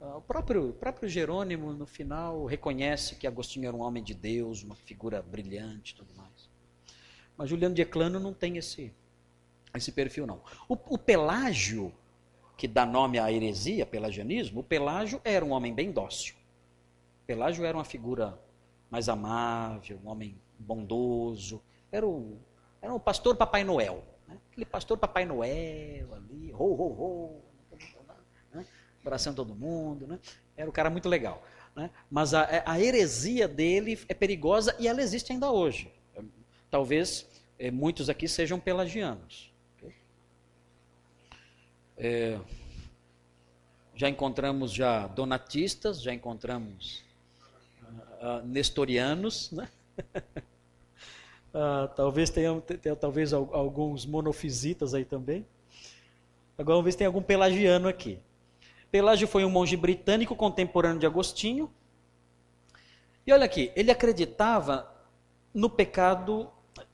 O 0.00 0.20
próprio, 0.20 0.70
o 0.70 0.72
próprio 0.72 1.08
Jerônimo, 1.08 1.72
no 1.72 1.86
final, 1.86 2.44
reconhece 2.44 3.14
que 3.14 3.24
Agostinho 3.24 3.68
era 3.68 3.76
um 3.76 3.82
homem 3.82 4.02
de 4.02 4.14
Deus, 4.14 4.62
uma 4.64 4.74
figura 4.74 5.22
brilhante 5.22 5.92
e 5.92 5.96
tudo 5.96 6.12
mais. 6.16 6.50
Mas 7.36 7.48
Juliano 7.48 7.74
de 7.74 7.82
Eclano 7.82 8.18
não 8.18 8.34
tem 8.34 8.56
esse, 8.56 8.92
esse 9.72 9.92
perfil, 9.92 10.26
não. 10.26 10.42
O, 10.68 10.74
o 10.74 10.98
Pelágio, 10.98 11.92
que 12.56 12.66
dá 12.66 12.84
nome 12.84 13.16
à 13.20 13.30
heresia, 13.30 13.86
pelagianismo, 13.86 14.60
o 14.60 14.64
Pelágio 14.64 15.20
era 15.24 15.44
um 15.44 15.52
homem 15.52 15.72
bem 15.72 15.92
dócil. 15.92 16.34
Pelágio 17.24 17.64
era 17.64 17.76
uma 17.76 17.84
figura 17.84 18.36
mais 18.92 19.08
amável, 19.08 19.98
um 20.04 20.10
homem 20.10 20.38
bondoso. 20.58 21.62
Era 21.90 22.06
o, 22.06 22.38
era 22.82 22.92
o 22.92 23.00
pastor 23.00 23.34
Papai 23.34 23.64
Noel. 23.64 24.04
Né? 24.28 24.38
Aquele 24.50 24.66
pastor 24.66 24.98
Papai 24.98 25.24
Noel 25.24 26.12
ali, 26.12 26.52
ho, 26.52 26.62
ho, 26.62 26.92
ho, 26.92 27.42
né? 28.52 28.66
abraçando 29.00 29.36
todo 29.36 29.54
mundo. 29.54 30.06
Né? 30.06 30.18
Era 30.54 30.68
um 30.68 30.72
cara 30.72 30.90
muito 30.90 31.08
legal. 31.08 31.42
Né? 31.74 31.88
Mas 32.10 32.34
a, 32.34 32.46
a 32.66 32.78
heresia 32.78 33.48
dele 33.48 33.98
é 34.10 34.12
perigosa 34.12 34.76
e 34.78 34.86
ela 34.86 35.00
existe 35.00 35.32
ainda 35.32 35.50
hoje. 35.50 35.90
Talvez 36.70 37.26
é, 37.58 37.70
muitos 37.70 38.10
aqui 38.10 38.28
sejam 38.28 38.60
pelagianos. 38.60 39.50
É, 41.96 42.38
já 43.94 44.08
encontramos 44.10 44.70
já 44.70 45.06
donatistas, 45.06 46.02
já 46.02 46.12
encontramos 46.12 47.02
uh, 48.22 48.46
nestorianos, 48.46 49.50
né? 49.50 49.68
uh, 51.52 51.88
talvez 51.94 52.30
tenha, 52.30 52.58
tenha, 52.60 52.96
talvez 52.96 53.32
alguns 53.32 54.06
monofisitas 54.06 54.94
aí 54.94 55.04
também. 55.04 55.44
Agora 56.56 56.76
vamos 56.76 56.84
ver 56.84 56.92
se 56.92 56.98
tem 56.98 57.06
algum 57.06 57.22
pelagiano 57.22 57.88
aqui. 57.88 58.18
Pelágio 58.90 59.26
foi 59.26 59.44
um 59.44 59.50
monge 59.50 59.76
britânico 59.76 60.36
contemporâneo 60.36 60.98
de 60.98 61.06
Agostinho. 61.06 61.70
E 63.26 63.32
olha 63.32 63.44
aqui, 63.44 63.72
ele 63.74 63.90
acreditava 63.90 64.90
no 65.52 65.68
pecado 65.68 66.50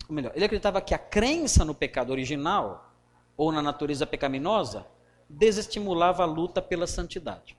ou 0.08 0.14
melhor, 0.14 0.32
ele 0.34 0.44
acreditava 0.44 0.80
que 0.80 0.94
a 0.94 0.98
crença 0.98 1.64
no 1.64 1.74
pecado 1.74 2.10
original 2.10 2.92
ou 3.36 3.52
na 3.52 3.60
natureza 3.60 4.06
pecaminosa 4.06 4.86
desestimulava 5.28 6.22
a 6.22 6.26
luta 6.26 6.62
pela 6.62 6.86
santidade. 6.86 7.56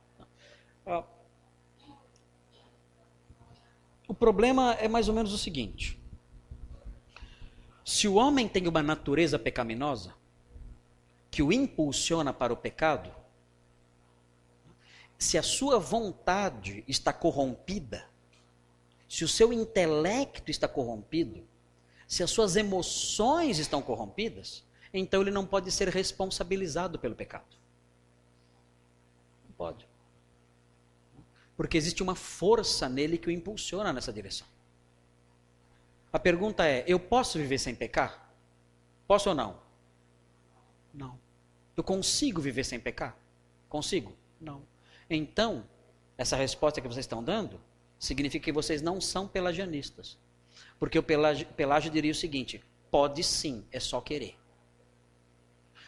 O 4.10 4.14
problema 4.16 4.74
é 4.74 4.88
mais 4.88 5.08
ou 5.08 5.14
menos 5.14 5.32
o 5.32 5.38
seguinte: 5.38 6.02
se 7.86 8.08
o 8.08 8.16
homem 8.16 8.50
tem 8.50 8.68
uma 8.68 8.82
natureza 8.82 9.38
pecaminosa 9.38 10.16
que 11.30 11.44
o 11.44 11.54
impulsiona 11.54 12.34
para 12.34 12.52
o 12.52 12.58
pecado, 12.58 13.14
se 15.16 15.38
a 15.38 15.44
sua 15.44 15.78
vontade 15.78 16.84
está 16.88 17.14
corrompida, 17.14 18.10
se 19.08 19.24
o 19.24 19.28
seu 19.28 19.54
intelecto 19.54 20.50
está 20.50 20.68
corrompido, 20.68 21.48
se 22.08 22.24
as 22.24 22.32
suas 22.32 22.56
emoções 22.56 23.60
estão 23.60 23.80
corrompidas, 23.80 24.66
então 24.92 25.22
ele 25.22 25.30
não 25.30 25.46
pode 25.46 25.72
ser 25.72 25.88
responsabilizado 25.88 26.98
pelo 26.98 27.14
pecado. 27.14 27.56
Não 29.46 29.52
pode. 29.56 29.89
Porque 31.60 31.78
existe 31.78 32.02
uma 32.02 32.16
força 32.16 32.88
nele 32.88 33.18
que 33.18 33.28
o 33.28 33.32
impulsiona 33.32 33.92
nessa 33.92 34.14
direção. 34.14 34.48
A 36.10 36.18
pergunta 36.18 36.66
é: 36.66 36.86
eu 36.88 36.98
posso 36.98 37.38
viver 37.38 37.58
sem 37.58 37.76
pecar? 37.76 38.34
Posso 39.06 39.28
ou 39.28 39.36
não? 39.36 39.60
Não. 40.94 41.20
Eu 41.76 41.84
consigo 41.84 42.40
viver 42.40 42.64
sem 42.64 42.80
pecar? 42.80 43.14
Consigo? 43.68 44.16
Não. 44.40 44.62
Então, 45.10 45.66
essa 46.18 46.38
resposta 46.38 46.80
que 46.80 46.88
vocês 46.88 47.04
estão 47.04 47.22
dando 47.22 47.60
significa 48.00 48.46
que 48.46 48.54
vocês 48.54 48.82
não 48.82 49.02
são 49.02 49.28
pelagianistas. 49.28 50.18
Porque 50.80 50.98
o 50.98 51.04
Pelágio, 51.04 51.92
diria 51.92 52.14
o 52.14 52.16
seguinte: 52.16 52.64
pode 52.90 53.22
sim, 53.22 53.66
é 53.70 53.82
só 53.82 54.00
querer. 54.00 54.38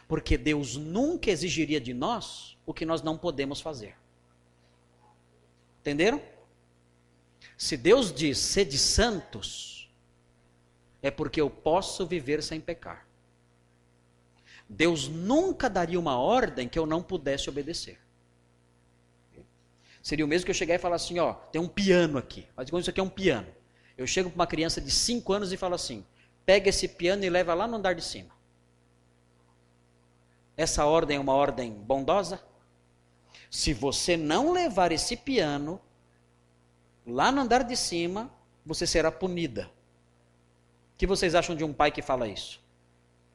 Porque 0.05 0.38
Deus 0.38 0.76
nunca 0.76 1.32
exigiria 1.32 1.80
de 1.80 1.93
nós 1.93 2.57
o 2.65 2.74
que 2.74 2.86
nós 2.86 3.01
não 3.01 3.17
podemos 3.17 3.61
fazer. 3.61 4.01
Entenderam? 5.82 6.21
Se 7.57 7.75
Deus 7.75 8.13
diz 8.13 8.38
sede 8.38 8.77
santos, 8.77 9.91
é 11.01 11.09
porque 11.11 11.41
eu 11.41 11.49
posso 11.49 12.05
viver 12.05 12.41
sem 12.41 12.61
pecar. 12.61 13.07
Deus 14.69 15.07
nunca 15.07 15.69
daria 15.69 15.99
uma 15.99 16.17
ordem 16.17 16.69
que 16.69 16.79
eu 16.79 16.86
não 16.86 17.03
pudesse 17.03 17.49
obedecer. 17.49 17.99
Seria 20.01 20.23
o 20.23 20.27
mesmo 20.27 20.45
que 20.45 20.51
eu 20.51 20.55
chegar 20.55 20.75
e 20.75 20.79
falar 20.79 20.95
assim: 20.95 21.19
ó, 21.19 21.34
tem 21.34 21.61
um 21.61 21.67
piano 21.67 22.17
aqui. 22.17 22.47
Mas 22.55 22.69
isso 22.69 22.89
aqui 22.89 22.99
é 22.99 23.03
um 23.03 23.09
piano. 23.09 23.47
Eu 23.97 24.07
chego 24.07 24.29
para 24.29 24.38
uma 24.38 24.47
criança 24.47 24.79
de 24.79 24.89
5 24.89 25.34
anos 25.34 25.51
e 25.51 25.57
falo 25.57 25.75
assim: 25.75 26.05
pega 26.45 26.69
esse 26.69 26.88
piano 26.88 27.23
e 27.23 27.29
leva 27.29 27.53
lá 27.53 27.67
no 27.67 27.77
andar 27.77 27.93
de 27.93 28.03
cima. 28.03 28.32
Essa 30.55 30.86
ordem 30.86 31.17
é 31.17 31.19
uma 31.19 31.34
ordem 31.34 31.71
bondosa? 31.71 32.41
Se 33.52 33.74
você 33.74 34.16
não 34.16 34.54
levar 34.54 34.93
esse 34.93 35.18
piano 35.18 35.82
lá 37.06 37.34
no 37.34 37.41
andar 37.41 37.66
de 37.66 37.76
cima, 37.76 38.32
você 38.66 38.88
será 38.88 39.12
punida. 39.12 39.70
que 40.97 41.06
vocês 41.06 41.36
acham 41.36 41.54
de 41.54 41.64
um 41.64 41.74
pai 41.74 41.91
que 41.91 42.02
fala 42.02 42.30
isso? 42.30 42.62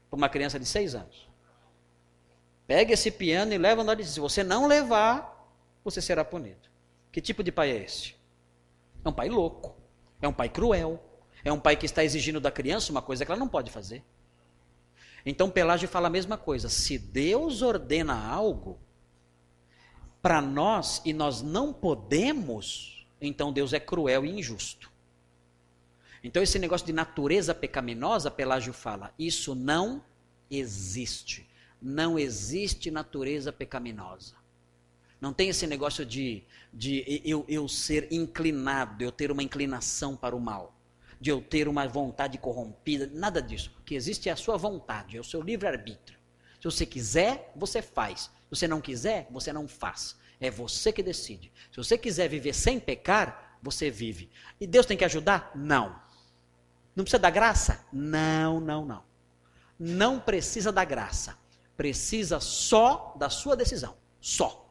Para 0.09 0.17
uma 0.17 0.29
criança 0.31 0.59
de 0.59 0.65
seis 0.65 0.95
anos. 0.95 1.29
Pega 2.67 2.95
esse 2.95 3.11
piano 3.11 3.53
e 3.53 3.59
leva 3.59 3.83
e 3.93 3.97
diz: 3.97 4.09
se 4.09 4.19
você 4.19 4.43
não 4.43 4.67
levar, 4.67 5.47
você 5.85 6.01
será 6.01 6.25
punido. 6.25 6.67
Que 7.13 7.21
tipo 7.21 7.45
de 7.45 7.53
pai 7.53 7.73
é 7.73 7.85
esse? 7.85 8.15
É 9.05 9.09
um 9.11 9.13
pai 9.13 9.29
louco. 9.29 9.77
É 10.23 10.27
um 10.27 10.33
pai 10.33 10.49
cruel. 10.49 10.99
É 11.45 11.53
um 11.53 11.61
pai 11.61 11.77
que 11.77 11.85
está 11.85 12.03
exigindo 12.03 12.41
da 12.41 12.51
criança 12.51 12.91
uma 12.91 13.03
coisa 13.03 13.23
que 13.25 13.31
ela 13.31 13.39
não 13.39 13.49
pode 13.49 13.71
fazer. 13.71 14.03
Então 15.27 15.51
Pelágio 15.51 15.89
fala 15.89 16.07
a 16.07 16.11
mesma 16.11 16.39
coisa. 16.39 16.71
Se 16.71 16.97
Deus 16.97 17.61
ordena 17.61 18.15
algo 18.15 18.81
para 20.21 20.41
nós 20.41 21.01
e 21.05 21.13
nós 21.13 21.43
não 21.43 21.73
podemos, 21.73 23.07
então 23.21 23.53
Deus 23.53 23.73
é 23.73 23.81
cruel 23.81 24.25
e 24.25 24.39
injusto. 24.39 24.91
Então 26.23 26.43
esse 26.43 26.59
negócio 26.59 26.87
de 26.87 26.93
natureza 26.93 27.55
pecaminosa, 27.55 28.31
Pelágio 28.31 28.73
fala, 28.73 29.15
isso 29.19 29.55
não 29.55 30.03
existe. 30.51 31.49
Não 31.81 32.19
existe 32.19 32.91
natureza 32.91 33.53
pecaminosa. 33.53 34.35
Não 35.21 35.33
tem 35.33 35.49
esse 35.49 35.67
negócio 35.67 36.05
de, 36.05 36.43
de 36.73 37.23
eu, 37.25 37.45
eu 37.49 37.69
ser 37.69 38.13
inclinado, 38.13 39.03
eu 39.03 39.13
ter 39.13 39.31
uma 39.31 39.43
inclinação 39.43 40.17
para 40.17 40.37
o 40.37 40.41
mal, 40.41 40.75
de 41.21 41.31
eu 41.31 41.41
ter 41.41 41.69
uma 41.69 41.87
vontade 41.89 42.39
corrompida, 42.39 43.11
nada 43.15 43.41
disso. 43.41 43.73
O 43.81 43.83
que 43.83 43.95
existe 43.95 44.29
é 44.29 44.33
a 44.33 44.37
sua 44.37 44.57
vontade, 44.57 45.17
é 45.17 45.21
o 45.21 45.25
seu 45.25 45.41
livre-arbítrio. 45.41 46.19
Se 46.61 46.65
você 46.65 46.85
quiser, 46.85 47.53
você 47.55 47.81
faz. 47.81 48.31
Se 48.47 48.51
você 48.51 48.69
não 48.69 48.81
quiser, 48.81 49.27
você 49.31 49.53
não 49.53 49.67
faz. 49.67 50.17
É 50.41 50.51
você 50.51 50.93
que 50.93 51.03
decide. 51.03 51.53
Se 51.71 51.77
você 51.77 51.99
quiser 51.99 52.29
viver 52.29 52.53
sem 52.53 52.79
pecar, 52.79 53.59
você 53.63 53.91
vive. 53.91 54.31
E 54.61 54.67
Deus 54.67 54.87
tem 54.87 54.97
que 54.97 55.05
ajudar? 55.05 55.51
Não. 55.55 56.01
Não 56.95 57.05
precisa 57.05 57.19
da 57.19 57.31
graça? 57.31 57.85
Não, 57.93 58.61
não, 58.61 58.85
não. 58.85 59.05
Não 59.79 60.21
precisa 60.21 60.71
da 60.71 60.85
graça. 60.85 61.37
Precisa 61.77 62.41
só 62.41 63.15
da 63.19 63.29
sua 63.29 63.57
decisão. 63.57 63.97
Só. 64.21 64.71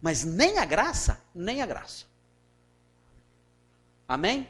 Mas 0.00 0.24
nem 0.24 0.58
a 0.58 0.64
graça, 0.64 1.20
nem 1.34 1.62
a 1.62 1.66
graça. 1.66 2.06
Amém? 4.08 4.48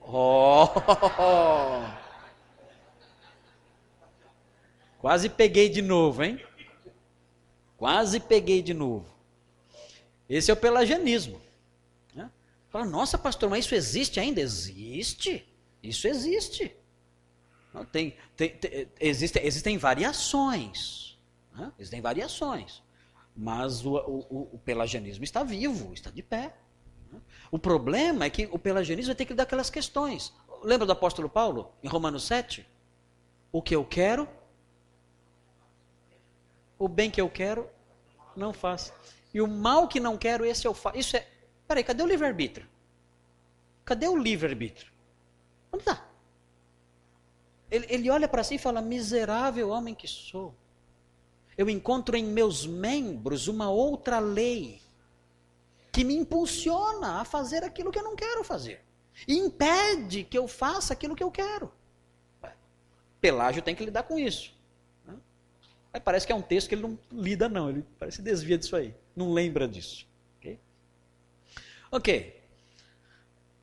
Oh! 0.00 0.68
Quase 5.02 5.28
peguei 5.28 5.68
de 5.68 5.82
novo, 5.82 6.22
hein? 6.22 6.40
Quase 7.76 8.20
peguei 8.20 8.62
de 8.62 8.72
novo. 8.72 9.12
Esse 10.28 10.48
é 10.48 10.54
o 10.54 10.56
pelagianismo. 10.56 11.42
Né? 12.14 12.30
Fala, 12.68 12.84
nossa, 12.84 13.18
pastor, 13.18 13.50
mas 13.50 13.64
isso 13.64 13.74
existe 13.74 14.20
ainda? 14.20 14.40
Existe. 14.40 15.44
Isso 15.82 16.06
existe. 16.06 16.72
Tem, 17.90 18.16
tem, 18.36 18.50
tem, 18.50 18.88
existe, 19.00 19.40
existem 19.42 19.76
variações. 19.76 21.18
Né? 21.52 21.72
Existem 21.80 22.00
variações. 22.00 22.80
Mas 23.36 23.84
o, 23.84 23.96
o, 23.96 24.50
o, 24.52 24.58
pelagianismo 24.64 25.24
está 25.24 25.42
vivo, 25.42 25.92
está 25.92 26.10
de 26.10 26.22
pé. 26.22 26.54
O 27.50 27.58
problema 27.58 28.26
é 28.26 28.30
que 28.30 28.48
o 28.52 28.58
pelagianismo 28.58 29.08
vai 29.08 29.16
ter 29.16 29.24
que 29.24 29.32
lidar 29.32 29.42
aquelas 29.42 29.68
questões. 29.68 30.32
Lembra 30.62 30.86
do 30.86 30.92
apóstolo 30.92 31.28
Paulo, 31.28 31.72
em 31.82 31.88
Romanos 31.88 32.22
7? 32.22 32.64
O 33.50 33.60
que 33.60 33.74
eu 33.74 33.84
quero, 33.84 34.28
o 36.84 36.88
bem 36.88 37.10
que 37.10 37.20
eu 37.20 37.28
quero, 37.28 37.68
não 38.36 38.52
faço. 38.52 38.92
E 39.32 39.40
o 39.40 39.46
mal 39.46 39.88
que 39.88 40.00
não 40.00 40.16
quero, 40.16 40.44
esse 40.44 40.66
eu 40.66 40.74
faço. 40.74 40.98
Isso 40.98 41.16
é. 41.16 41.26
Peraí, 41.66 41.84
cadê 41.84 42.02
o 42.02 42.06
livre-arbítrio? 42.06 42.66
Cadê 43.84 44.08
o 44.08 44.16
livre-arbítrio? 44.16 44.92
Onde 45.72 45.82
está? 45.82 46.06
Ele, 47.70 47.86
ele 47.88 48.10
olha 48.10 48.28
para 48.28 48.44
si 48.44 48.56
e 48.56 48.58
fala: 48.58 48.80
miserável 48.80 49.70
homem 49.70 49.94
que 49.94 50.06
sou 50.06 50.54
eu 51.56 51.68
encontro 51.68 52.16
em 52.16 52.24
meus 52.24 52.66
membros 52.66 53.46
uma 53.46 53.70
outra 53.70 54.18
lei 54.18 54.80
que 55.90 56.04
me 56.04 56.14
impulsiona 56.16 57.20
a 57.20 57.24
fazer 57.24 57.62
aquilo 57.62 57.92
que 57.92 57.98
eu 57.98 58.02
não 58.02 58.16
quero 58.16 58.42
fazer. 58.42 58.82
E 59.28 59.36
impede 59.36 60.24
que 60.24 60.38
eu 60.38 60.48
faça 60.48 60.94
aquilo 60.94 61.14
que 61.14 61.22
eu 61.22 61.30
quero. 61.30 61.70
Pelágio 63.20 63.62
tem 63.62 63.74
que 63.74 63.84
lidar 63.84 64.04
com 64.04 64.18
isso. 64.18 64.52
Né? 65.92 66.00
Parece 66.00 66.26
que 66.26 66.32
é 66.32 66.34
um 66.34 66.42
texto 66.42 66.68
que 66.68 66.74
ele 66.74 66.82
não 66.82 66.98
lida, 67.12 67.48
não. 67.48 67.68
Ele 67.68 67.84
parece 67.98 68.18
que 68.18 68.22
desvia 68.22 68.58
disso 68.58 68.74
aí. 68.76 68.94
Não 69.14 69.32
lembra 69.32 69.68
disso. 69.68 70.06
Ok. 70.38 70.58
okay. 71.90 72.42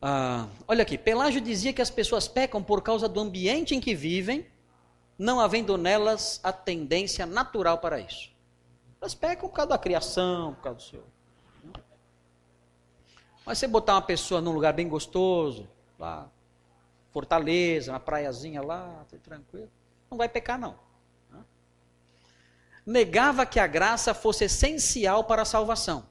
Ah, 0.01 0.47
olha 0.67 0.83
aqui. 0.83 0.97
Pelágio 0.97 1.41
dizia 1.41 1.73
que 1.73 1.81
as 1.81 1.89
pessoas 1.89 2.27
pecam 2.27 2.63
por 2.63 2.81
causa 2.81 3.09
do 3.09 3.19
ambiente 3.19 3.75
em 3.75 3.81
que 3.81 3.93
vivem 3.93 4.45
não 5.17 5.39
havendo 5.39 5.77
nelas 5.77 6.39
a 6.41 6.53
tendência 6.53 7.25
natural 7.25 7.79
para 7.79 7.99
isso. 7.99 8.31
Elas 9.01 9.13
pecam 9.13 9.49
por 9.49 9.55
causa 9.55 9.69
da 9.71 9.77
criação, 9.77 10.53
por 10.53 10.63
causa 10.63 10.77
do 10.77 10.83
seu. 10.83 11.03
Mas 13.45 13.57
você 13.57 13.67
botar 13.67 13.95
uma 13.95 14.01
pessoa 14.01 14.39
num 14.39 14.51
lugar 14.51 14.73
bem 14.73 14.87
gostoso, 14.87 15.67
lá, 15.97 16.29
Fortaleza, 17.11 17.91
uma 17.91 17.99
praiazinha 17.99 18.61
lá, 18.61 19.05
tudo 19.09 19.19
tranquilo, 19.21 19.69
não 20.09 20.17
vai 20.17 20.29
pecar 20.29 20.57
não. 20.57 20.77
Negava 22.89 23.45
que 23.45 23.59
a 23.59 23.67
graça 23.67 24.15
fosse 24.15 24.45
essencial 24.45 25.23
para 25.23 25.43
a 25.43 25.45
salvação. 25.45 26.07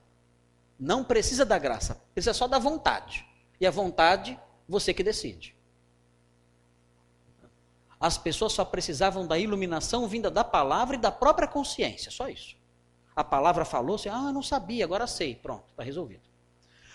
Não 0.78 1.02
precisa 1.02 1.44
da 1.44 1.58
graça, 1.58 2.00
precisa 2.14 2.32
só 2.32 2.46
da 2.46 2.60
vontade. 2.60 3.26
E 3.60 3.66
a 3.66 3.70
vontade, 3.72 4.38
você 4.68 4.94
que 4.94 5.02
decide. 5.02 5.56
As 7.98 8.16
pessoas 8.16 8.52
só 8.52 8.64
precisavam 8.64 9.26
da 9.26 9.36
iluminação 9.36 10.06
vinda 10.06 10.30
da 10.30 10.44
palavra 10.44 10.94
e 10.94 11.00
da 11.00 11.10
própria 11.10 11.48
consciência, 11.48 12.12
só 12.12 12.28
isso. 12.28 12.56
A 13.16 13.24
palavra 13.24 13.64
falou, 13.64 13.96
assim, 13.96 14.08
ah, 14.08 14.30
não 14.30 14.40
sabia, 14.40 14.84
agora 14.84 15.08
sei, 15.08 15.34
pronto, 15.34 15.64
está 15.70 15.82
resolvido. 15.82 16.22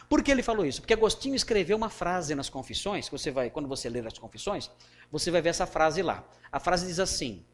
Por 0.08 0.24
que 0.24 0.32
ele 0.32 0.42
falou 0.42 0.66
isso? 0.66 0.80
Porque 0.80 0.94
Agostinho 0.94 1.36
escreveu 1.36 1.76
uma 1.76 1.90
frase 1.90 2.34
nas 2.36 2.50
Confissões, 2.50 3.10
você 3.10 3.32
vai, 3.32 3.50
quando 3.50 3.68
você 3.68 3.90
ler 3.90 4.08
as 4.08 4.18
Confissões, 4.18 4.72
você 5.12 5.30
vai 5.30 5.42
ver 5.42 5.50
essa 5.50 5.66
frase 5.66 6.02
lá. 6.02 6.24
A 6.50 6.58
frase 6.58 6.88
diz 6.88 7.02
assim: 7.02 7.46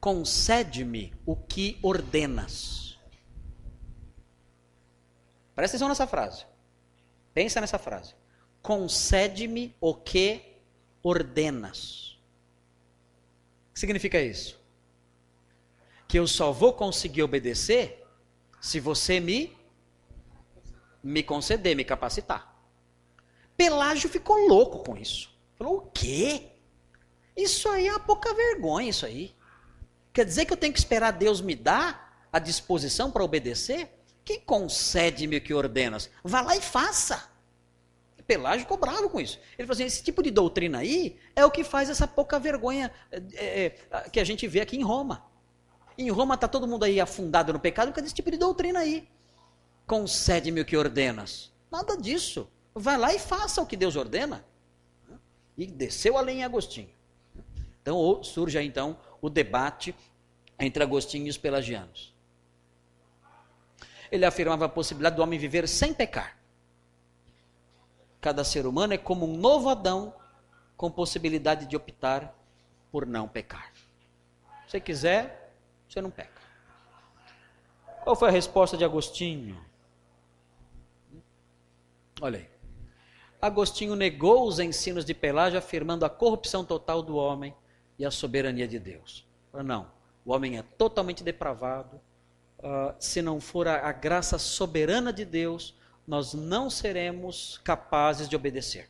Concede-me 0.00 1.12
o 1.24 1.34
que 1.34 1.78
ordenas. 1.82 2.98
Presta 5.54 5.76
atenção 5.76 5.88
nessa 5.88 6.06
frase. 6.06 6.44
Pensa 7.32 7.60
nessa 7.60 7.78
frase. 7.78 8.14
Concede-me 8.62 9.74
o 9.80 9.94
que 9.94 10.42
ordenas 11.02 12.06
que 13.76 13.80
significa 13.80 14.18
isso? 14.18 14.58
Que 16.08 16.18
eu 16.18 16.26
só 16.26 16.50
vou 16.50 16.72
conseguir 16.72 17.22
obedecer 17.22 18.02
se 18.58 18.80
você 18.80 19.20
me 19.20 19.54
me 21.02 21.22
conceder, 21.22 21.76
me 21.76 21.84
capacitar. 21.84 22.58
Pelágio 23.54 24.08
ficou 24.08 24.48
louco 24.48 24.82
com 24.82 24.96
isso. 24.96 25.30
Falou: 25.56 25.76
"O 25.76 25.90
quê? 25.90 26.48
Isso 27.36 27.68
aí 27.68 27.86
é 27.86 27.92
uma 27.92 28.00
pouca 28.00 28.32
vergonha 28.32 28.88
isso 28.88 29.04
aí. 29.04 29.35
Quer 30.16 30.24
dizer 30.24 30.46
que 30.46 30.52
eu 30.54 30.56
tenho 30.56 30.72
que 30.72 30.78
esperar 30.78 31.10
Deus 31.10 31.42
me 31.42 31.54
dar 31.54 32.26
a 32.32 32.38
disposição 32.38 33.10
para 33.10 33.22
obedecer? 33.22 33.90
Quem 34.24 34.40
concede-me 34.40 35.36
o 35.36 35.40
que 35.42 35.52
ordenas? 35.52 36.08
Vá 36.24 36.40
lá 36.40 36.56
e 36.56 36.60
faça. 36.62 37.28
Pelágio 38.26 38.60
ficou 38.60 38.78
bravo 38.78 39.10
com 39.10 39.20
isso. 39.20 39.38
Ele 39.58 39.66
falou 39.66 39.74
assim: 39.74 39.84
esse 39.84 40.02
tipo 40.02 40.22
de 40.22 40.30
doutrina 40.30 40.78
aí 40.78 41.18
é 41.36 41.44
o 41.44 41.50
que 41.50 41.62
faz 41.62 41.90
essa 41.90 42.08
pouca 42.08 42.38
vergonha 42.38 42.90
é, 43.12 43.66
é, 43.90 44.08
que 44.10 44.18
a 44.18 44.24
gente 44.24 44.48
vê 44.48 44.62
aqui 44.62 44.78
em 44.78 44.82
Roma. 44.82 45.22
Em 45.98 46.08
Roma 46.08 46.34
está 46.34 46.48
todo 46.48 46.66
mundo 46.66 46.86
aí 46.86 46.98
afundado 46.98 47.52
no 47.52 47.60
pecado 47.60 47.88
por 47.88 47.96
causa 47.96 48.04
desse 48.04 48.14
tipo 48.14 48.30
de 48.30 48.38
doutrina 48.38 48.78
aí. 48.78 49.06
Concede-me 49.86 50.62
o 50.62 50.64
que 50.64 50.78
ordenas. 50.78 51.52
Nada 51.70 51.94
disso. 51.94 52.48
Vai 52.74 52.96
lá 52.96 53.12
e 53.12 53.18
faça 53.18 53.60
o 53.60 53.66
que 53.66 53.76
Deus 53.76 53.96
ordena. 53.96 54.42
E 55.58 55.66
desceu 55.66 56.16
além 56.16 56.38
em 56.38 56.44
Agostinho. 56.44 56.88
Então 57.82 58.24
surge 58.24 58.56
aí 58.56 58.66
então 58.66 58.96
o 59.20 59.28
debate 59.28 59.94
entre 60.58 60.82
Agostinho 60.82 61.26
e 61.26 61.30
os 61.30 61.38
pelagianos. 61.38 62.14
Ele 64.10 64.24
afirmava 64.24 64.66
a 64.66 64.68
possibilidade 64.68 65.16
do 65.16 65.22
homem 65.22 65.38
viver 65.38 65.66
sem 65.68 65.92
pecar. 65.92 66.38
Cada 68.20 68.44
ser 68.44 68.66
humano 68.66 68.94
é 68.94 68.98
como 68.98 69.26
um 69.26 69.36
novo 69.36 69.68
Adão 69.68 70.14
com 70.76 70.90
possibilidade 70.90 71.66
de 71.66 71.76
optar 71.76 72.34
por 72.90 73.06
não 73.06 73.28
pecar. 73.28 73.72
Se 74.68 74.80
quiser, 74.80 75.52
você 75.88 76.00
não 76.00 76.10
peca. 76.10 76.40
Qual 78.02 78.16
foi 78.16 78.28
a 78.28 78.32
resposta 78.32 78.76
de 78.76 78.84
Agostinho? 78.84 79.60
Olha 82.20 82.38
aí. 82.38 82.48
Agostinho 83.40 83.94
negou 83.94 84.46
os 84.46 84.58
ensinos 84.58 85.04
de 85.04 85.12
Pelágio, 85.12 85.58
afirmando 85.58 86.04
a 86.04 86.10
corrupção 86.10 86.64
total 86.64 87.02
do 87.02 87.16
homem 87.16 87.54
e 87.98 88.04
a 88.04 88.10
soberania 88.10 88.68
de 88.68 88.78
Deus. 88.78 89.26
Não, 89.64 89.86
o 90.24 90.32
homem 90.32 90.58
é 90.58 90.62
totalmente 90.62 91.24
depravado. 91.24 92.00
Uh, 92.58 92.94
se 92.98 93.22
não 93.22 93.40
for 93.40 93.68
a, 93.68 93.88
a 93.88 93.92
graça 93.92 94.38
soberana 94.38 95.12
de 95.12 95.24
Deus, 95.24 95.74
nós 96.06 96.34
não 96.34 96.70
seremos 96.70 97.58
capazes 97.64 98.28
de 98.28 98.36
obedecer. 98.36 98.88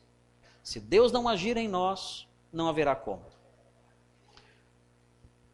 Se 0.63 0.81
Deus 0.81 1.13
não 1.13 1.29
agir 1.29 1.57
em 1.57 1.69
nós, 1.69 2.27
não 2.53 2.69
haverá 2.69 2.95
como. 2.95 3.25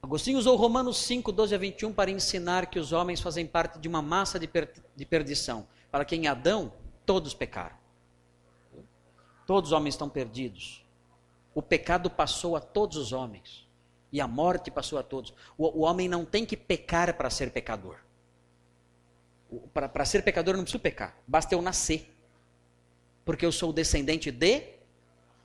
Agostinho 0.03 0.39
usou 0.39 0.57
Romanos 0.57 0.99
5, 0.99 1.31
12 1.31 1.55
a 1.55 1.59
21 1.59 1.93
para 1.93 2.11
ensinar 2.11 2.67
que 2.67 2.79
os 2.79 2.93
homens 2.93 3.21
fazem 3.21 3.47
parte 3.47 3.79
de 3.79 3.87
uma 3.87 4.03
massa 4.03 4.39
de, 4.39 4.49
per 4.49 4.73
de 4.97 5.07
perdição. 5.07 5.67
Para 5.91 6.05
que 6.05 6.17
em 6.17 6.27
Adão 6.27 6.73
todos 7.07 7.35
pecaram. 7.35 7.77
Todos 9.47 9.71
os 9.71 9.73
homens 9.73 9.95
estão 9.95 10.09
perdidos. 10.09 10.82
O 11.55 11.63
pecado 11.63 12.09
passou 12.09 12.57
a 12.57 12.61
todos 12.61 12.97
os 12.97 13.13
homens. 13.13 13.69
E 14.11 14.21
a 14.21 14.29
morte 14.29 14.71
passou 14.71 14.99
a 14.99 15.03
todos. 15.03 15.33
O, 15.57 15.81
o 15.81 15.81
homem 15.81 16.09
não 16.09 16.25
tem 16.25 16.45
que 16.45 16.57
pecar 16.57 17.15
para 17.17 17.31
ser 17.31 17.51
pecador. 17.51 17.97
Para 19.73 20.05
ser 20.05 20.23
pecador 20.23 20.55
eu 20.55 20.59
não 20.59 20.65
preciso 20.65 20.83
pecar. 20.83 21.17
Basta 21.27 21.55
eu 21.55 21.63
nascer. 21.63 22.11
Porque 23.25 23.45
eu 23.45 23.53
sou 23.53 23.73
descendente 23.73 24.31
de 24.31 24.65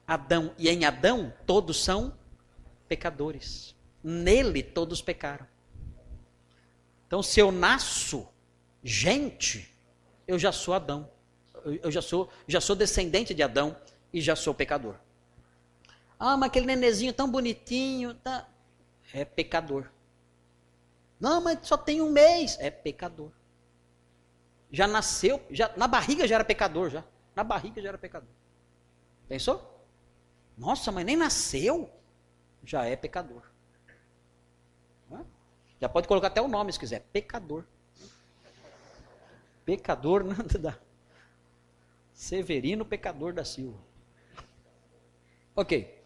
Adão. 0.06 0.54
E 0.58 0.70
em 0.70 0.86
Adão 0.86 1.34
todos 1.46 1.84
são 1.84 2.14
pecadores. 2.88 3.76
Nele 4.04 4.64
todos 4.64 5.02
pecaram. 5.02 5.48
Então, 7.06 7.24
se 7.24 7.40
eu 7.40 7.52
nasço 7.52 8.28
gente, 8.84 9.74
eu 10.28 10.38
já 10.38 10.52
sou 10.52 10.74
Adão. 10.74 11.10
Eu 11.66 11.90
já 11.90 12.02
sou, 12.02 12.30
já 12.48 12.62
sou 12.62 12.76
descendente 12.76 13.34
de 13.34 13.42
Adão 13.44 13.76
e 14.14 14.22
já 14.22 14.36
sou 14.36 14.54
pecador. 14.54 14.96
Ah, 16.20 16.36
mas 16.36 16.50
aquele 16.50 16.66
nenezinho 16.66 17.14
tão 17.14 17.30
bonitinho, 17.30 18.14
tá 18.16 18.48
é 19.14 19.24
pecador. 19.24 19.90
Não, 21.20 21.42
mas 21.42 21.60
só 21.68 21.78
tem 21.78 22.02
um 22.02 22.12
mês, 22.12 22.58
é 22.60 22.70
pecador. 22.70 23.32
Já 24.72 24.86
nasceu, 24.86 25.42
já 25.50 25.72
na 25.78 25.88
barriga 25.88 26.28
já 26.28 26.36
era 26.36 26.44
pecador 26.44 26.90
já. 26.90 27.04
Na 27.36 27.44
barriga 27.44 27.82
já 27.82 27.90
era 27.90 27.98
pecador. 27.98 28.30
Pensou? 29.28 29.86
Nossa, 30.58 30.92
mas 30.92 31.06
nem 31.06 31.16
nasceu, 31.16 31.90
já 32.64 32.86
é 32.86 32.96
pecador. 32.96 33.44
Já 35.80 35.88
pode 35.88 36.08
colocar 36.08 36.28
até 36.28 36.42
o 36.42 36.48
nome 36.48 36.74
se 36.74 36.80
quiser, 36.80 37.02
pecador. 37.14 37.64
Pecador 39.64 40.24
nada 40.26 40.58
da 40.58 40.78
Severino 42.14 42.84
Pecador 42.84 43.32
da 43.32 43.46
Silva. 43.46 43.78
Ok. 45.56 45.97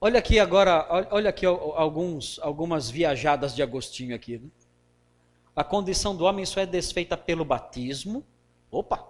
Olha 0.00 0.18
aqui 0.18 0.38
agora, 0.38 0.86
olha 1.10 1.30
aqui 1.30 1.46
alguns, 1.46 2.38
algumas 2.40 2.90
viajadas 2.90 3.54
de 3.54 3.62
Agostinho 3.62 4.14
aqui. 4.14 4.38
Né? 4.38 4.48
A 5.56 5.64
condição 5.64 6.16
do 6.16 6.24
homem 6.24 6.44
só 6.44 6.60
é 6.60 6.66
desfeita 6.66 7.16
pelo 7.16 7.44
batismo. 7.44 8.24
Opa! 8.70 9.06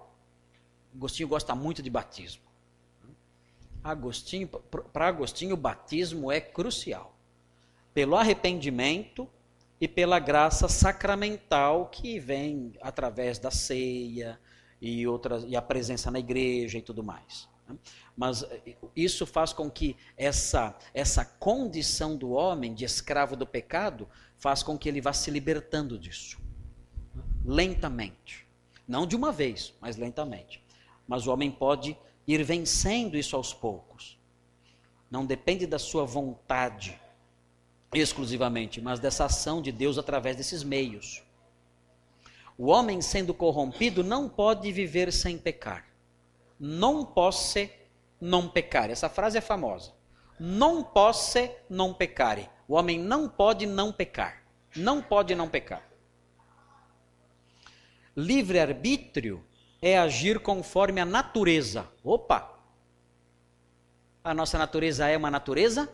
Agostinho 0.94 1.28
gosta 1.28 1.54
muito 1.54 1.82
de 1.82 1.90
batismo. 1.90 2.42
Agostinho, 3.82 4.48
para 4.48 5.08
Agostinho, 5.08 5.54
o 5.54 5.58
batismo 5.58 6.30
é 6.30 6.40
crucial. 6.40 7.14
Pelo 7.92 8.16
arrependimento 8.16 9.28
e 9.80 9.88
pela 9.88 10.18
graça 10.18 10.68
sacramental 10.68 11.86
que 11.86 12.18
vem 12.18 12.72
através 12.80 13.38
da 13.38 13.50
ceia 13.50 14.38
e, 14.80 15.06
outras, 15.06 15.44
e 15.44 15.56
a 15.56 15.62
presença 15.62 16.10
na 16.10 16.18
igreja 16.18 16.78
e 16.78 16.82
tudo 16.82 17.02
mais. 17.02 17.48
Né? 17.68 17.76
Mas 18.16 18.42
eh, 18.42 18.76
isso 18.94 19.26
faz 19.26 19.52
com 19.52 19.70
que 19.70 19.96
essa, 20.16 20.76
essa 20.92 21.24
condição 21.24 22.16
do 22.16 22.30
homem 22.30 22.74
de 22.74 22.84
escravo 22.84 23.36
do 23.36 23.46
pecado 23.46 24.08
faz 24.38 24.62
com 24.62 24.78
que 24.78 24.88
ele 24.88 25.00
vá 25.00 25.12
se 25.12 25.30
libertando 25.30 25.98
disso. 25.98 26.38
Lentamente. 27.44 28.46
Não 28.86 29.06
de 29.06 29.16
uma 29.16 29.32
vez, 29.32 29.74
mas 29.80 29.96
lentamente. 29.96 30.62
Mas 31.06 31.26
o 31.26 31.32
homem 31.32 31.50
pode 31.50 31.96
ir 32.26 32.42
vencendo 32.42 33.16
isso 33.16 33.36
aos 33.36 33.52
poucos. 33.54 34.18
Não 35.10 35.24
depende 35.24 35.66
da 35.66 35.78
sua 35.78 36.04
vontade 36.04 37.00
exclusivamente, 37.92 38.80
mas 38.80 38.98
dessa 38.98 39.26
ação 39.26 39.62
de 39.62 39.70
Deus 39.70 39.98
através 39.98 40.36
desses 40.36 40.62
meios. 40.62 41.22
O 42.58 42.66
homem 42.66 43.00
sendo 43.00 43.32
corrompido 43.32 44.02
não 44.02 44.28
pode 44.28 44.70
viver 44.72 45.12
sem 45.12 45.38
pecar 45.38 45.93
non 46.58 47.12
posse 47.12 47.88
non 48.18 48.50
peccare. 48.50 48.92
Essa 48.92 49.08
frase 49.08 49.38
é 49.38 49.40
famosa. 49.40 49.92
Non 50.38 50.90
posse 50.92 51.64
non 51.68 51.94
peccare. 51.94 52.50
O 52.66 52.74
homem 52.74 52.98
não 52.98 53.28
pode 53.28 53.66
não 53.66 53.92
pecar. 53.92 54.42
Não 54.76 55.02
pode 55.02 55.34
não 55.34 55.48
pecar. 55.48 55.82
Livre-arbítrio 58.16 59.44
é 59.80 59.98
agir 59.98 60.40
conforme 60.40 61.00
a 61.00 61.04
natureza. 61.04 61.88
Opa! 62.02 62.58
A 64.22 64.32
nossa 64.32 64.56
natureza 64.56 65.06
é 65.06 65.16
uma 65.16 65.30
natureza? 65.30 65.92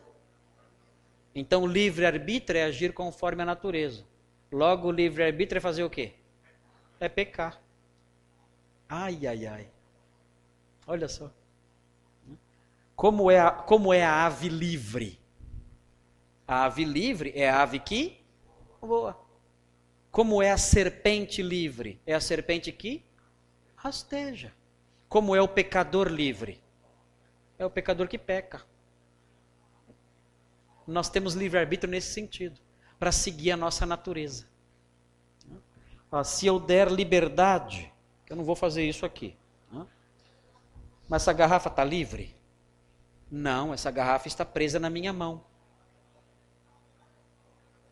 Então, 1.35 1.67
livre-arbítrio 1.67 2.59
é 2.59 2.65
agir 2.65 2.93
conforme 2.93 3.43
a 3.43 3.47
natureza. 3.47 4.05
Logo, 4.53 4.91
livre-arbítrio 4.91 5.59
é 5.59 5.61
fazer 5.61 5.83
o 5.83 5.91
quê? 5.91 6.15
É 6.99 7.09
pecar. 7.09 7.61
Ai, 8.89 9.27
ai, 9.27 9.47
ai. 9.47 9.69
Olha 10.91 11.07
só. 11.07 11.33
Como 12.97 13.31
é, 13.31 13.39
a, 13.39 13.53
como 13.53 13.95
é 13.95 14.03
a 14.05 14.27
ave 14.27 14.49
livre? 14.49 15.21
A 16.49 16.65
ave 16.65 16.85
livre 16.85 17.33
é 17.37 17.49
a 17.49 17.63
ave 17.63 17.79
que 17.79 18.21
voa. 18.81 19.17
Como 20.11 20.43
é 20.43 20.51
a 20.51 20.59
serpente 20.59 21.43
livre? 21.43 22.01
É 22.05 22.13
a 22.13 22.21
serpente 22.21 22.73
que 22.73 23.05
rasteja. 23.77 24.53
Como 25.09 25.37
é 25.37 25.41
o 25.41 25.47
pecador 25.47 26.09
livre? 26.09 26.61
É 27.57 27.65
o 27.65 27.71
pecador 27.71 28.09
que 28.09 28.19
peca. 28.19 28.61
Nós 30.89 31.09
temos 31.09 31.35
livre-arbítrio 31.35 31.89
nesse 31.89 32.13
sentido, 32.13 32.61
para 32.99 33.13
seguir 33.13 33.53
a 33.53 33.57
nossa 33.57 33.87
natureza. 33.87 34.49
Ah, 36.11 36.25
se 36.25 36.49
eu 36.49 36.59
der 36.59 36.91
liberdade, 36.91 37.93
eu 38.29 38.35
não 38.35 38.43
vou 38.43 38.57
fazer 38.57 38.85
isso 38.89 39.07
aqui. 39.07 39.39
Mas 41.11 41.23
essa 41.23 41.33
garrafa 41.33 41.69
está 41.69 41.83
livre? 41.83 42.37
Não, 43.29 43.75
essa 43.75 43.91
garrafa 43.91 44.29
está 44.29 44.45
presa 44.45 44.79
na 44.79 44.89
minha 44.89 45.13
mão. 45.13 45.45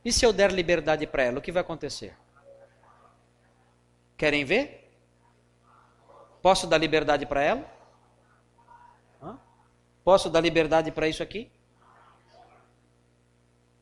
E 0.05 0.13
se 0.13 0.25
eu 0.25 0.33
der 0.33 0.53
liberdade 0.53 1.05
para 1.05 1.25
ela, 1.25 1.41
o 1.41 1.43
que 1.43 1.51
vai 1.51 1.63
acontecer? 1.63 2.17
Querem 4.17 4.45
ver? 4.45 4.89
Posso 6.41 6.69
dar 6.69 6.79
liberdade 6.79 7.27
para 7.27 7.43
ela? 7.43 7.79
Posso 10.05 10.31
dar 10.31 10.41
liberdade 10.41 10.93
para 10.93 11.09
isso 11.09 11.23
aqui? 11.23 11.51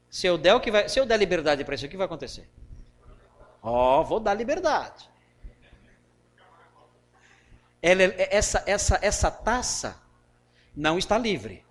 Se 0.09 0.27
eu 0.27 0.39
der 0.39 0.55
o 0.55 0.61
que 0.61 0.71
vai, 0.71 0.89
se 0.89 0.99
eu 0.99 1.05
der 1.05 1.19
liberdade 1.19 1.63
para 1.63 1.75
isso, 1.75 1.85
o 1.85 1.89
que 1.91 1.97
vai 1.97 2.07
acontecer? 2.07 2.49
Ó, 3.63 4.01
oh, 4.01 4.05
vou 4.05 4.19
dar 4.19 4.33
liberdade. 4.33 5.11
Ela, 7.87 8.03
essa, 8.19 8.65
essa, 8.67 8.99
essa 9.01 9.31
taça 9.31 10.03
não 10.75 10.99
está 10.99 11.17
livre. 11.17 11.65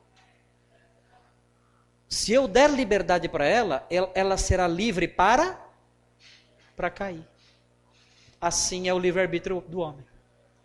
Se 2.07 2.31
eu 2.31 2.47
der 2.47 2.69
liberdade 2.69 3.27
para 3.27 3.45
ela, 3.45 3.85
ela, 3.89 4.09
ela 4.15 4.37
será 4.37 4.65
livre 4.65 5.09
para 5.09 5.61
para 6.73 6.89
cair. 6.89 7.27
Assim 8.39 8.87
é 8.87 8.93
o 8.93 8.97
livre-arbítrio 8.97 9.59
do 9.59 9.79
homem. 9.79 10.05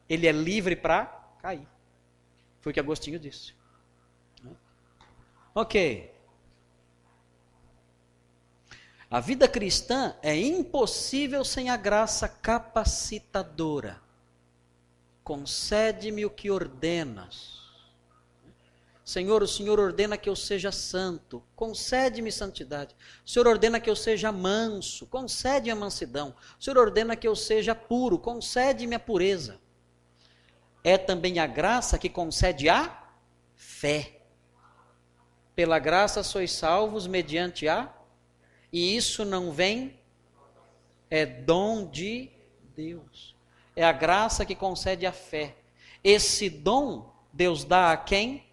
Ele 0.09 0.29
é 0.29 0.33
livre 0.33 0.77
para 0.77 1.07
cair. 1.43 1.67
Foi 2.61 2.71
o 2.71 2.73
que 2.73 2.79
Agostinho 2.79 3.19
disse. 3.19 3.53
Ok. 5.53 6.15
A 9.11 9.19
vida 9.19 9.49
cristã 9.49 10.15
é 10.23 10.37
impossível 10.37 11.45
sem 11.45 11.71
a 11.71 11.77
graça 11.77 12.29
capacitadora 12.29 14.01
concede-me 15.23 16.25
o 16.25 16.31
que 16.31 16.51
ordenas. 16.51 17.61
Senhor, 19.05 19.43
o 19.43 19.49
Senhor 19.49 19.81
ordena 19.81 20.17
que 20.17 20.29
eu 20.29 20.37
seja 20.37 20.71
santo, 20.71 21.43
concede-me 21.57 22.31
santidade. 22.31 22.95
O 23.27 23.29
Senhor 23.29 23.49
ordena 23.49 23.81
que 23.81 23.91
eu 23.91 23.97
seja 23.97 24.31
manso, 24.31 25.07
concede-me 25.07 25.73
a 25.73 25.75
mansidão. 25.75 26.35
O 26.59 26.63
Senhor 26.63 26.79
ordena 26.79 27.17
que 27.17 27.27
eu 27.27 27.35
seja 27.35 27.75
puro, 27.75 28.19
concede-me 28.19 28.95
a 28.95 29.01
pureza. 29.01 29.61
É 30.85 30.97
também 30.97 31.41
a 31.41 31.47
graça 31.47 31.99
que 31.99 32.09
concede 32.09 32.69
a 32.69 33.13
fé. 33.57 34.21
Pela 35.57 35.81
graça 35.81 36.23
sois 36.23 36.53
salvos 36.53 37.09
mediante 37.09 37.67
a, 37.67 37.93
e 38.73 38.97
isso 38.97 39.25
não 39.25 39.51
vem, 39.51 39.99
é 41.11 41.27
dom 41.27 41.91
de 41.91 42.31
Deus 42.77 43.40
é 43.81 43.85
a 43.85 43.93
graça 43.93 44.45
que 44.45 44.55
concede 44.55 45.07
a 45.07 45.13
fé. 45.13 45.57
Esse 46.03 46.51
dom 46.51 47.11
Deus 47.33 47.65
dá 47.65 47.93
a 47.93 47.97
quem? 47.97 48.45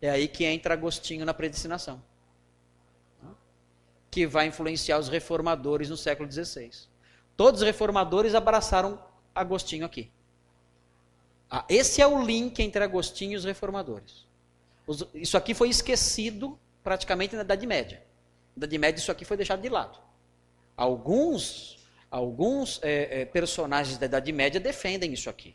É 0.00 0.10
aí 0.10 0.28
que 0.28 0.44
entra 0.44 0.74
Agostinho 0.74 1.24
na 1.24 1.32
predestinação. 1.32 2.02
Que 4.10 4.26
vai 4.26 4.46
influenciar 4.46 4.98
os 4.98 5.08
reformadores 5.08 5.88
no 5.88 5.96
século 5.96 6.30
XVI. 6.30 6.70
Todos 7.36 7.60
os 7.60 7.66
reformadores 7.66 8.34
abraçaram 8.34 9.02
Agostinho 9.34 9.86
aqui. 9.86 10.10
Ah, 11.50 11.64
esse 11.68 12.02
é 12.02 12.06
o 12.06 12.22
link 12.22 12.58
entre 12.60 12.82
Agostinho 12.82 13.32
e 13.32 13.36
os 13.36 13.44
reformadores. 13.44 14.26
Isso 15.14 15.36
aqui 15.36 15.54
foi 15.54 15.68
esquecido 15.68 16.58
praticamente 16.82 17.34
na 17.34 17.42
Idade 17.42 17.66
Média. 17.66 18.02
Na 18.54 18.60
Idade 18.60 18.78
Média 18.78 19.00
isso 19.00 19.12
aqui 19.12 19.24
foi 19.24 19.36
deixado 19.36 19.62
de 19.62 19.68
lado. 19.68 19.98
Alguns, 20.76 21.75
alguns 22.10 22.80
é, 22.82 23.22
é, 23.22 23.24
personagens 23.24 23.98
da 23.98 24.06
Idade 24.06 24.32
Média 24.32 24.60
defendem 24.60 25.12
isso 25.12 25.28
aqui. 25.28 25.54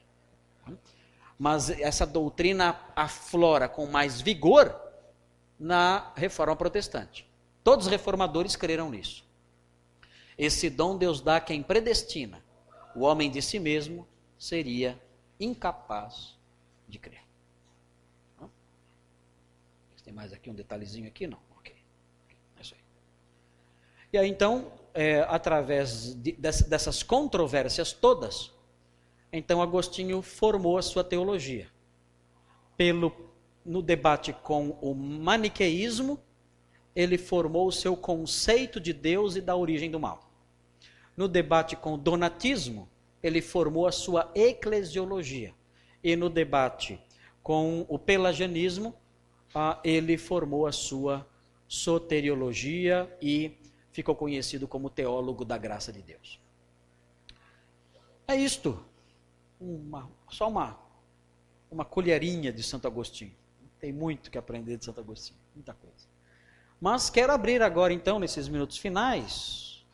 Mas 1.38 1.70
essa 1.70 2.06
doutrina 2.06 2.80
aflora 2.96 3.68
com 3.68 3.86
mais 3.88 4.22
vigor 4.22 4.80
na 5.60 6.12
Reforma 6.16 6.56
Protestante. 6.56 7.28
Todos 7.64 7.86
os 7.86 7.92
reformadores 7.92 8.56
creram 8.56 8.90
nisso. 8.90 9.26
Esse 10.38 10.70
dom 10.70 10.98
Deus 10.98 11.22
dá 11.22 11.40
quem 11.40 11.64
predestina. 11.64 12.44
O 12.96 13.02
homem 13.02 13.30
de 13.30 13.42
si 13.42 13.60
mesmo 13.60 14.08
seria 14.38 15.00
incapaz 15.40 16.38
de 16.88 17.00
crer. 17.00 17.22
Tem 20.12 20.18
mais 20.18 20.34
aqui 20.34 20.50
um 20.50 20.54
detalhezinho 20.54 21.08
aqui? 21.08 21.26
Não. 21.26 21.40
Ok. 21.58 21.74
É 22.58 22.62
isso 22.62 22.76
aí. 22.76 22.82
E 24.12 24.18
aí 24.18 24.30
então, 24.30 24.70
é, 24.94 25.26
através 25.28 26.14
de, 26.16 26.34
dessas 26.34 27.04
controvérsias 27.04 27.94
todas, 27.94 28.52
então 29.32 29.62
Agostinho 29.62 30.22
formou 30.22 30.78
a 30.78 30.82
sua 30.82 31.04
teologia. 31.04 31.68
Pelo, 32.76 33.14
no 33.66 33.82
debate 33.82 34.34
com 34.34 34.78
o 34.82 34.94
maniqueísmo, 34.94 36.20
ele 36.96 37.18
formou 37.18 37.68
o 37.68 37.72
seu 37.72 37.96
conceito 37.96 38.80
de 38.80 38.92
Deus 38.92 39.36
e 39.36 39.42
da 39.42 39.56
origem 39.56 39.90
do 39.90 40.00
mal. 40.00 40.30
No 41.16 41.28
debate 41.28 41.76
com 41.76 41.94
o 41.94 41.98
donatismo, 41.98 42.90
ele 43.24 43.42
formou 43.42 43.88
a 43.88 43.92
sua 43.92 44.30
eclesiologia. 44.36 45.54
E 46.04 46.16
no 46.16 46.30
debate 46.30 47.00
com 47.44 47.86
o 47.88 47.98
pelagianismo, 47.98 48.96
ah, 49.54 49.80
ele 49.84 50.18
formou 50.18 50.66
a 50.66 50.72
sua 50.72 51.28
soteriologia 51.68 53.10
e 53.22 53.52
ficou 53.92 54.16
conhecido 54.16 54.68
como 54.68 54.90
teólogo 54.90 55.44
da 55.44 55.58
graça 55.58 55.92
de 55.92 56.02
Deus. 56.02 56.40
É 58.28 58.36
isto. 58.36 58.84
Uma, 59.60 60.10
só 60.30 60.48
uma, 60.48 60.80
uma 61.70 61.86
colherinha 61.86 62.52
de 62.52 62.64
Santo 62.64 62.88
Agostinho. 62.88 63.34
Tem 63.80 63.92
muito 63.92 64.32
que 64.32 64.38
aprender 64.38 64.78
de 64.78 64.86
Santo 64.86 65.00
Agostinho, 65.00 65.40
muita 65.54 65.74
coisa. 65.74 66.08
Mas 66.80 67.10
quero 67.10 67.32
abrir 67.32 67.62
agora, 67.62 67.94
então, 67.94 68.20
nesses 68.20 68.48
minutos 68.48 68.78
finais, 68.78 69.86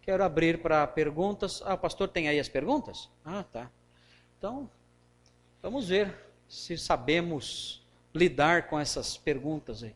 quero 0.00 0.24
abrir 0.24 0.60
para 0.60 0.86
perguntas. 0.86 1.62
Ah, 1.64 1.76
pastor 1.76 2.08
tem 2.08 2.28
aí 2.28 2.40
as 2.40 2.48
perguntas? 2.48 3.08
Ah, 3.24 3.44
tá. 3.44 3.70
Então, 4.38 4.68
vamos 5.62 5.88
ver 5.88 6.12
se 6.48 6.76
sabemos 6.76 7.86
lidar 8.12 8.68
com 8.68 8.78
essas 8.78 9.16
perguntas 9.16 9.82
aí. 9.82 9.94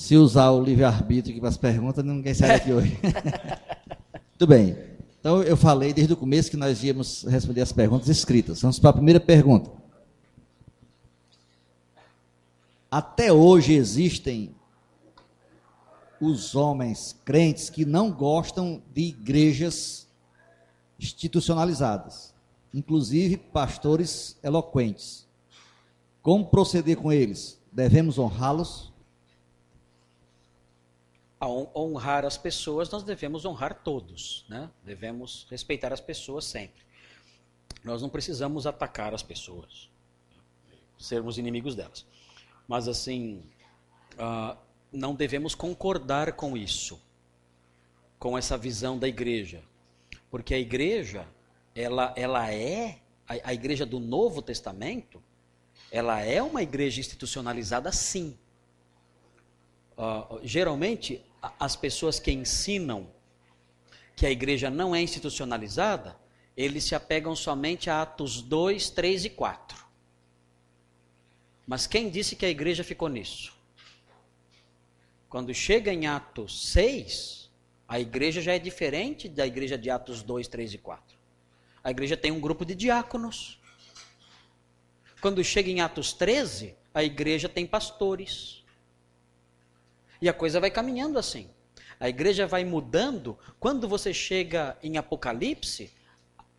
Se 0.00 0.16
usar 0.16 0.50
o 0.50 0.62
livre-arbítrio 0.62 1.34
aqui 1.34 1.40
para 1.40 1.50
as 1.50 1.58
perguntas, 1.58 2.02
ninguém 2.02 2.32
sai 2.32 2.48
daqui 2.48 2.72
hoje. 2.72 2.98
Tudo 4.38 4.48
bem. 4.48 4.74
Então, 5.20 5.42
eu 5.42 5.58
falei 5.58 5.92
desde 5.92 6.14
o 6.14 6.16
começo 6.16 6.50
que 6.50 6.56
nós 6.56 6.82
íamos 6.82 7.24
responder 7.24 7.60
as 7.60 7.70
perguntas 7.70 8.08
escritas. 8.08 8.62
Vamos 8.62 8.78
para 8.78 8.88
a 8.88 8.94
primeira 8.94 9.20
pergunta. 9.20 9.70
Até 12.90 13.30
hoje 13.30 13.74
existem 13.74 14.54
os 16.18 16.54
homens 16.54 17.14
crentes 17.22 17.68
que 17.68 17.84
não 17.84 18.10
gostam 18.10 18.82
de 18.94 19.02
igrejas 19.02 20.08
institucionalizadas, 20.98 22.32
inclusive 22.72 23.36
pastores 23.36 24.34
eloquentes. 24.42 25.26
Como 26.22 26.46
proceder 26.46 26.96
com 26.96 27.12
eles? 27.12 27.60
Devemos 27.70 28.18
honrá-los? 28.18 28.89
A 31.40 31.48
honrar 31.48 32.26
as 32.26 32.36
pessoas, 32.36 32.90
nós 32.90 33.02
devemos 33.02 33.46
honrar 33.46 33.82
todos, 33.82 34.44
né? 34.46 34.70
Devemos 34.84 35.46
respeitar 35.48 35.90
as 35.90 36.00
pessoas 36.00 36.44
sempre. 36.44 36.82
Nós 37.82 38.02
não 38.02 38.10
precisamos 38.10 38.66
atacar 38.66 39.14
as 39.14 39.22
pessoas, 39.22 39.88
sermos 40.98 41.38
inimigos 41.38 41.74
delas. 41.74 42.04
Mas 42.68 42.86
assim, 42.88 43.42
uh, 44.16 44.54
não 44.92 45.14
devemos 45.14 45.54
concordar 45.54 46.34
com 46.34 46.58
isso, 46.58 47.00
com 48.18 48.36
essa 48.36 48.58
visão 48.58 48.98
da 48.98 49.08
igreja, 49.08 49.62
porque 50.30 50.52
a 50.52 50.58
igreja, 50.58 51.26
ela, 51.74 52.12
ela 52.18 52.52
é 52.52 53.00
a, 53.26 53.48
a 53.48 53.54
igreja 53.54 53.86
do 53.86 53.98
Novo 53.98 54.42
Testamento, 54.42 55.22
ela 55.90 56.20
é 56.20 56.42
uma 56.42 56.62
igreja 56.62 57.00
institucionalizada, 57.00 57.90
sim. 57.90 58.38
Uh, 59.96 60.38
geralmente 60.42 61.24
as 61.58 61.76
pessoas 61.76 62.18
que 62.18 62.30
ensinam 62.30 63.10
que 64.14 64.26
a 64.26 64.30
igreja 64.30 64.68
não 64.68 64.94
é 64.94 65.00
institucionalizada, 65.00 66.16
eles 66.56 66.84
se 66.84 66.94
apegam 66.94 67.34
somente 67.34 67.88
a 67.88 68.02
Atos 68.02 68.42
2, 68.42 68.90
3 68.90 69.24
e 69.24 69.30
4. 69.30 69.84
Mas 71.66 71.86
quem 71.86 72.10
disse 72.10 72.36
que 72.36 72.44
a 72.44 72.50
igreja 72.50 72.84
ficou 72.84 73.08
nisso? 73.08 73.52
Quando 75.28 75.54
chega 75.54 75.92
em 75.92 76.06
Atos 76.06 76.72
6, 76.72 77.50
a 77.88 77.98
igreja 77.98 78.42
já 78.42 78.52
é 78.52 78.58
diferente 78.58 79.28
da 79.28 79.46
igreja 79.46 79.78
de 79.78 79.88
Atos 79.88 80.22
2, 80.22 80.48
3 80.48 80.74
e 80.74 80.78
4. 80.78 81.16
A 81.82 81.90
igreja 81.90 82.16
tem 82.16 82.30
um 82.30 82.40
grupo 82.40 82.64
de 82.64 82.74
diáconos. 82.74 83.58
Quando 85.20 85.42
chega 85.42 85.70
em 85.70 85.80
Atos 85.80 86.12
13, 86.12 86.74
a 86.92 87.02
igreja 87.02 87.48
tem 87.48 87.66
pastores. 87.66 88.59
E 90.20 90.28
a 90.28 90.32
coisa 90.32 90.60
vai 90.60 90.70
caminhando 90.70 91.18
assim. 91.18 91.48
A 91.98 92.08
igreja 92.08 92.46
vai 92.46 92.64
mudando. 92.64 93.38
Quando 93.58 93.88
você 93.88 94.12
chega 94.12 94.76
em 94.82 94.96
Apocalipse, 94.96 95.90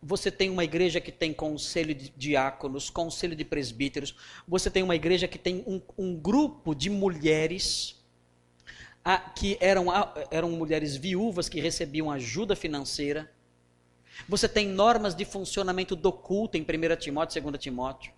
você 0.02 0.30
tem 0.30 0.50
uma 0.50 0.64
igreja 0.64 1.00
que 1.00 1.12
tem 1.12 1.32
conselho 1.32 1.94
de 1.94 2.12
diáconos, 2.16 2.90
conselho 2.90 3.36
de 3.36 3.44
presbíteros. 3.44 4.16
Você 4.48 4.70
tem 4.70 4.82
uma 4.82 4.96
igreja 4.96 5.28
que 5.28 5.38
tem 5.38 5.62
um, 5.66 5.80
um 5.96 6.16
grupo 6.16 6.74
de 6.74 6.90
mulheres 6.90 8.02
a, 9.04 9.18
que 9.18 9.56
eram, 9.60 9.90
a, 9.90 10.12
eram 10.30 10.50
mulheres 10.50 10.96
viúvas 10.96 11.48
que 11.48 11.60
recebiam 11.60 12.10
ajuda 12.10 12.56
financeira. 12.56 13.30
Você 14.28 14.48
tem 14.48 14.68
normas 14.68 15.14
de 15.14 15.24
funcionamento 15.24 15.96
do 15.96 16.12
culto 16.12 16.56
em 16.56 16.62
1 16.62 16.96
Timóteo 16.96 17.38
e 17.38 17.40
2 17.40 17.58
Timóteo. 17.62 18.12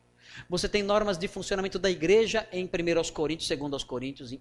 Você 0.48 0.68
tem 0.68 0.82
normas 0.82 1.18
de 1.18 1.28
funcionamento 1.28 1.78
da 1.78 1.90
igreja 1.90 2.46
em 2.52 2.64
1 2.64 2.98
aos 2.98 3.10
Coríntios, 3.10 3.48
2 3.48 3.72
aos 3.72 3.84
Coríntios. 3.84 4.36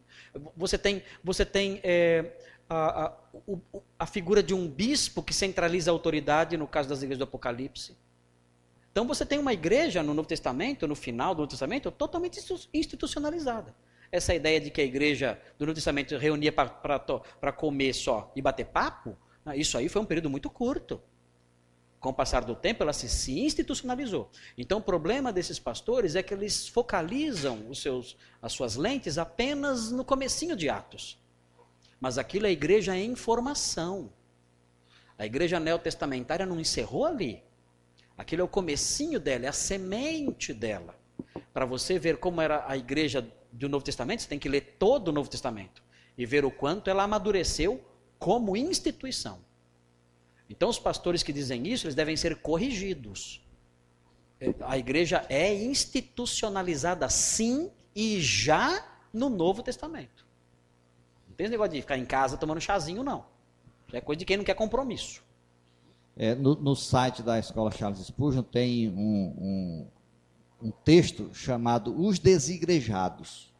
Você 0.55 0.77
tem, 0.77 1.03
você 1.23 1.45
tem 1.45 1.79
é, 1.83 2.37
a, 2.69 3.05
a, 3.05 3.13
a, 3.99 4.05
figura 4.05 4.41
de 4.41 4.53
um 4.53 4.67
bispo 4.67 5.21
que 5.21 5.33
centraliza 5.33 5.91
a 5.91 5.93
autoridade, 5.93 6.57
no 6.57 6.67
caso 6.67 6.89
das 6.89 6.99
igrejas 6.99 7.19
do 7.19 7.23
Apocalipse. 7.23 7.95
Então 8.91 9.07
você 9.07 9.25
tem 9.25 9.39
uma 9.39 9.53
igreja 9.53 10.03
no 10.03 10.13
Novo 10.13 10.27
Testamento, 10.27 10.87
no 10.87 10.95
final 10.95 11.33
do 11.33 11.39
Novo 11.39 11.49
Testamento, 11.49 11.91
totalmente 11.91 12.39
institucionalizada. 12.73 13.75
Essa 14.11 14.35
ideia 14.35 14.59
de 14.61 14.69
que 14.69 14.79
a 14.79 14.83
igreja 14.83 15.39
do 15.57 15.65
Novo 15.65 15.73
Testamento 15.75 16.15
reunia 16.17 16.51
para 16.51 17.51
comer 17.51 17.93
só 17.93 18.31
e 18.35 18.41
bater 18.41 18.65
papo, 18.67 19.17
isso 19.55 19.77
aí 19.77 19.89
foi 19.89 20.01
um 20.01 20.05
período 20.05 20.29
muito 20.29 20.49
curto 20.49 21.01
com 22.04 22.10
o 22.10 22.14
passar 22.14 22.43
do 22.43 22.54
tempo, 22.54 22.84
ela 22.84 22.91
se, 22.91 23.08
se 23.08 23.39
institucionalizou. 23.39 24.30
Então, 24.58 24.80
o 24.80 24.82
problema 24.82 25.32
desses 25.32 25.58
pastores 25.58 26.18
é 26.18 26.22
que 26.22 26.34
eles 26.34 26.68
focalizam 26.68 27.66
os 27.70 27.82
seus, 27.82 28.18
as 28.41 28.51
suas 28.51 28.76
lentes 28.76 29.18
apenas 29.18 29.89
no 29.89 30.04
comecinho 30.04 30.54
de 30.54 30.68
Atos. 30.68 31.18
Mas 32.01 32.18
aquilo 32.18 32.45
é 32.45 32.49
a 32.49 32.51
igreja 32.51 32.97
em 32.97 33.16
formação. 33.16 34.12
A 35.18 35.26
igreja 35.26 35.62
neotestamentária 35.62 36.45
não 36.45 36.60
encerrou 36.60 37.06
ali. 37.06 37.41
Aquilo 38.18 38.41
é 38.41 38.45
o 38.45 38.49
comecinho 38.49 39.18
dela, 39.18 39.45
é 39.45 39.47
a 39.47 39.54
semente 39.54 40.54
dela. 40.54 40.99
Para 41.54 41.66
você 41.66 41.97
ver 41.97 42.18
como 42.18 42.41
era 42.41 42.66
a 42.68 42.76
igreja 42.76 43.26
do 43.49 43.70
Novo 43.70 43.86
Testamento, 43.86 44.24
você 44.24 44.28
tem 44.28 44.39
que 44.39 44.49
ler 44.49 44.76
todo 44.78 45.08
o 45.08 45.14
Novo 45.14 45.30
Testamento 45.30 45.82
e 46.18 46.26
ver 46.26 46.43
o 46.43 46.51
quanto 46.51 46.89
ela 46.89 47.04
amadureceu 47.04 47.82
como 48.20 48.58
instituição. 48.58 49.39
Então, 50.49 50.69
os 50.69 50.79
pastores 50.79 51.23
que 51.23 51.33
dizem 51.33 51.67
isso, 51.67 51.85
eles 51.85 51.95
devem 51.95 52.15
ser 52.15 52.35
corrigidos. 52.37 53.41
É, 54.39 54.53
a 54.61 54.77
igreja 54.77 55.25
é 55.29 55.53
institucionalizada 55.53 57.09
sim 57.09 57.71
e 57.95 58.19
já 58.21 58.85
no 59.11 59.29
Novo 59.29 59.63
Testamento. 59.63 60.25
Não 61.27 61.35
tem 61.35 61.45
esse 61.45 61.51
negócio 61.51 61.73
de 61.73 61.81
ficar 61.81 61.97
em 61.97 62.05
casa 62.05 62.37
tomando 62.37 62.59
chazinho, 62.59 63.03
não. 63.03 63.25
é 63.91 64.01
coisa 64.01 64.19
de 64.19 64.25
quem 64.25 64.37
não 64.37 64.43
quer 64.43 64.55
compromisso. 64.55 65.23
É, 66.15 66.35
no, 66.35 66.55
no, 66.55 66.75
site 66.75 67.23
da 67.23 67.39
Escola 67.39 67.71
Charles 67.71 68.05
Spurgeon 68.05 68.43
tem 68.43 68.89
um, 68.89 69.87
um, 70.61 70.67
um 70.67 70.71
texto 70.71 71.33
chamado 71.33 71.99
Os 71.99 72.19
Desigrejados, 72.19 73.51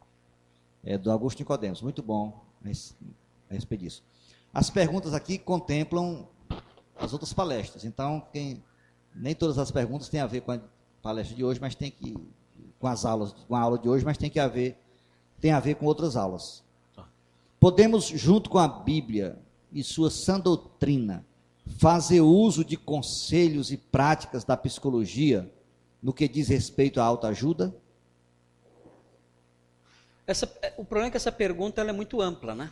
é, 0.84 0.96
do 0.96 1.10
Augusto 1.10 1.40
Nicodemos. 1.40 1.82
Muito 1.82 2.02
bom 2.02 2.44
a 2.62 3.54
respeito 3.54 3.80
disso. 3.80 4.04
As 4.52 4.70
perguntas 4.70 5.14
aqui 5.14 5.36
contemplam 5.36 6.28
as 6.96 7.12
outras 7.12 7.32
palestras. 7.32 7.84
Então, 7.84 8.22
quem, 8.32 8.62
nem 9.14 9.34
todas 9.34 9.58
as 9.58 9.70
perguntas 9.70 10.08
têm 10.08 10.20
a 10.20 10.26
ver 10.26 10.42
com 10.42 10.52
a 10.52 10.60
palestra 11.02 11.36
de 11.36 11.44
hoje, 11.44 11.60
mas 11.60 11.74
tem 11.74 11.90
que 11.90 12.14
com 12.78 12.86
as 12.86 13.04
aulas, 13.04 13.32
com 13.32 13.54
a 13.54 13.60
aula 13.60 13.78
de 13.78 13.88
hoje, 13.88 14.04
mas 14.04 14.18
tem 14.18 14.30
que 14.30 14.38
haver 14.38 14.76
tem 15.40 15.52
a 15.52 15.60
ver 15.60 15.74
com 15.74 15.84
outras 15.84 16.16
aulas. 16.16 16.64
Tá. 16.94 17.06
Podemos, 17.60 18.06
junto 18.06 18.48
com 18.48 18.58
a 18.58 18.66
Bíblia 18.66 19.38
e 19.70 19.82
sua 19.82 20.10
sã 20.10 20.40
doutrina, 20.40 21.24
fazer 21.78 22.22
uso 22.22 22.64
de 22.64 22.76
conselhos 22.76 23.70
e 23.70 23.76
práticas 23.76 24.44
da 24.44 24.56
psicologia 24.56 25.50
no 26.02 26.12
que 26.12 26.28
diz 26.28 26.48
respeito 26.48 27.00
à 27.00 27.04
autoajuda? 27.04 27.74
Essa, 30.26 30.50
é, 30.62 30.72
o 30.78 30.84
problema 30.84 31.08
é 31.08 31.10
que 31.10 31.16
essa 31.16 31.32
pergunta 31.32 31.82
é 31.82 31.92
muito 31.92 32.22
ampla, 32.22 32.54
né? 32.54 32.70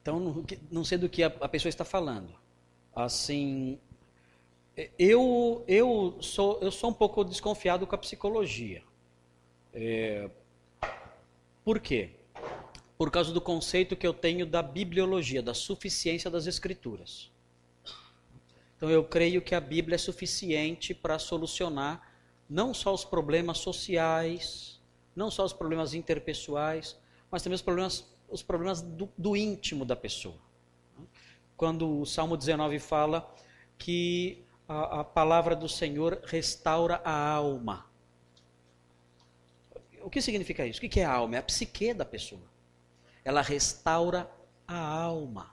Então, 0.00 0.20
não, 0.20 0.44
não 0.70 0.84
sei 0.84 0.98
do 0.98 1.08
que 1.08 1.22
a, 1.22 1.28
a 1.40 1.48
pessoa 1.48 1.70
está 1.70 1.84
falando. 1.84 2.28
Assim, 2.94 3.78
eu, 4.98 5.64
eu, 5.66 6.16
sou, 6.20 6.58
eu 6.60 6.70
sou 6.70 6.90
um 6.90 6.94
pouco 6.94 7.24
desconfiado 7.24 7.86
com 7.86 7.94
a 7.94 7.98
psicologia. 7.98 8.82
É, 9.72 10.30
por 11.64 11.80
quê? 11.80 12.10
Por 12.98 13.10
causa 13.10 13.32
do 13.32 13.40
conceito 13.40 13.96
que 13.96 14.06
eu 14.06 14.14
tenho 14.14 14.46
da 14.46 14.62
bibliologia, 14.62 15.42
da 15.42 15.54
suficiência 15.54 16.30
das 16.30 16.46
escrituras. 16.46 17.30
Então 18.76 18.90
eu 18.90 19.04
creio 19.04 19.40
que 19.40 19.54
a 19.54 19.60
Bíblia 19.60 19.94
é 19.94 19.98
suficiente 19.98 20.92
para 20.92 21.18
solucionar 21.18 22.12
não 22.48 22.74
só 22.74 22.92
os 22.92 23.04
problemas 23.04 23.58
sociais, 23.58 24.80
não 25.14 25.30
só 25.30 25.44
os 25.44 25.52
problemas 25.52 25.94
interpessoais, 25.94 26.98
mas 27.30 27.42
também 27.42 27.54
os 27.54 27.62
problemas, 27.62 28.04
os 28.28 28.42
problemas 28.42 28.82
do, 28.82 29.08
do 29.16 29.36
íntimo 29.36 29.84
da 29.84 29.96
pessoa. 29.96 30.36
Quando 31.56 32.00
o 32.00 32.06
Salmo 32.06 32.36
19 32.36 32.78
fala 32.78 33.34
que 33.78 34.44
a, 34.68 35.00
a 35.00 35.04
palavra 35.04 35.54
do 35.54 35.68
Senhor 35.68 36.20
restaura 36.24 37.00
a 37.04 37.30
alma. 37.30 37.86
O 40.02 40.10
que 40.10 40.20
significa 40.20 40.66
isso? 40.66 40.84
O 40.84 40.88
que 40.88 41.00
é 41.00 41.04
a 41.04 41.12
alma? 41.12 41.36
É 41.36 41.38
a 41.38 41.42
psique 41.42 41.92
da 41.92 42.04
pessoa. 42.04 42.42
Ela 43.24 43.42
restaura 43.42 44.30
a 44.66 44.78
alma. 44.78 45.52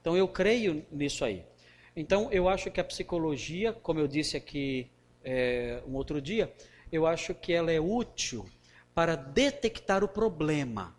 Então 0.00 0.16
eu 0.16 0.28
creio 0.28 0.84
nisso 0.90 1.24
aí. 1.24 1.44
Então 1.96 2.30
eu 2.30 2.48
acho 2.48 2.70
que 2.70 2.80
a 2.80 2.84
psicologia, 2.84 3.72
como 3.72 4.00
eu 4.00 4.06
disse 4.06 4.36
aqui 4.36 4.90
é, 5.24 5.82
um 5.86 5.94
outro 5.94 6.20
dia, 6.20 6.52
eu 6.92 7.06
acho 7.06 7.34
que 7.34 7.52
ela 7.52 7.72
é 7.72 7.80
útil 7.80 8.46
para 8.94 9.16
detectar 9.16 10.04
o 10.04 10.08
problema. 10.08 10.94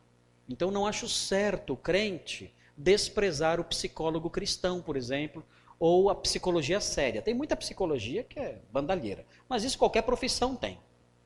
Então 0.50 0.72
não 0.72 0.88
acho 0.88 1.08
certo 1.08 1.74
o 1.74 1.78
crente 1.78 2.54
desprezar 2.78 3.60
o 3.60 3.64
psicólogo 3.64 4.30
cristão, 4.30 4.82
por 4.82 4.98
exemplo, 4.98 5.44
ou 5.80 6.10
a 6.10 6.16
psicologia 6.16 6.80
séria. 6.80 7.22
Tem 7.22 7.34
muita 7.34 7.56
psicologia 7.56 8.24
que 8.24 8.40
é 8.40 8.60
bandalheira, 8.72 9.26
mas 9.48 9.64
isso 9.64 9.78
qualquer 9.78 10.04
profissão 10.04 10.56
tem. 10.56 10.80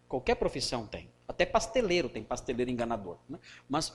Qualquer 0.07 0.35
profissão 0.35 0.87
tem. 0.87 1.09
Até 1.27 1.45
pasteleiro 1.45 2.09
tem 2.09 2.23
pasteleiro 2.23 2.71
enganador. 2.71 3.17
Né? 3.29 3.37
Mas, 3.69 3.93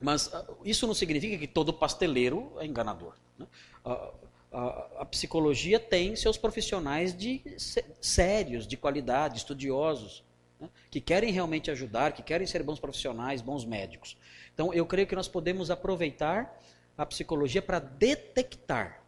mas 0.00 0.32
ah, 0.32 0.46
isso 0.64 0.86
não 0.86 0.94
significa 0.94 1.36
que 1.36 1.46
todo 1.46 1.72
pasteleiro 1.72 2.52
é 2.58 2.64
enganador. 2.64 3.14
Né? 3.38 3.46
A, 3.84 4.10
a, 4.50 4.90
a, 5.00 5.04
psicologia 5.04 5.78
tem 5.78 6.16
seus 6.16 6.38
profissionais 6.38 7.14
de 7.14 7.42
sérios, 8.00 8.66
de 8.66 8.78
qualidade, 8.78 9.36
estudiosos, 9.36 10.24
né? 10.58 10.70
que 10.90 11.00
querem 11.00 11.30
realmente 11.30 11.70
ajudar, 11.70 12.12
que 12.12 12.22
querem 12.22 12.46
ser 12.46 12.62
bons 12.62 12.80
profissionais, 12.80 13.42
bons 13.42 13.66
médicos. 13.66 14.16
Então, 14.54 14.72
eu 14.72 14.86
creio 14.86 15.06
que 15.06 15.14
nós 15.14 15.28
podemos 15.28 15.70
aproveitar 15.70 16.58
a 16.96 17.04
psicologia 17.04 17.60
para 17.60 17.78
detectar, 17.78 19.02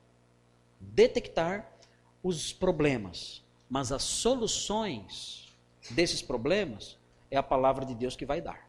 detectar 0.81 1.71
os 2.23 2.53
problemas, 2.53 3.45
mas 3.69 3.93
as 3.93 4.03
soluções 4.03 5.47
desses 5.91 6.23
problemas, 6.23 6.99
é 7.31 7.37
a 7.37 7.43
palavra 7.43 7.85
de 7.85 7.95
Deus 7.95 8.17
que 8.17 8.27
vai 8.27 8.41
dar. 8.41 8.69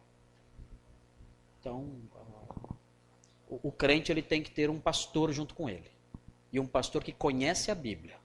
Então, 1.60 1.90
o, 3.50 3.70
o 3.70 3.72
crente 3.72 4.12
ele 4.12 4.22
tem 4.22 4.42
que 4.42 4.52
ter 4.52 4.70
um 4.70 4.80
pastor 4.80 5.32
junto 5.32 5.54
com 5.54 5.70
ele. 5.70 5.90
E 6.52 6.60
um 6.60 6.68
pastor 6.68 7.04
que 7.04 7.12
conhece 7.12 7.70
a 7.72 7.76
Bíblia 7.76 8.18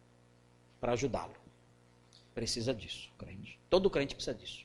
para 0.80 0.92
ajudá-lo. 0.92 1.34
Precisa 2.34 2.72
disso, 2.72 3.10
crente. 3.18 3.58
Todo 3.68 3.90
crente 3.90 4.14
precisa 4.14 4.34
disso. 4.34 4.64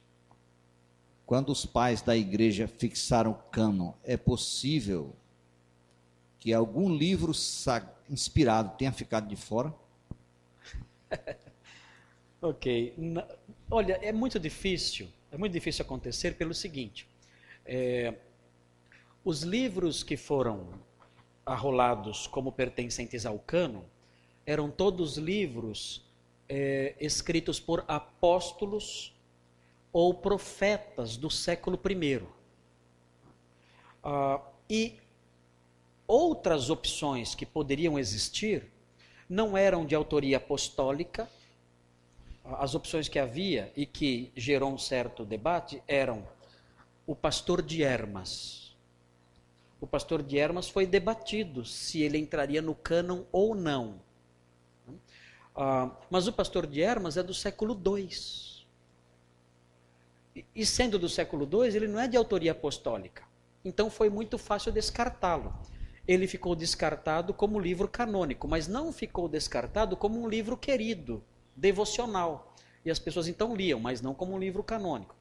Quando 1.25 1.49
os 1.49 1.65
pais 1.65 2.01
da 2.01 2.15
igreja 2.15 2.67
fixaram 2.67 3.31
o 3.31 3.35
cânon, 3.35 3.93
é 4.03 4.15
possível 4.15 5.13
que 6.47 6.53
algum 6.53 6.95
livro 6.95 7.33
inspirado 8.09 8.77
tenha 8.77 8.93
ficado 8.93 9.27
de 9.27 9.35
fora? 9.35 9.73
ok. 12.41 12.95
Olha, 13.69 13.99
é 14.01 14.13
muito 14.13 14.39
difícil, 14.39 15.09
é 15.29 15.37
muito 15.37 15.51
difícil 15.51 15.83
acontecer 15.83 16.35
pelo 16.35 16.53
seguinte: 16.53 17.05
é, 17.65 18.13
os 19.25 19.43
livros 19.43 20.03
que 20.03 20.15
foram 20.15 20.69
arrolados 21.45 22.27
como 22.27 22.49
pertencentes 22.49 23.25
ao 23.25 23.37
cano 23.39 23.83
eram 24.45 24.71
todos 24.71 25.17
livros 25.17 26.09
é, 26.47 26.95
escritos 26.97 27.59
por 27.59 27.83
apóstolos 27.89 29.13
ou 29.91 30.13
profetas 30.13 31.17
do 31.17 31.29
século 31.29 31.77
I. 31.77 32.21
Ah, 34.01 34.41
e 34.69 34.95
outras 36.07 36.69
opções 36.69 37.35
que 37.35 37.45
poderiam 37.45 37.99
existir 37.99 38.71
não 39.29 39.57
eram 39.57 39.85
de 39.85 39.93
autoria 39.93 40.37
apostólica 40.37 41.29
as 42.55 42.75
opções 42.75 43.09
que 43.09 43.19
havia 43.19 43.71
e 43.75 43.85
que 43.85 44.31
gerou 44.35 44.71
um 44.71 44.77
certo 44.77 45.25
debate 45.25 45.83
eram 45.87 46.25
o 47.05 47.15
pastor 47.15 47.61
de 47.61 47.83
Hermas. 47.83 48.75
O 49.79 49.87
pastor 49.87 50.23
de 50.23 50.37
Hermas 50.37 50.69
foi 50.69 50.85
debatido 50.85 51.65
se 51.65 52.01
ele 52.01 52.17
entraria 52.17 52.61
no 52.61 52.73
cânon 52.73 53.23
ou 53.31 53.53
não. 53.53 54.01
Uh, 54.87 55.91
mas 56.09 56.27
o 56.27 56.33
pastor 56.33 56.65
de 56.65 56.81
Hermas 56.81 57.17
é 57.17 57.23
do 57.23 57.33
século 57.33 57.79
II. 57.85 58.09
E 60.55 60.65
sendo 60.65 60.97
do 60.99 61.09
século 61.09 61.47
II, 61.51 61.75
ele 61.75 61.87
não 61.87 61.99
é 61.99 62.07
de 62.07 62.15
autoria 62.15 62.51
apostólica. 62.51 63.23
Então 63.65 63.89
foi 63.89 64.09
muito 64.09 64.37
fácil 64.37 64.71
descartá-lo. 64.71 65.53
Ele 66.07 66.27
ficou 66.27 66.55
descartado 66.55 67.33
como 67.33 67.59
livro 67.59 67.87
canônico, 67.87 68.47
mas 68.47 68.67
não 68.67 68.93
ficou 68.93 69.27
descartado 69.27 69.97
como 69.97 70.21
um 70.21 70.27
livro 70.27 70.55
querido 70.55 71.23
devocional. 71.55 72.55
E 72.85 72.91
as 72.91 72.99
pessoas 72.99 73.27
então 73.27 73.55
liam, 73.55 73.79
mas 73.79 74.01
não 74.01 74.13
como 74.13 74.33
um 74.33 74.39
livro 74.39 74.63
canônico. 74.63 75.15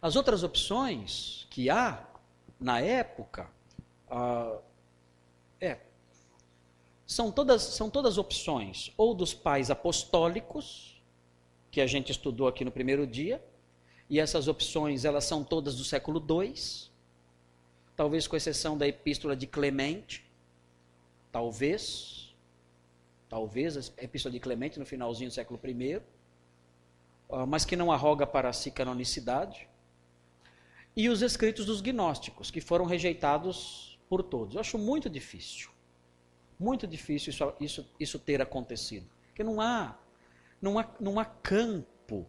As 0.00 0.16
outras 0.16 0.42
opções 0.42 1.46
que 1.50 1.70
há 1.70 2.04
na 2.58 2.80
época 2.80 3.48
ah, 4.10 4.58
é, 5.60 5.78
são, 7.06 7.30
todas, 7.30 7.62
são 7.62 7.90
todas 7.90 8.18
opções 8.18 8.92
ou 8.96 9.14
dos 9.14 9.34
pais 9.34 9.70
apostólicos, 9.70 11.00
que 11.70 11.80
a 11.80 11.86
gente 11.86 12.10
estudou 12.10 12.48
aqui 12.48 12.64
no 12.64 12.70
primeiro 12.70 13.06
dia, 13.06 13.42
e 14.08 14.18
essas 14.18 14.48
opções 14.48 15.04
elas 15.04 15.24
são 15.24 15.44
todas 15.44 15.76
do 15.76 15.84
século 15.84 16.24
II, 16.28 16.54
talvez 17.98 18.28
com 18.28 18.36
exceção 18.36 18.78
da 18.78 18.86
epístola 18.86 19.34
de 19.34 19.44
Clemente, 19.44 20.24
talvez, 21.32 22.32
talvez, 23.28 23.92
a 23.98 24.04
Epístola 24.04 24.32
de 24.32 24.38
Clemente, 24.38 24.78
no 24.78 24.86
finalzinho 24.86 25.28
do 25.28 25.34
século 25.34 25.58
I, 25.64 26.00
ah, 27.28 27.44
mas 27.44 27.64
que 27.64 27.74
não 27.74 27.90
arroga 27.90 28.24
para 28.24 28.52
si 28.52 28.70
canonicidade, 28.70 29.68
e 30.96 31.08
os 31.08 31.22
escritos 31.22 31.66
dos 31.66 31.80
gnósticos, 31.80 32.52
que 32.52 32.60
foram 32.60 32.84
rejeitados 32.84 33.98
por 34.08 34.22
todos. 34.22 34.54
Eu 34.54 34.60
acho 34.60 34.78
muito 34.78 35.10
difícil, 35.10 35.68
muito 36.56 36.86
difícil 36.86 37.30
isso, 37.30 37.52
isso, 37.60 37.90
isso 37.98 38.18
ter 38.20 38.40
acontecido, 38.40 39.10
porque 39.26 39.42
não 39.42 39.60
há, 39.60 39.98
não 40.62 40.78
há, 40.78 40.88
não 41.00 41.18
há 41.18 41.24
campo, 41.24 42.28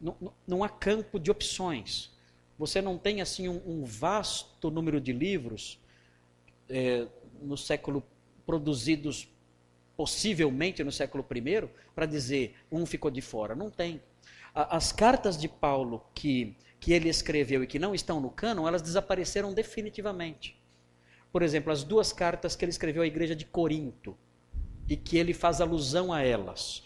não, 0.00 0.16
não 0.46 0.64
há 0.64 0.68
campo 0.70 1.20
de 1.20 1.30
opções. 1.30 2.10
Você 2.60 2.82
não 2.82 2.98
tem 2.98 3.22
assim 3.22 3.48
um, 3.48 3.58
um 3.64 3.84
vasto 3.84 4.70
número 4.70 5.00
de 5.00 5.14
livros 5.14 5.80
é, 6.68 7.06
no 7.40 7.56
século 7.56 8.02
produzidos 8.44 9.26
possivelmente 9.96 10.84
no 10.84 10.92
século 10.92 11.24
I, 11.34 11.68
para 11.94 12.04
dizer 12.04 12.54
um 12.70 12.84
ficou 12.84 13.10
de 13.10 13.22
fora. 13.22 13.54
Não 13.54 13.70
tem. 13.70 14.02
As 14.54 14.92
cartas 14.92 15.38
de 15.38 15.48
Paulo 15.48 16.04
que, 16.14 16.54
que 16.78 16.92
ele 16.92 17.08
escreveu 17.08 17.64
e 17.64 17.66
que 17.66 17.78
não 17.78 17.94
estão 17.94 18.20
no 18.20 18.28
cânon, 18.28 18.68
elas 18.68 18.82
desapareceram 18.82 19.54
definitivamente. 19.54 20.60
Por 21.32 21.42
exemplo, 21.42 21.72
as 21.72 21.82
duas 21.82 22.12
cartas 22.12 22.54
que 22.54 22.62
ele 22.62 22.72
escreveu 22.72 23.02
à 23.02 23.06
igreja 23.06 23.34
de 23.34 23.46
Corinto 23.46 24.14
e 24.86 24.98
que 24.98 25.16
ele 25.16 25.32
faz 25.32 25.62
alusão 25.62 26.12
a 26.12 26.20
elas. 26.20 26.82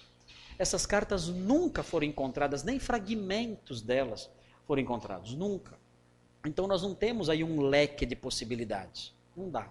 Essas 0.57 0.87
cartas 0.87 1.27
nunca 1.27 1.83
foram 1.83 2.07
encontradas, 2.07 2.63
nem 2.63 2.79
fragmentos 2.79 3.83
delas 3.83 4.31
foram 4.67 4.83
encontrados, 4.83 5.35
nunca. 5.35 5.79
Então 6.45 6.67
nós 6.67 6.83
não 6.83 6.95
temos 6.95 7.29
aí 7.29 7.43
um 7.43 7.63
leque 7.63 8.05
de 8.05 8.15
possibilidades. 8.15 9.15
Não 9.37 9.49
dá. 9.49 9.71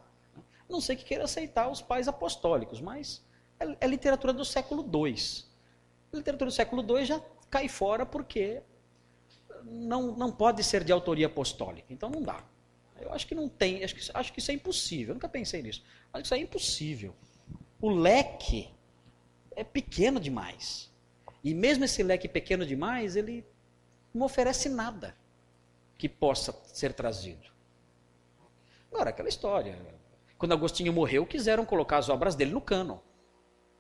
Não 0.70 0.82
sei 0.82 0.96
que 0.96 1.04
queira 1.04 1.26
aceitar 1.26 1.70
os 1.70 1.82
pais 1.82 2.08
apostólicos, 2.08 2.82
mas 2.82 3.24
é, 3.60 3.86
é 3.86 3.88
literatura 3.88 4.34
do 4.34 4.44
século 4.44 4.84
II. 4.84 5.16
A 6.12 6.18
literatura 6.18 6.50
do 6.50 6.54
século 6.54 6.98
II 6.98 7.06
já 7.06 7.22
cai 7.50 7.68
fora 7.68 8.06
porque 8.06 8.62
não, 9.64 10.16
não 10.16 10.32
pode 10.32 10.64
ser 10.64 10.84
de 10.84 10.92
autoria 10.92 11.28
apostólica. 11.28 11.88
Então 11.92 12.10
não 12.10 12.22
dá. 12.22 12.44
Eu 13.00 13.14
acho 13.14 13.28
que 13.28 13.36
não 13.36 13.50
tem, 13.50 13.84
acho 13.84 13.96
que, 13.96 14.12
acho 14.14 14.34
que 14.34 14.40
isso 14.40 14.52
é 14.52 14.54
impossível. 14.54 15.10
Eu 15.10 15.16
nunca 15.16 15.30
pensei 15.30 15.62
nisso. 15.62 15.84
Acho 16.12 16.24
que 16.24 16.28
isso 16.28 16.34
é 16.34 16.38
impossível. 16.38 17.16
O 17.82 17.90
leque 17.90 18.70
é 19.56 19.64
pequeno 19.64 20.20
demais. 20.20 20.92
E 21.44 21.54
mesmo 21.54 21.84
esse 21.84 22.02
leque 22.02 22.28
pequeno 22.28 22.66
demais, 22.66 23.16
ele 23.16 23.46
não 24.14 24.26
oferece 24.26 24.70
nada 24.70 25.16
que 25.98 26.08
possa 26.08 26.54
ser 26.66 26.94
trazido. 26.94 27.52
Agora, 28.92 29.10
aquela 29.10 29.30
história. 29.30 29.78
Quando 30.38 30.52
Agostinho 30.52 30.94
morreu, 30.94 31.26
quiseram 31.26 31.66
colocar 31.66 31.98
as 31.98 32.10
obras 32.10 32.36
dele 32.36 32.52
no 32.52 32.62
cânon. 32.62 33.00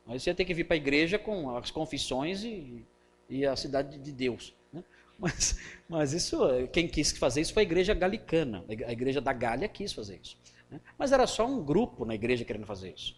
Aí 0.07 0.19
você 0.19 0.29
ia 0.29 0.35
ter 0.35 0.45
que 0.45 0.53
vir 0.53 0.63
para 0.65 0.75
a 0.75 0.77
igreja 0.77 1.19
com 1.19 1.55
as 1.55 1.69
confissões 1.69 2.43
e, 2.43 2.85
e 3.29 3.45
a 3.45 3.55
cidade 3.55 3.97
de 3.97 4.11
Deus. 4.11 4.55
Né? 4.71 4.83
Mas, 5.19 5.59
mas 5.87 6.13
isso, 6.13 6.39
quem 6.71 6.87
quis 6.87 7.11
fazer 7.11 7.41
isso 7.41 7.53
foi 7.53 7.63
a 7.63 7.65
igreja 7.65 7.93
galicana. 7.93 8.65
A 8.67 8.91
igreja 8.91 9.21
da 9.21 9.31
Gália 9.31 9.67
quis 9.67 9.93
fazer 9.93 10.19
isso. 10.21 10.37
Né? 10.69 10.81
Mas 10.97 11.11
era 11.11 11.27
só 11.27 11.45
um 11.45 11.63
grupo 11.63 12.05
na 12.05 12.15
igreja 12.15 12.43
querendo 12.43 12.65
fazer 12.65 12.93
isso. 12.95 13.15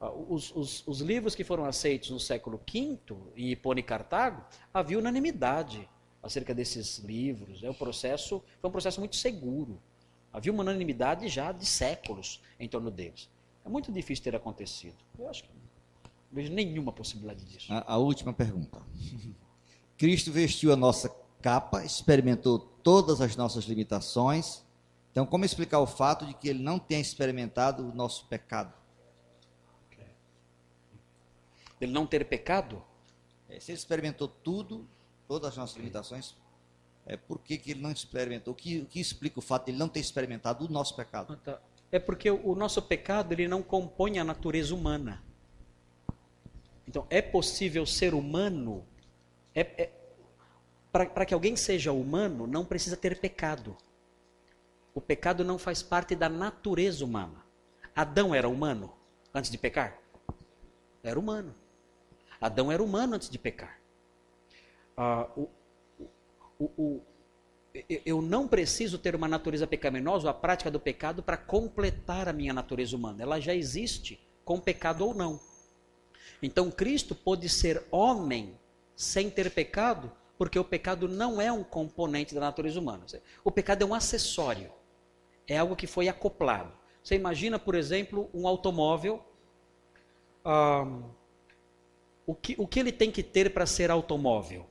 Ah, 0.00 0.10
os, 0.10 0.54
os, 0.54 0.86
os, 0.86 1.00
livros 1.00 1.34
que 1.34 1.44
foram 1.44 1.64
aceitos 1.64 2.10
no 2.10 2.20
século 2.20 2.60
V, 2.70 2.98
em 3.36 3.50
Hipone 3.50 3.80
e 3.80 3.84
Cartago, 3.84 4.44
havia 4.72 4.98
unanimidade 4.98 5.88
acerca 6.26 6.54
desses 6.54 6.98
livros. 6.98 7.62
É 7.62 7.70
um 7.70 7.74
processo, 7.74 8.42
foi 8.60 8.68
um 8.68 8.72
processo 8.72 9.00
muito 9.00 9.16
seguro. 9.16 9.80
Havia 10.32 10.52
uma 10.52 10.62
unanimidade 10.62 11.28
já 11.28 11.52
de 11.52 11.64
séculos 11.64 12.42
em 12.58 12.68
torno 12.68 12.90
deles. 12.90 13.30
É 13.64 13.68
muito 13.68 13.90
difícil 13.90 14.24
ter 14.24 14.36
acontecido. 14.36 14.96
Eu 15.18 15.28
acho 15.28 15.44
que 15.44 15.48
não 15.48 15.66
vejo 16.30 16.52
nenhuma 16.52 16.92
possibilidade 16.92 17.44
disso. 17.44 17.72
A, 17.72 17.94
a 17.94 17.96
última 17.96 18.32
pergunta. 18.32 18.82
Cristo 19.96 20.30
vestiu 20.30 20.72
a 20.72 20.76
nossa 20.76 21.08
capa, 21.40 21.84
experimentou 21.84 22.58
todas 22.58 23.20
as 23.20 23.36
nossas 23.36 23.64
limitações. 23.64 24.62
Então, 25.10 25.24
como 25.24 25.44
explicar 25.44 25.78
o 25.80 25.86
fato 25.86 26.26
de 26.26 26.34
que 26.34 26.48
ele 26.48 26.62
não 26.62 26.78
tenha 26.78 27.00
experimentado 27.00 27.88
o 27.88 27.94
nosso 27.94 28.26
pecado? 28.26 28.74
Ele 31.80 31.92
não 31.92 32.06
ter 32.06 32.26
pecado? 32.26 32.82
É, 33.48 33.60
se 33.60 33.70
ele 33.70 33.78
experimentou 33.78 34.28
tudo, 34.28 34.86
todas 35.26 35.50
as 35.50 35.56
nossas 35.56 35.76
limitações, 35.76 36.34
é, 37.06 37.16
por 37.16 37.38
que, 37.38 37.60
ele 37.66 37.80
não 37.80 37.92
experimentou? 37.92 38.52
O 38.52 38.56
que, 38.56 38.80
o 38.80 38.86
que 38.86 39.00
explica 39.00 39.38
o 39.38 39.42
fato 39.42 39.66
de 39.66 39.70
ele 39.70 39.78
não 39.78 39.88
ter 39.88 40.00
experimentado 40.00 40.64
o 40.64 40.68
nosso 40.68 40.96
pecado? 40.96 41.32
Ah, 41.32 41.36
tá. 41.36 41.60
É 41.90 41.98
porque 42.00 42.30
o, 42.30 42.48
o 42.48 42.54
nosso 42.54 42.82
pecado 42.82 43.32
ele 43.32 43.46
não 43.46 43.62
compõe 43.62 44.18
a 44.18 44.24
natureza 44.24 44.74
humana. 44.74 45.22
Então, 46.86 47.06
é 47.08 47.22
possível 47.22 47.86
ser 47.86 48.12
humano? 48.12 48.84
É, 49.54 49.60
é 49.60 49.92
Para 50.90 51.24
que 51.24 51.34
alguém 51.34 51.56
seja 51.56 51.92
humano, 51.92 52.46
não 52.46 52.64
precisa 52.64 52.96
ter 52.96 53.20
pecado. 53.20 53.76
O 54.92 55.00
pecado 55.00 55.44
não 55.44 55.58
faz 55.58 55.82
parte 55.82 56.16
da 56.16 56.28
natureza 56.28 57.04
humana. 57.04 57.44
Adão 57.94 58.34
era 58.34 58.48
humano 58.48 58.92
antes 59.32 59.50
de 59.50 59.58
pecar? 59.58 59.98
Era 61.02 61.18
humano. 61.18 61.54
Adão 62.40 62.72
era 62.72 62.82
humano 62.82 63.14
antes 63.14 63.30
de 63.30 63.38
pecar. 63.38 63.80
Ah, 64.96 65.28
o, 65.36 65.48
o, 66.58 66.64
o, 66.76 67.02
eu 68.04 68.22
não 68.22 68.48
preciso 68.48 68.98
ter 68.98 69.14
uma 69.14 69.28
natureza 69.28 69.66
pecaminosa, 69.66 70.30
a 70.30 70.34
prática 70.34 70.70
do 70.70 70.80
pecado, 70.80 71.22
para 71.22 71.36
completar 71.36 72.28
a 72.28 72.32
minha 72.32 72.54
natureza 72.54 72.96
humana. 72.96 73.22
Ela 73.22 73.40
já 73.40 73.54
existe, 73.54 74.18
com 74.44 74.58
pecado 74.58 75.06
ou 75.06 75.14
não. 75.14 75.38
Então 76.42 76.70
Cristo 76.70 77.14
pôde 77.14 77.48
ser 77.48 77.84
homem 77.90 78.58
sem 78.94 79.28
ter 79.28 79.50
pecado, 79.50 80.10
porque 80.38 80.58
o 80.58 80.64
pecado 80.64 81.08
não 81.08 81.40
é 81.40 81.52
um 81.52 81.64
componente 81.64 82.34
da 82.34 82.40
natureza 82.40 82.80
humana. 82.80 83.04
O 83.44 83.50
pecado 83.50 83.82
é 83.82 83.86
um 83.86 83.94
acessório, 83.94 84.70
é 85.46 85.58
algo 85.58 85.76
que 85.76 85.86
foi 85.86 86.08
acoplado. 86.08 86.72
Você 87.02 87.14
imagina, 87.14 87.58
por 87.58 87.74
exemplo, 87.74 88.28
um 88.34 88.48
automóvel. 88.48 89.22
o, 92.26 92.34
que, 92.34 92.54
o 92.58 92.66
que 92.66 92.80
ele 92.80 92.92
tem 92.92 93.10
que 93.10 93.22
ter 93.22 93.52
para 93.52 93.66
ser 93.66 93.90
automóvel? 93.90 94.66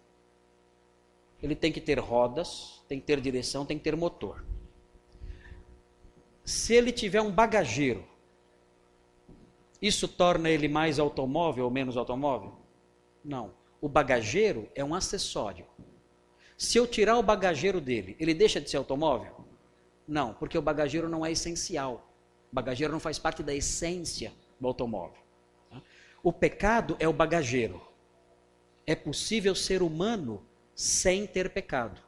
Ele 1.45 1.55
tem 1.55 1.71
que 1.71 1.79
ter 1.79 1.99
rodas, 1.99 2.83
tem 2.87 2.99
que 2.99 3.05
ter 3.05 3.21
direção, 3.21 3.67
tem 3.67 3.77
que 3.77 3.83
ter 3.83 3.95
motor. 3.95 4.43
Se 6.43 6.73
ele 6.73 6.91
tiver 6.91 7.21
um 7.21 7.31
bagageiro, 7.31 8.03
isso 9.79 10.07
torna 10.07 10.49
ele 10.49 10.67
mais 10.67 10.97
automóvel 10.97 11.65
ou 11.65 11.69
menos 11.69 11.97
automóvel? 11.97 12.55
Não. 13.23 13.53
O 13.79 13.87
bagageiro 13.87 14.67
é 14.73 14.83
um 14.83 14.95
acessório. 14.95 15.67
Se 16.57 16.79
eu 16.79 16.87
tirar 16.87 17.15
o 17.15 17.21
bagageiro 17.21 17.79
dele, 17.79 18.15
ele 18.19 18.33
deixa 18.33 18.59
de 18.59 18.67
ser 18.67 18.77
automóvel? 18.77 19.45
Não, 20.07 20.33
porque 20.33 20.57
o 20.57 20.63
bagageiro 20.63 21.07
não 21.07 21.23
é 21.23 21.31
essencial. 21.31 22.11
O 22.51 22.55
bagageiro 22.55 22.91
não 22.91 22.99
faz 22.99 23.19
parte 23.19 23.43
da 23.43 23.53
essência 23.53 24.33
do 24.59 24.67
automóvel. 24.67 25.21
O 26.23 26.33
pecado 26.33 26.97
é 26.99 27.07
o 27.07 27.13
bagageiro. 27.13 27.79
É 28.87 28.95
possível 28.95 29.53
ser 29.53 29.83
humano 29.83 30.43
sem 30.75 31.25
ter 31.25 31.49
pecado. 31.49 32.01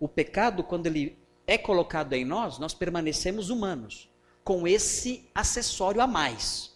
O 0.00 0.08
pecado, 0.08 0.64
quando 0.64 0.86
ele 0.86 1.18
é 1.46 1.56
colocado 1.56 2.14
em 2.14 2.24
nós, 2.24 2.58
nós 2.58 2.74
permanecemos 2.74 3.50
humanos 3.50 4.10
com 4.42 4.66
esse 4.66 5.28
acessório 5.34 6.00
a 6.00 6.06
mais. 6.06 6.74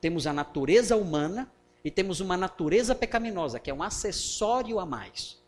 Temos 0.00 0.26
a 0.26 0.32
natureza 0.32 0.96
humana 0.96 1.50
e 1.84 1.90
temos 1.90 2.20
uma 2.20 2.36
natureza 2.36 2.94
pecaminosa, 2.94 3.60
que 3.60 3.70
é 3.70 3.74
um 3.74 3.82
acessório 3.82 4.80
a 4.80 4.86
mais. 4.86 5.40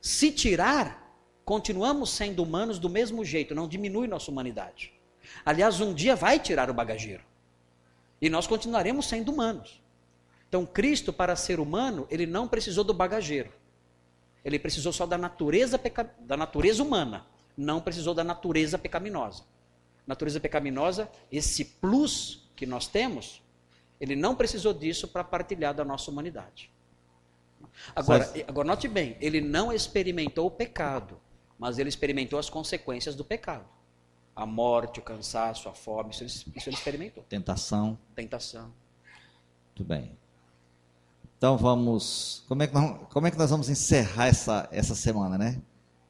Se 0.00 0.32
tirar, 0.32 1.20
continuamos 1.44 2.10
sendo 2.10 2.42
humanos 2.42 2.78
do 2.78 2.88
mesmo 2.88 3.24
jeito, 3.24 3.54
não 3.54 3.68
diminui 3.68 4.06
nossa 4.06 4.30
humanidade. 4.30 4.92
Aliás, 5.44 5.80
um 5.80 5.92
dia 5.92 6.16
vai 6.16 6.38
tirar 6.38 6.70
o 6.70 6.74
bagageiro. 6.74 7.22
E 8.20 8.30
nós 8.30 8.46
continuaremos 8.46 9.06
sendo 9.06 9.32
humanos. 9.32 9.82
Então, 10.48 10.64
Cristo, 10.64 11.12
para 11.12 11.36
ser 11.36 11.60
humano, 11.60 12.06
ele 12.10 12.26
não 12.26 12.48
precisou 12.48 12.84
do 12.84 12.94
bagageiro. 12.94 13.52
Ele 14.46 14.58
precisou 14.58 14.92
só 14.92 15.04
da 15.04 15.18
natureza, 15.18 15.78
peca... 15.78 16.10
da 16.20 16.36
natureza 16.36 16.82
humana, 16.82 17.26
não 17.56 17.80
precisou 17.80 18.14
da 18.14 18.22
natureza 18.22 18.78
pecaminosa 18.78 19.42
natureza 20.06 20.38
pecaminosa, 20.38 21.10
esse 21.32 21.64
plus 21.64 22.48
que 22.54 22.64
nós 22.64 22.86
temos, 22.86 23.42
ele 24.00 24.14
não 24.14 24.36
precisou 24.36 24.72
disso 24.72 25.08
para 25.08 25.24
partilhar 25.24 25.74
da 25.74 25.84
nossa 25.84 26.10
humanidade. 26.10 26.70
Agora, 27.94 28.32
agora, 28.46 28.68
note 28.68 28.88
bem, 28.88 29.16
ele 29.20 29.40
não 29.40 29.72
experimentou 29.72 30.46
o 30.46 30.50
pecado, 30.50 31.20
mas 31.58 31.78
ele 31.78 31.88
experimentou 31.88 32.38
as 32.38 32.48
consequências 32.48 33.14
do 33.14 33.24
pecado. 33.24 33.66
A 34.34 34.46
morte, 34.46 35.00
o 35.00 35.02
cansaço, 35.02 35.68
a 35.68 35.74
fome, 35.74 36.10
isso 36.10 36.22
ele, 36.22 36.30
isso 36.56 36.68
ele 36.68 36.76
experimentou. 36.76 37.24
Tentação. 37.28 37.98
Tentação. 38.14 38.72
Muito 39.68 39.84
bem. 39.84 40.16
Então 41.38 41.56
vamos. 41.56 42.44
Como 42.48 42.62
é 42.62 42.66
que 42.66 42.74
nós, 42.74 43.00
como 43.12 43.26
é 43.26 43.30
que 43.30 43.38
nós 43.38 43.50
vamos 43.50 43.68
encerrar 43.68 44.26
essa, 44.26 44.68
essa 44.72 44.94
semana, 44.94 45.36
né? 45.36 45.60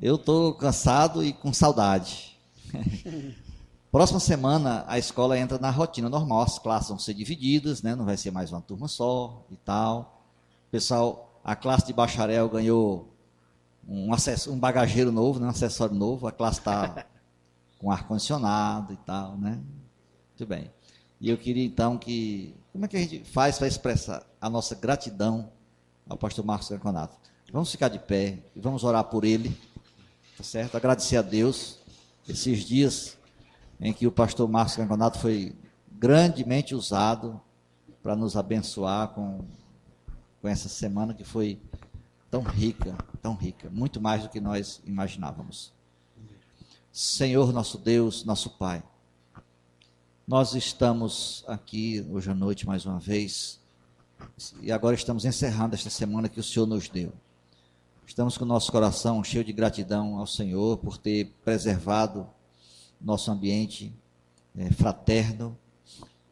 Eu 0.01 0.16
estou 0.16 0.55
cansado 0.55 1.24
e 1.24 1.32
com 1.32 1.53
saudade. 1.53 2.39
Próxima 3.90 4.20
semana 4.20 4.85
a 4.86 4.98
escola 4.98 5.39
entra 5.39 5.59
na 5.59 5.70
rotina 5.70 6.09
normal, 6.09 6.43
as 6.43 6.59
classes 6.59 6.90
vão 6.90 6.98
ser 6.98 7.15
divididas, 7.15 7.82
né? 7.82 7.94
não 7.94 8.05
vai 8.05 8.16
ser 8.16 8.31
mais 8.31 8.53
uma 8.53 8.61
turma 8.61 8.89
só 8.89 9.43
e 9.51 9.57
tal. 9.57 10.23
Pessoal, 10.70 11.40
a 11.43 11.57
classe 11.57 11.86
de 11.86 11.94
bacharel 11.94 12.47
ganhou 12.48 13.09
um, 13.89 14.12
acesso, 14.12 14.53
um 14.53 14.59
bagageiro 14.59 15.11
novo, 15.11 15.40
né? 15.40 15.47
um 15.47 15.51
acessório 15.51 15.94
novo, 15.94 16.27
a 16.27 16.32
classe 16.32 16.59
está 16.59 17.07
com 17.81 17.90
ar-condicionado 17.90 18.93
e 18.93 18.97
tal, 18.98 19.39
né? 19.39 19.59
Muito 20.28 20.47
bem. 20.47 20.70
E 21.20 21.30
eu 21.30 21.38
queria 21.38 21.64
então 21.64 21.97
que. 21.97 22.55
Como 22.72 22.84
é 22.84 22.88
que 22.88 22.97
a 22.97 23.01
gente 23.01 23.24
faz 23.24 23.59
para 23.59 23.66
expressar 23.66 24.22
a 24.40 24.51
nossa 24.51 24.74
gratidão 24.74 25.51
ao 26.09 26.16
pastor 26.16 26.44
Marcos 26.44 26.68
Canconato? 26.68 27.16
Vamos 27.52 27.70
ficar 27.70 27.88
de 27.88 27.98
pé 27.98 28.38
e 28.55 28.60
vamos 28.60 28.84
orar 28.84 29.05
por 29.05 29.24
ele, 29.24 29.56
tá 30.36 30.44
certo? 30.44 30.76
Agradecer 30.76 31.16
a 31.16 31.22
Deus 31.22 31.78
esses 32.28 32.64
dias 32.64 33.16
em 33.80 33.93
que 33.93 34.06
o 34.06 34.12
pastor 34.12 34.48
Marcos 34.48 34.76
Canconato 34.76 35.18
foi 35.18 35.55
grandemente 35.90 36.74
usado 36.74 37.40
para 38.02 38.14
nos 38.14 38.36
abençoar 38.36 39.09
com, 39.09 39.44
com 40.43 40.48
essa 40.48 40.68
semana 40.68 41.14
que 41.14 41.24
foi 41.24 41.59
tão 42.30 42.43
rica, 42.43 42.97
tão 43.22 43.34
rica, 43.34 43.70
muito 43.70 44.01
mais 44.01 44.22
do 44.22 44.28
que 44.28 44.40
nós 44.40 44.82
imaginávamos. 44.84 45.72
Senhor 46.93 47.52
nosso 47.52 47.78
Deus, 47.78 48.24
nosso 48.24 48.51
Pai, 48.51 48.82
nós 50.27 50.57
estamos 50.57 51.44
aqui 51.47 52.05
hoje 52.11 52.28
à 52.28 52.35
noite 52.35 52.66
mais 52.66 52.85
uma 52.85 52.98
vez 52.98 53.61
e 54.61 54.73
agora 54.73 54.97
estamos 54.97 55.24
encerrando 55.24 55.77
esta 55.77 55.89
semana 55.89 56.28
que 56.28 56.40
o 56.40 56.43
Senhor 56.43 56.66
nos 56.66 56.89
deu. 56.89 57.12
Estamos 58.05 58.36
com 58.36 58.44
o 58.44 58.48
nosso 58.48 58.73
coração 58.73 59.23
cheio 59.23 59.44
de 59.44 59.53
gratidão 59.53 60.19
ao 60.19 60.27
Senhor 60.27 60.78
por 60.78 60.98
ter 60.98 61.32
preservado 61.44 62.27
nosso 63.01 63.31
ambiente 63.31 63.94
é, 64.57 64.69
fraterno 64.73 65.57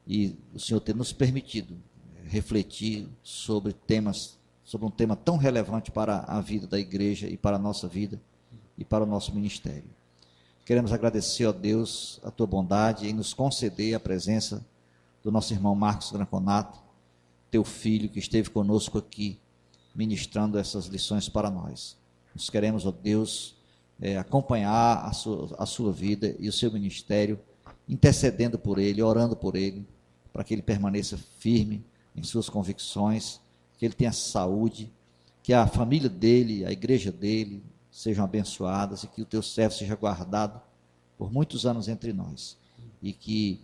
e 0.08 0.36
o 0.52 0.58
Senhor 0.58 0.80
ter 0.80 0.96
nos 0.96 1.12
permitido 1.12 1.76
refletir 2.24 3.08
sobre 3.22 3.72
temas, 3.72 4.36
sobre 4.64 4.88
um 4.88 4.90
tema 4.90 5.14
tão 5.14 5.36
relevante 5.36 5.92
para 5.92 6.24
a 6.26 6.40
vida 6.40 6.66
da 6.66 6.80
igreja 6.80 7.28
e 7.28 7.36
para 7.36 7.56
a 7.56 7.60
nossa 7.60 7.86
vida 7.86 8.20
e 8.76 8.84
para 8.84 9.04
o 9.04 9.06
nosso 9.06 9.32
ministério. 9.32 9.88
Queremos 10.64 10.94
agradecer 10.94 11.46
a 11.46 11.52
Deus 11.52 12.18
a 12.24 12.30
tua 12.30 12.46
bondade 12.46 13.06
em 13.06 13.12
nos 13.12 13.34
conceder 13.34 13.94
a 13.94 14.00
presença 14.00 14.64
do 15.22 15.30
nosso 15.30 15.52
irmão 15.52 15.74
Marcos 15.74 16.10
Granconato, 16.10 16.78
teu 17.50 17.62
filho 17.62 18.08
que 18.08 18.18
esteve 18.18 18.48
conosco 18.48 18.96
aqui 18.96 19.38
ministrando 19.94 20.58
essas 20.58 20.86
lições 20.86 21.28
para 21.28 21.50
nós. 21.50 21.98
Nós 22.34 22.48
queremos, 22.48 22.86
ó 22.86 22.90
Deus, 22.90 23.56
é, 24.00 24.16
acompanhar 24.16 25.04
a 25.04 25.12
sua, 25.12 25.54
a 25.58 25.66
sua 25.66 25.92
vida 25.92 26.34
e 26.38 26.48
o 26.48 26.52
seu 26.52 26.72
ministério, 26.72 27.38
intercedendo 27.86 28.58
por 28.58 28.78
ele, 28.78 29.02
orando 29.02 29.36
por 29.36 29.56
ele, 29.56 29.86
para 30.32 30.42
que 30.42 30.54
ele 30.54 30.62
permaneça 30.62 31.18
firme 31.38 31.84
em 32.16 32.22
suas 32.22 32.48
convicções, 32.48 33.38
que 33.76 33.84
ele 33.84 33.94
tenha 33.94 34.12
saúde, 34.12 34.90
que 35.42 35.52
a 35.52 35.66
família 35.66 36.08
dele, 36.08 36.64
a 36.64 36.72
igreja 36.72 37.12
dele 37.12 37.62
sejam 37.94 38.24
abençoadas 38.24 39.04
e 39.04 39.06
que 39.06 39.22
o 39.22 39.24
teu 39.24 39.40
servo 39.40 39.72
seja 39.72 39.94
guardado 39.94 40.60
por 41.16 41.32
muitos 41.32 41.64
anos 41.64 41.86
entre 41.86 42.12
nós. 42.12 42.58
E 43.00 43.12
que 43.12 43.60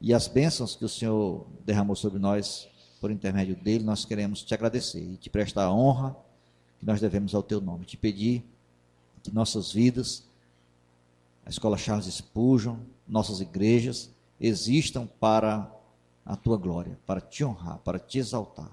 e 0.00 0.14
as 0.14 0.26
bênçãos 0.26 0.74
que 0.74 0.86
o 0.86 0.88
Senhor 0.88 1.46
derramou 1.66 1.94
sobre 1.94 2.18
nós 2.18 2.66
por 2.98 3.10
intermédio 3.10 3.54
dele, 3.54 3.84
nós 3.84 4.06
queremos 4.06 4.42
te 4.42 4.54
agradecer 4.54 5.02
e 5.02 5.18
te 5.18 5.28
prestar 5.28 5.64
a 5.64 5.72
honra 5.72 6.16
que 6.80 6.86
nós 6.86 6.98
devemos 6.98 7.34
ao 7.34 7.42
teu 7.42 7.60
nome. 7.60 7.84
Te 7.84 7.98
pedir 7.98 8.42
que 9.22 9.30
nossas 9.30 9.70
vidas, 9.70 10.24
a 11.44 11.50
Escola 11.50 11.76
Charles 11.76 12.06
Spurgeon, 12.06 12.78
nossas 13.06 13.42
igrejas, 13.42 14.10
existam 14.40 15.06
para 15.20 15.70
a 16.24 16.34
tua 16.36 16.56
glória, 16.56 16.98
para 17.06 17.20
te 17.20 17.44
honrar, 17.44 17.78
para 17.80 17.98
te 17.98 18.18
exaltar. 18.18 18.70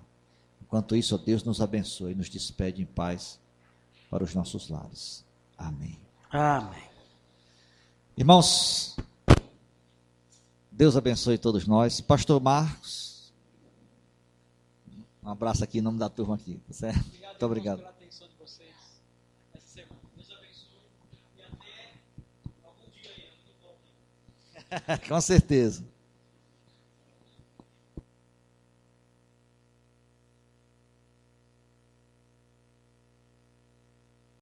Enquanto 0.61 0.95
isso, 0.95 1.15
ó 1.15 1.17
Deus, 1.17 1.43
nos 1.43 1.59
abençoe 1.59 2.13
e 2.13 2.15
nos 2.15 2.29
despede 2.29 2.81
em 2.81 2.85
paz 2.85 3.40
para 4.11 4.25
os 4.25 4.35
nossos 4.35 4.67
lares. 4.67 5.25
Amém. 5.57 5.97
Amém. 6.29 6.83
Irmãos, 8.17 8.97
Deus 10.69 10.97
abençoe 10.97 11.37
todos 11.37 11.65
nós. 11.65 12.01
Pastor 12.01 12.41
Marcos, 12.41 13.31
um 15.23 15.29
abraço 15.29 15.63
aqui 15.63 15.79
em 15.79 15.81
nome 15.81 15.97
da 15.97 16.09
turma 16.09 16.35
aqui, 16.35 16.59
tá 16.67 16.73
certo? 16.73 16.99
Obrigado, 16.99 17.29
Muito 17.31 17.45
obrigado. 17.45 17.77
Pela 17.77 17.89
atenção 17.89 18.27
de 18.27 18.35
vocês 18.35 18.75
essa 19.53 19.67
semana. 19.67 19.95
Deus 20.13 20.29
abençoe 20.29 20.81
e 21.37 21.41
até 21.41 21.93
algum 22.65 22.91
dia 22.91 23.11
aí. 24.91 24.99
Com 25.07 25.21
certeza. 25.21 25.85